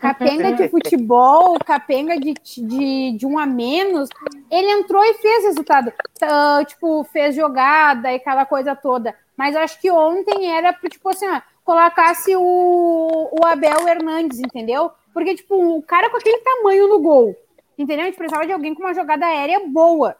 [0.00, 4.08] Capenga de futebol, capenga de, de, de um a menos,
[4.50, 5.92] ele entrou e fez resultado.
[6.22, 9.14] Uh, tipo, fez jogada e aquela coisa toda.
[9.36, 14.90] Mas acho que ontem era pro, tipo assim, ó, colocasse o, o Abel Hernandes, entendeu?
[15.12, 17.36] Porque, tipo, o cara com aquele tamanho no gol,
[17.78, 18.04] entendeu?
[18.04, 20.16] A gente precisava de alguém com uma jogada aérea boa.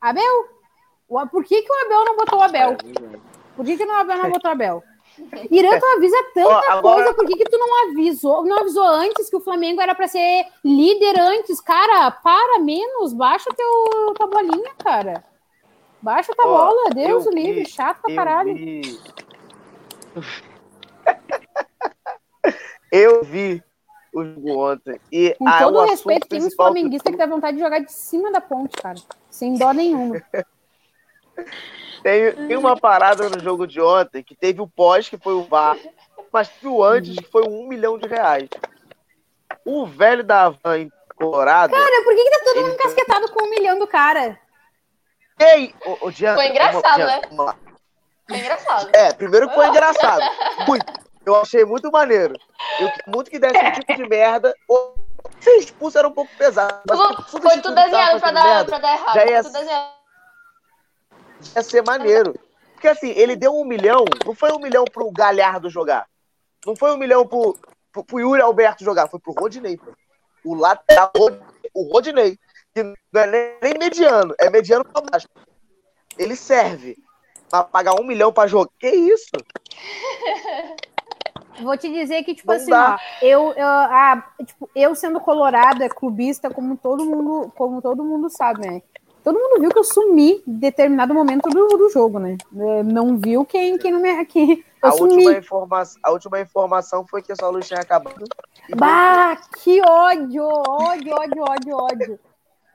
[0.00, 0.46] Abel,
[1.30, 2.76] por que, que o Abel não botou o Abel?
[3.56, 4.82] Por que, que o Abel não botou o Abel?
[5.50, 6.96] Irã, tu avisa tanta Ó, agora...
[6.96, 8.44] coisa, por que, que tu não avisou?
[8.44, 11.60] Não avisou antes que o Flamengo era para ser líder antes?
[11.60, 15.24] Cara, para menos, baixa teu, tua bolinha, cara.
[16.02, 18.54] Baixa tua Ó, bola, Deus o livre, chato pra caralho.
[18.54, 19.00] Vi...
[22.92, 23.62] eu vi
[24.20, 25.00] o jogo ontem.
[25.12, 28.32] E Com todo o respeito, tem uns flamenguistas que dá vontade de jogar de cima
[28.32, 28.98] da ponte, cara.
[29.30, 30.22] Sem dó nenhuma.
[32.02, 35.42] Tem, tem uma parada no jogo de ontem que teve o pós, que foi o
[35.42, 35.76] VAR,
[36.32, 38.48] mas teve o antes, que foi um milhão de reais.
[39.64, 41.72] O velho da van Colorado.
[41.72, 44.38] Cara, por que, que tá todo mundo encasquetado com um milhão do cara?
[45.38, 47.20] Ei, o, o Jean, Foi engraçado, né?
[47.30, 47.56] Vamos lá.
[48.28, 48.90] Foi engraçado.
[48.94, 50.22] É, primeiro foi engraçado.
[50.66, 51.05] Muito.
[51.26, 52.34] Eu achei muito maneiro.
[52.80, 54.54] Eu muito que desse um tipo de merda.
[54.68, 54.94] Ou
[55.40, 56.80] ser expulso era um pouco pesado.
[56.86, 59.14] Tudo, foi tudo desenhado pra dar, pra dar errado.
[59.14, 59.96] Já ia, tudo desenhado
[61.54, 62.34] ia ser maneiro.
[62.72, 66.06] Porque assim, ele deu um milhão, não foi um milhão pro Galhardo jogar.
[66.64, 67.58] Não foi um milhão pro,
[67.92, 69.76] pro, pro Yuri Alberto jogar, foi pro Rodinei.
[69.76, 69.92] Pô.
[70.44, 71.10] O lateral,
[71.74, 72.38] o Rodinei.
[72.74, 75.26] Que não é nem mediano, é mediano pra baixo.
[76.18, 76.96] Ele serve
[77.48, 78.70] pra pagar um milhão pra jogar.
[78.78, 79.30] Que isso?
[81.60, 85.88] Vou te dizer que, tipo não assim, ó, eu, eu, a, tipo, eu sendo colorada,
[85.88, 88.82] clubista, como todo mundo, como todo mundo sabe, né?
[89.26, 92.36] todo mundo viu que eu sumi em determinado momento do, do jogo, né?
[92.56, 94.24] É, não viu quem, quem não me.
[94.24, 95.14] Quem, eu a, sumi.
[95.14, 98.24] última informação, a última informação foi que a sua luz tinha acabado.
[98.76, 100.44] Bah, que ódio!
[100.44, 102.20] Ódio, ódio, ódio, ódio.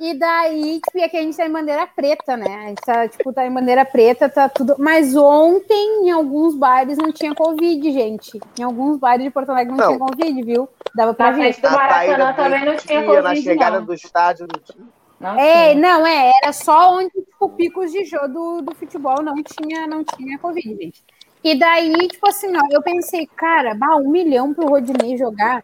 [0.01, 2.55] E daí, tipo, e aqui a gente tá em bandeira preta, né?
[2.55, 4.75] A gente tá, tipo, tá em bandeira preta, tá tudo.
[4.79, 8.41] Mas ontem, em alguns bares, não tinha Covid, gente.
[8.57, 9.87] Em alguns bares de Porto Alegre não, não.
[9.89, 10.67] tinha Covid, viu?
[10.95, 11.55] Dava pra ver.
[11.55, 13.21] do Maracanã também não tinha Covid.
[13.21, 13.85] Na chegada não.
[13.85, 14.87] do estádio não tinha.
[15.19, 19.35] Não é, não, é, era só onde, tipo, picos de jogo do, do futebol não
[19.43, 21.03] tinha, não tinha Covid, gente.
[21.43, 25.63] E daí, tipo assim, ó, eu pensei, cara, bah, um milhão pro Rodinei jogar.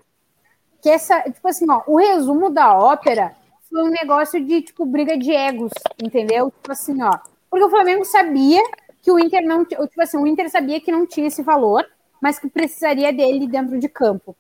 [0.80, 3.36] Que essa, tipo assim, ó, o resumo da ópera
[3.70, 5.72] foi um negócio de, tipo, briga de egos,
[6.02, 6.52] entendeu?
[6.52, 7.18] Tipo assim, ó.
[7.50, 8.62] Porque o Flamengo sabia
[9.02, 9.66] que o Inter não.
[9.66, 11.86] Tipo assim, o Inter sabia que não tinha esse valor,
[12.22, 14.36] mas que precisaria dele dentro de campo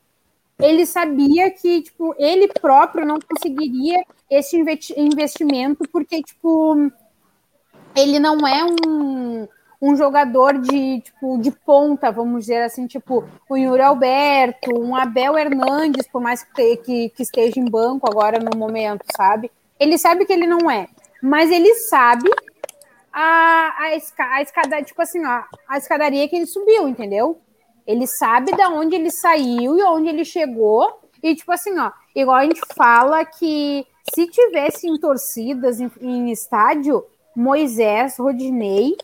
[0.59, 4.57] ele sabia que, tipo, ele próprio não conseguiria esse
[4.97, 6.91] investimento, porque, tipo,
[7.95, 9.47] ele não é um,
[9.81, 15.37] um jogador de, tipo, de ponta, vamos dizer assim, tipo, o Yuri Alberto, um Abel
[15.37, 19.51] Hernandes, por mais que, que, que esteja em banco agora no momento, sabe?
[19.79, 20.87] Ele sabe que ele não é,
[21.21, 22.29] mas ele sabe
[23.13, 27.39] a, a, esca, a escada, tipo assim, ó, a escadaria que ele subiu, entendeu?
[27.85, 31.01] Ele sabe de onde ele saiu e onde ele chegou.
[31.23, 37.03] E, tipo assim, ó, igual a gente fala que se tivessem torcidas em, em estádio,
[37.35, 38.97] Moisés, Rodinei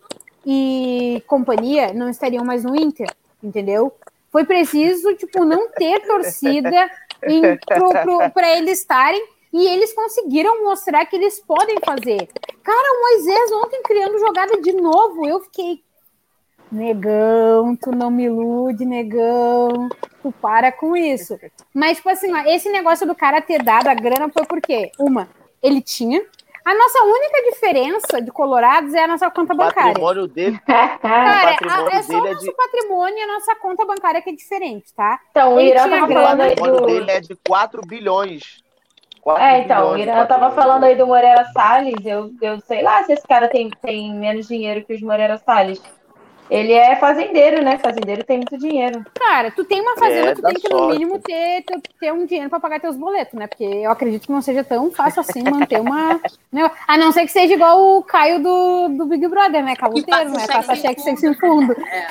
[0.46, 3.08] e companhia não estariam mais no Inter,
[3.42, 3.94] entendeu?
[4.32, 6.90] Foi preciso, tipo, não ter torcida
[8.34, 12.28] para eles estarem e eles conseguiram mostrar que eles podem fazer.
[12.64, 15.84] Cara, o Moisés ontem criando jogada de novo, eu fiquei.
[16.72, 19.88] Negão, tu não me ilude, negão.
[20.24, 21.38] Tu para com isso.
[21.72, 25.30] Mas, tipo assim, ó, esse negócio do cara ter dado a grana foi porque, uma,
[25.62, 26.26] ele tinha,
[26.66, 29.90] a nossa única diferença de Colorados é a nossa conta O bancária.
[29.94, 33.56] patrimônio dele, Cara, patrimônio a- é só o é nosso de- patrimônio e a nossa
[33.56, 35.20] conta bancária que é diferente, tá?
[35.32, 36.86] Então, o Irã tava falando aí o patrimônio do.
[36.88, 38.64] dele é de 4 bilhões.
[39.22, 42.06] 4 É, então, o Irã tava falando aí do Moreira Salles.
[42.06, 45.82] Eu, eu sei lá se esse cara tem, tem menos dinheiro que os Moreira Salles.
[46.54, 47.78] Ele é fazendeiro, né?
[47.80, 49.04] Fazendeiro tem muito dinheiro.
[49.20, 50.94] Cara, tu tem uma fazenda, É, tu tem que no sorte.
[50.94, 53.48] mínimo ter, ter, ter um dinheiro pra pagar teus boletos, né?
[53.48, 56.20] Porque eu acredito que não seja tão fácil assim manter uma.
[56.52, 56.70] né?
[56.88, 59.76] A não ser que seja igual o Caio do, do Big Brother, né?
[59.76, 60.46] Cavuteiro, né?
[60.48, 61.74] passa cheque sem sem fundo.
[61.74, 62.08] É.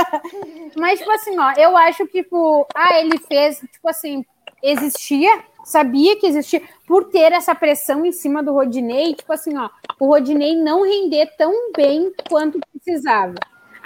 [0.76, 4.24] Mas, tipo assim, ó, eu acho que, tipo, ah, ele fez, tipo assim,
[4.62, 5.30] existia,
[5.64, 9.68] sabia que existia, por ter essa pressão em cima do Rodinei, tipo assim, ó,
[9.98, 13.34] o Rodinei não render tão bem quanto precisava.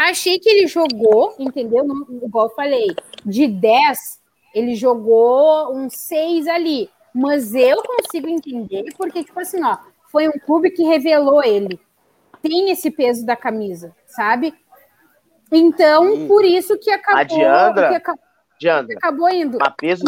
[0.01, 1.85] Achei que ele jogou, entendeu?
[2.23, 2.87] Igual eu falei,
[3.23, 4.19] de 10,
[4.55, 6.89] ele jogou uns 6 ali.
[7.15, 9.77] Mas eu consigo entender, porque, tipo assim, ó,
[10.11, 11.79] foi um clube que revelou ele.
[12.41, 14.55] Tem esse peso da camisa, sabe?
[15.53, 16.29] Então, Sim.
[16.29, 18.13] por isso que acabou, A Diandra, que
[18.59, 19.59] Diandra, acabou indo.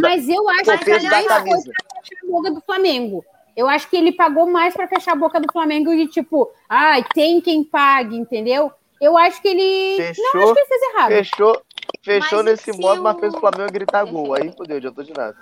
[0.00, 3.24] mas da, eu acho que peso da mais foi pra fechar a boca do Flamengo.
[3.54, 7.04] Eu acho que ele pagou mais para fechar a boca do Flamengo de tipo, ai,
[7.12, 8.72] tem quem pague, entendeu?
[9.02, 9.98] Eu acho que ele.
[9.98, 11.08] Não, Fechou, acho que ele fez errado.
[11.08, 11.62] fechou,
[12.02, 14.34] fechou Mas nesse se modo, mas o- fez o Flamengo gritar gol.
[14.34, 15.36] Aí fodeu, já tô de nada.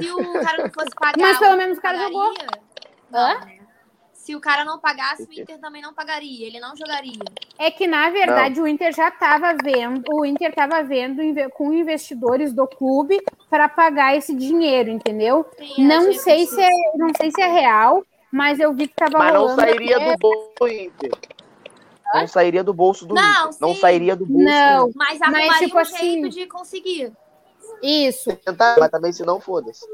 [0.00, 1.18] Se o cara não fosse pagar.
[1.18, 2.34] Mas pelo menos o cara pagaria, jogou.
[3.10, 3.40] Não, Hã?
[3.44, 3.58] né?
[4.12, 6.46] Se o cara não pagasse, o Inter também não pagaria.
[6.48, 7.12] Ele não jogaria.
[7.60, 12.52] É que, na verdade, o Inter já estava vendo, o Inter estava vendo com investidores
[12.52, 15.46] do clube para pagar esse dinheiro, entendeu?
[15.56, 18.94] Sim, Não achei sei se é, não sei se é real, mas eu vi que
[19.00, 19.60] estava Mas não rolando.
[19.60, 21.10] sairia até- do bolso do Inter.
[22.14, 23.50] Não sairia do bolso do Não.
[23.60, 27.12] Não sairia do bolso Não, do Mas Mas, arrumaria tipo um assim- jeito de conseguir.
[27.82, 28.34] Isso.
[28.36, 29.84] Tentar, Mas também se não, foda-se.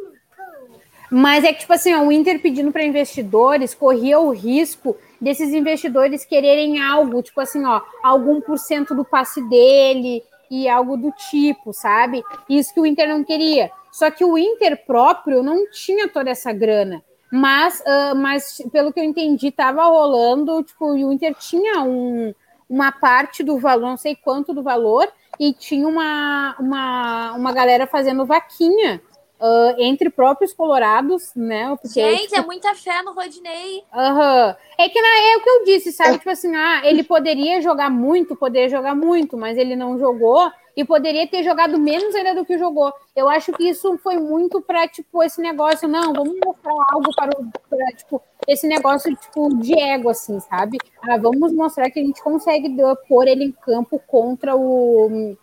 [1.11, 5.53] Mas é que, tipo assim, ó, o Inter pedindo para investidores corria o risco desses
[5.53, 11.13] investidores quererem algo, tipo assim, ó, algum por cento do passe dele e algo do
[11.13, 12.23] tipo, sabe?
[12.49, 13.71] Isso que o Inter não queria.
[13.91, 17.03] Só que o Inter próprio não tinha toda essa grana.
[17.33, 22.35] Mas, ah, mas pelo que eu entendi, tava rolando, tipo, o Inter tinha um,
[22.69, 25.11] uma parte do valor, não sei quanto do valor,
[25.41, 29.01] e tinha uma, uma, uma galera fazendo vaquinha
[29.45, 31.77] ah, entre próprios colorados, né?
[31.83, 33.83] Porque, Gente, tipo, é muita fé no Rodinei.
[33.93, 34.57] Aham.
[34.79, 36.19] É que na, é o que eu disse, sabe?
[36.19, 40.85] Tipo assim, ah, ele poderia jogar muito, poderia jogar muito, mas ele não jogou e
[40.85, 42.93] poderia ter jogado menos ainda do que jogou.
[43.17, 47.31] Eu acho que isso foi muito para tipo esse negócio, não, vamos mostrar algo para
[47.37, 50.79] o pra, tipo esse negócio tipo de ego assim, sabe?
[51.03, 52.77] Ah, vamos mostrar que a gente consegue
[53.09, 55.37] pôr ele em campo contra o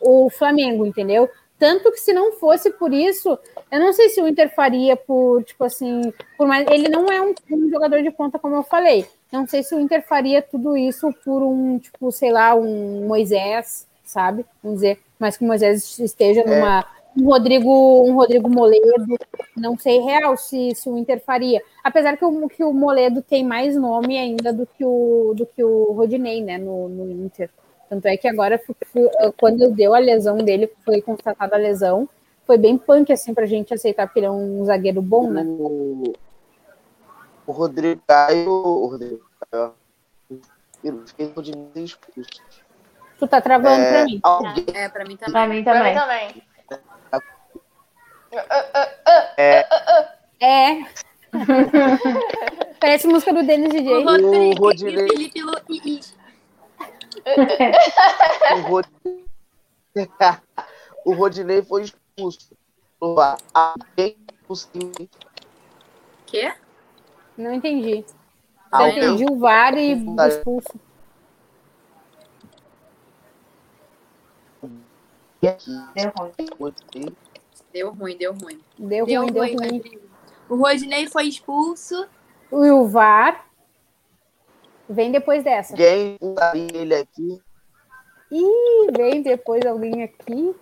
[0.00, 1.28] o Flamengo, entendeu?
[1.58, 3.36] Tanto que se não fosse por isso,
[3.70, 6.66] eu não sei se o Inter faria por, tipo assim, por mais.
[6.68, 9.04] Ele não é um, um jogador de ponta, como eu falei.
[9.32, 13.86] Não sei se o Inter faria tudo isso por um, tipo, sei lá, um Moisés,
[14.04, 14.46] sabe?
[14.62, 16.86] Vamos dizer, mas que o Moisés esteja numa.
[17.16, 19.18] Um Rodrigo, um Rodrigo Moledo,
[19.56, 21.60] não sei real se, se o Inter faria.
[21.82, 25.64] Apesar que o, que o Moledo tem mais nome ainda do que o, do que
[25.64, 27.50] o Rodinei, né, no, no Inter.
[27.88, 28.60] Tanto é que agora,
[29.38, 32.08] quando deu a lesão dele, foi constatada a lesão,
[32.46, 35.42] foi bem punk, assim, pra gente aceitar, porque ele é um zagueiro bom, né?
[35.42, 36.12] O,
[37.46, 38.50] o Rodrigo Caio.
[38.50, 39.72] O Rodrigo Caio.
[40.30, 40.36] ó.
[40.84, 42.30] Eu fiquei de ser expulso.
[43.18, 44.20] Tu tá travando É, pra mim.
[44.22, 45.32] alguém É, pra mim também.
[45.32, 46.28] Pra mim Pra mim também.
[46.30, 46.42] também.
[50.40, 50.78] É.
[52.80, 53.96] Parece música do Dennis DJ.
[53.96, 55.52] O Rodrigo e o Felipe Lu...
[58.56, 58.86] o, Rod...
[61.04, 62.56] o Rodinei foi expulso.
[63.54, 64.16] Alguém
[64.46, 64.92] conseguiu.
[66.26, 66.52] Quê?
[67.36, 68.04] Não entendi.
[68.72, 69.92] Eu Alguém entendi o VAR e
[70.28, 70.80] expulso.
[75.40, 77.16] Deu ruim.
[77.72, 78.60] Deu ruim, deu ruim.
[78.78, 80.00] Deu Deu ruim, deu ruim.
[80.48, 82.08] O Rodinei foi expulso.
[82.50, 83.47] E o VAR
[84.88, 85.74] vem depois dessa.
[85.74, 87.40] Alguém usaria ele aqui.
[88.30, 90.54] Ih, vem depois alguém aqui.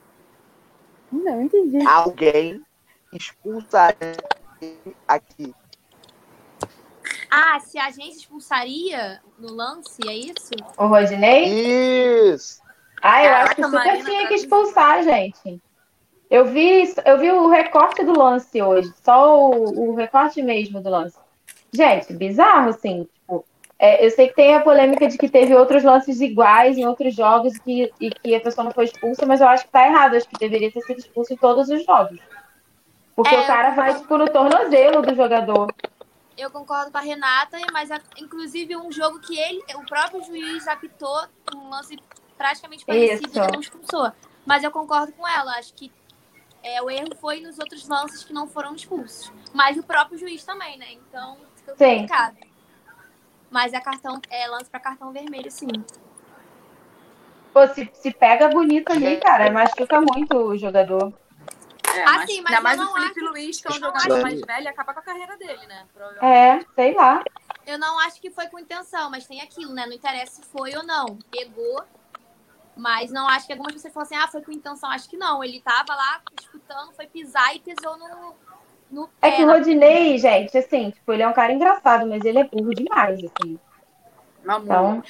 [1.11, 1.87] Não entendi.
[1.87, 2.63] Alguém
[3.13, 4.17] expulsaria
[4.61, 5.55] ele aqui.
[7.31, 10.51] Ah, se a gente expulsaria no lance, é isso?
[10.79, 12.33] O Rodinei?
[12.33, 12.63] Isso!
[13.03, 15.61] Ah, eu Caraca, acho que super Marina, tinha que expulsar, gente.
[16.31, 20.91] Eu vi, eu vi o recorte do lance hoje, só o, o recorte mesmo do
[20.91, 21.19] lance.
[21.73, 23.09] Gente, bizarro, assim.
[23.13, 23.45] Tipo,
[23.79, 27.15] é, eu sei que tem a polêmica de que teve outros lances iguais em outros
[27.15, 30.15] jogos que, e que a pessoa não foi expulsa, mas eu acho que tá errado.
[30.15, 32.19] Eu acho que deveria ter sido expulso em todos os jogos.
[33.15, 35.75] Porque É, o cara vai, tipo, no tornozelo do jogador.
[36.39, 41.27] Eu concordo com a Renata, mas inclusive um jogo que ele, o próprio juiz apitou
[41.55, 41.99] um lance
[42.37, 43.39] praticamente parecido Isso.
[43.39, 44.13] e não expulsou.
[44.45, 45.91] Mas eu concordo com ela, acho que
[46.63, 49.33] é, o erro foi nos outros lances que não foram expulsos.
[49.53, 50.93] Mas o próprio juiz também, né?
[50.93, 52.07] Então fica Sim.
[53.51, 55.69] Mas é cartão, é lance para cartão vermelho, sim.
[57.53, 61.13] Pô, se, se pega bonito ali, cara, machuca muito o jogador.
[61.95, 63.71] É, Ah, mas, sim, mas ainda eu mais não o Felipe acho- Luiz, que é
[63.71, 65.87] um eu não jogador acho- mais velho, acaba com a carreira dele, né?
[65.95, 66.67] Provavelmente.
[66.67, 67.25] É, sei lá.
[67.67, 69.87] Eu não acho que foi com intenção, mas tem aquilo, né?
[69.87, 71.19] Não interessa se foi ou não.
[71.31, 71.83] Pegou.
[72.77, 74.91] Mas não acho que algumas pessoas falam assim, ah, foi com intenção.
[74.91, 75.43] Acho que não.
[75.43, 78.35] Ele tava lá disputando, foi pisar e pisou no,
[78.91, 79.37] no É pé.
[79.37, 82.75] que o Rodinei, gente, assim, tipo, ele é um cara engraçado, mas ele é burro
[82.75, 83.59] demais, assim.
[84.45, 85.03] Então,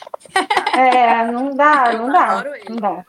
[0.77, 2.65] é, não dá, não dá, adoro ele.
[2.71, 3.05] não dá.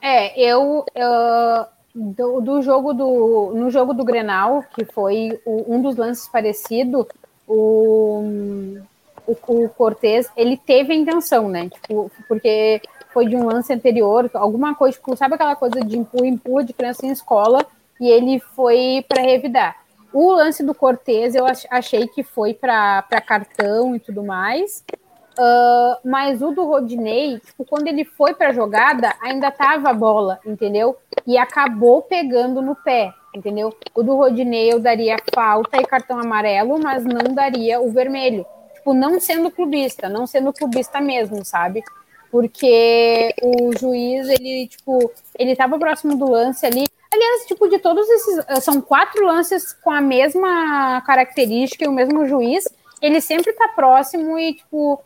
[0.00, 5.80] É, eu ah, do, do jogo do no jogo do Grenal, que foi o- um
[5.82, 7.06] dos lances parecido,
[7.48, 8.78] o,
[9.26, 9.32] o,
[9.64, 11.68] o Cortez, ele teve a intenção, né?
[11.68, 12.80] Tipo, porque
[13.12, 16.72] foi de um lance anterior, alguma coisa, tipo, sabe aquela coisa de empurra, empurra de
[16.74, 17.64] criança em escola,
[18.00, 19.76] e ele foi para revidar.
[20.12, 24.84] O lance do Cortez eu ach- achei que foi para cartão e tudo mais.
[25.38, 29.94] Ah, mas o do Rodinei, tipo, quando ele foi para a jogada, ainda tava a
[29.94, 30.96] bola, entendeu?
[31.26, 33.74] E acabou pegando no pé, entendeu?
[33.94, 38.46] O do Rodinei eu daria falta e cartão amarelo, mas não daria o vermelho.
[38.74, 41.82] Tipo, não sendo clubista, não sendo clubista mesmo, sabe?
[42.30, 46.84] Porque o juiz, ele, tipo, ele tava próximo do lance ali.
[47.12, 48.64] Aliás, tipo, de todos esses.
[48.64, 52.64] São quatro lances com a mesma característica e o mesmo juiz.
[53.00, 55.02] Ele sempre tá próximo e, tipo,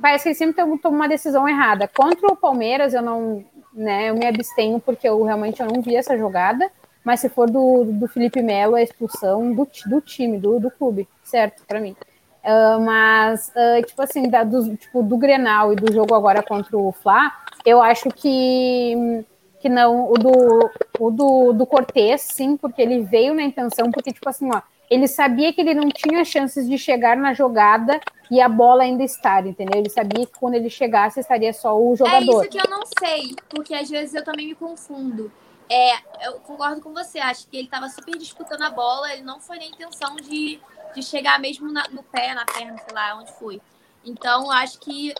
[0.00, 1.88] parece que ele sempre toma- uma decisão errada.
[1.88, 5.96] Contra o Palmeiras, eu não, né, eu me abstenho porque eu realmente eu não vi
[5.96, 6.70] essa jogada.
[7.04, 11.08] Mas se for do, do Felipe Melo, é expulsão do, do time, do, do clube,
[11.24, 11.96] certo, para mim.
[12.44, 16.76] Ah, mas, ah, tipo assim, da, do, tipo, do Grenal e do jogo agora contra
[16.76, 17.32] o Fla,
[17.64, 19.24] eu acho que,
[19.62, 24.12] que não, o do, o do, do Cortez, sim, porque ele veio na intenção, porque,
[24.12, 24.60] tipo assim, ó,
[24.90, 29.04] ele sabia que ele não tinha chances de chegar na jogada e a bola ainda
[29.04, 29.78] estar, entendeu?
[29.78, 32.42] Ele sabia que quando ele chegasse estaria só o É jogador.
[32.42, 35.30] isso que eu não sei, porque às vezes eu também me confundo.
[35.70, 35.92] É,
[36.26, 39.58] eu concordo com você, acho que ele tava super disputando a bola, ele não foi
[39.58, 40.60] na intenção de,
[40.94, 43.62] de chegar mesmo na- no pé, na perna, sei lá, onde foi.
[44.04, 45.14] Então, acho que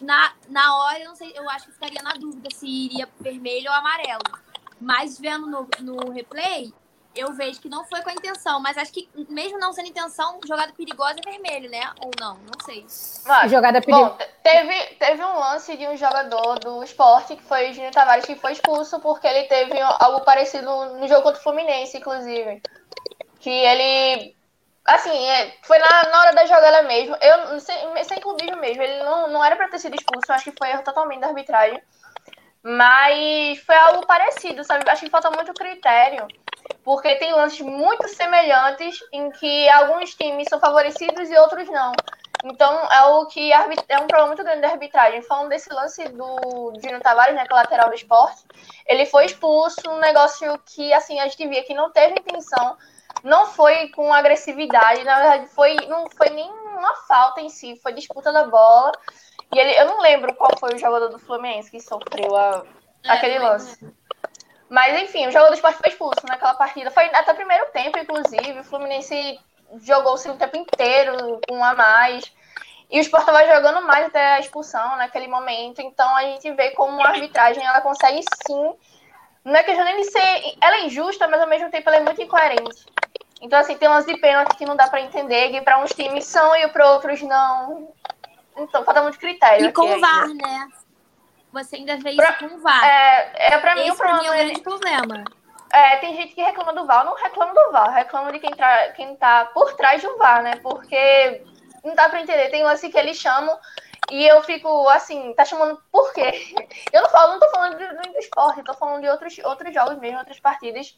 [0.00, 3.70] na, na hora, eu não sei, eu acho que ficaria na dúvida se iria vermelho
[3.70, 4.22] ou amarelo.
[4.80, 6.72] Mas vendo no, no replay,
[7.14, 10.40] eu vejo que não foi com a intenção, mas acho que mesmo não sendo intenção,
[10.46, 11.92] jogada perigosa é vermelho, né?
[12.00, 12.84] Ou não, não sei.
[13.26, 14.10] Mas, Jogada perigosa.
[14.10, 17.92] bom, te- teve, teve um lance de um jogador do esporte, que foi o Júnior
[17.92, 20.66] Tavares, que foi expulso porque ele teve algo parecido
[20.96, 22.62] no jogo contra o Fluminense, inclusive.
[23.40, 24.36] Que ele.
[24.84, 27.16] Assim, é, foi na, na hora da jogada mesmo.
[27.20, 30.58] Eu, sem, sem clubismo mesmo, ele não, não era pra ter sido expulso, acho que
[30.58, 31.80] foi erro totalmente da arbitragem.
[32.62, 34.88] Mas foi algo parecido, sabe?
[34.88, 36.26] Acho que falta muito critério.
[36.84, 41.92] Porque tem lances muito semelhantes em que alguns times são favorecidos e outros não.
[42.44, 45.22] Então é o que é um problema muito grande da arbitragem.
[45.22, 48.42] Falando desse lance do Dino Tavares, né, que é lateral do esporte,
[48.86, 52.76] ele foi expulso, um negócio que assim a gente via que não teve intenção,
[53.22, 57.92] não foi com agressividade, na verdade foi não foi nem uma falta em si, foi
[57.92, 58.92] disputa da bola.
[59.52, 62.64] E ele, eu não lembro qual foi o jogador do Fluminense que sofreu a-
[63.04, 63.78] É, aquele lance.
[64.68, 66.90] Mas enfim, o jogador do esporte foi expulso naquela partida.
[66.90, 68.60] Foi até o primeiro tempo, inclusive.
[68.60, 69.38] O Fluminense
[69.82, 72.24] jogou o segundo tempo inteiro com um a mais.
[72.90, 75.80] E o Sport estava jogando mais até a expulsão naquele momento.
[75.82, 78.74] Então a gente vê como a arbitragem ela consegue sim.
[79.44, 80.56] Não é questão nem de ser.
[80.60, 82.86] Ela é injusta, mas ao mesmo tempo ela é muito incoerente.
[83.42, 86.24] Então, assim, tem umas de pênalti que não dá pra entender, que para uns times
[86.24, 87.92] são e para outros não.
[88.56, 89.66] Então, falta muito critério.
[89.66, 90.06] E com o ainda.
[90.06, 90.68] VAR, né?
[91.52, 92.84] Você ainda vê isso Pra- com o VAR.
[92.84, 94.44] É, é para mim o Esse pra mim é o problema.
[94.44, 95.24] grande problema.
[95.72, 98.92] É, tem gente que reclama do VAR, não reclamo do VAR, reclamo de quem, tra...
[98.92, 100.56] quem tá por trás do VAR, né?
[100.62, 101.42] Porque
[101.82, 102.48] não dá pra entender.
[102.50, 103.58] Tem lance que eles chamam
[104.10, 106.30] e eu fico assim, tá chamando por quê?
[106.92, 109.96] Eu não falo, não tô falando do, do esporte, tô falando de outros, outros jogos
[109.98, 110.94] mesmo, outras partidas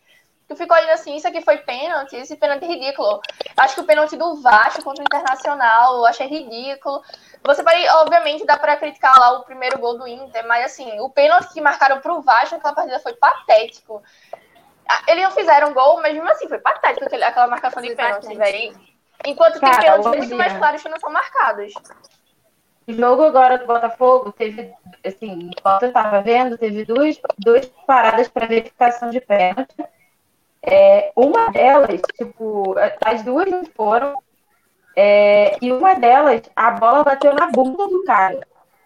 [0.46, 3.20] Tu ficou olhando assim, isso aqui foi pênalti, esse pênalti é ridículo.
[3.56, 7.02] Acho que o pênalti do Vasco contra o Internacional, eu achei ridículo.
[7.42, 11.08] Você pode, obviamente, dá pra criticar lá o primeiro gol do Inter, mas assim, o
[11.08, 14.02] pênalti que marcaram pro Vasco naquela partida foi patético.
[14.86, 18.78] Ah, Eles não fizeram gol, mas mesmo assim, foi patético aquela marcação de pênalti, velho.
[19.24, 21.72] Enquanto tem Cara, pênaltis hoje muito mais claros que não são marcados.
[22.86, 28.28] O jogo agora do Botafogo teve, assim, enquanto eu tava vendo, teve duas, duas paradas
[28.28, 29.74] para verificação de pênalti.
[30.66, 32.74] É, uma delas, tipo,
[33.04, 34.14] as duas não foram.
[34.96, 38.40] é, e uma delas, a bola bateu na bunda do cara.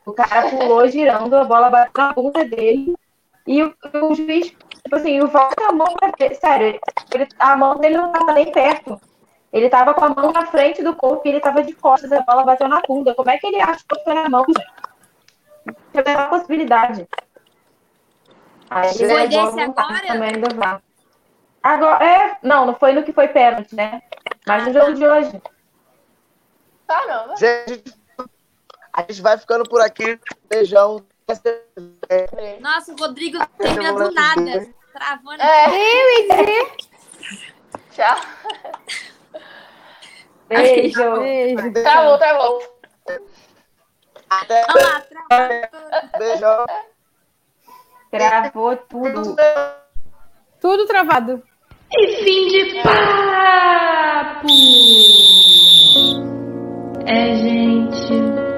[0.05, 2.95] O cara pulou girando, a bola bateu na bunda dele.
[3.47, 6.35] E o, o juiz, tipo assim, o volta a mão pra ver.
[6.35, 6.81] Sério,
[7.15, 9.01] ele- a mão dele não tava nem perto.
[9.53, 12.21] Ele tava com a mão na frente do corpo e ele tava de costas, a
[12.23, 13.15] bola bateu na bunda.
[13.15, 15.79] Como é que ele acha que foi na mão, gente?
[15.93, 17.07] Teve a possibilidade.
[18.71, 20.07] Aí Foi levou desse agora?
[20.09, 20.83] também do VAR.
[21.63, 24.03] Agora, é, não, não foi no que foi pênalti, né?
[24.47, 25.43] Mas no jogo de hoje.
[26.87, 27.37] Caramba.
[27.37, 27.95] Gente,
[28.93, 30.19] a gente vai ficando por aqui.
[30.49, 31.05] Beijão.
[32.61, 34.69] Nossa, o Rodrigo termina do nada.
[34.93, 35.43] Travando.
[35.43, 35.67] É.
[37.93, 38.17] Tchau.
[40.49, 41.19] Beijo.
[41.19, 41.73] Beijo.
[41.73, 42.63] Travou, travou.
[44.31, 44.65] Até.
[44.71, 46.19] Olha lá, travando.
[46.19, 46.67] Beijão.
[48.11, 49.37] Gravou tudo.
[50.61, 51.41] Tudo travado.
[51.97, 54.49] E fim de papo!
[57.07, 58.13] É, gente,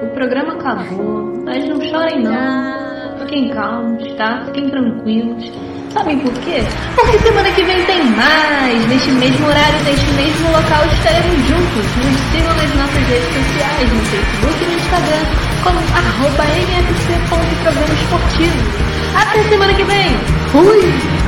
[0.05, 3.18] o programa acabou, mas não chorem não.
[3.18, 4.43] Fiquem calmos, tá?
[4.47, 5.52] Fiquem tranquilos.
[5.93, 6.62] Sabem por quê?
[6.94, 8.86] Porque semana que vem tem mais!
[8.89, 11.85] Neste mesmo horário, neste mesmo local, estaremos juntos.
[11.97, 15.24] Nos sigam nas nossas redes sociais, no Facebook e no Instagram,
[15.62, 18.90] como arroba mfc.programa esportivo.
[19.14, 20.16] Até semana que vem!
[20.51, 21.20] Fui!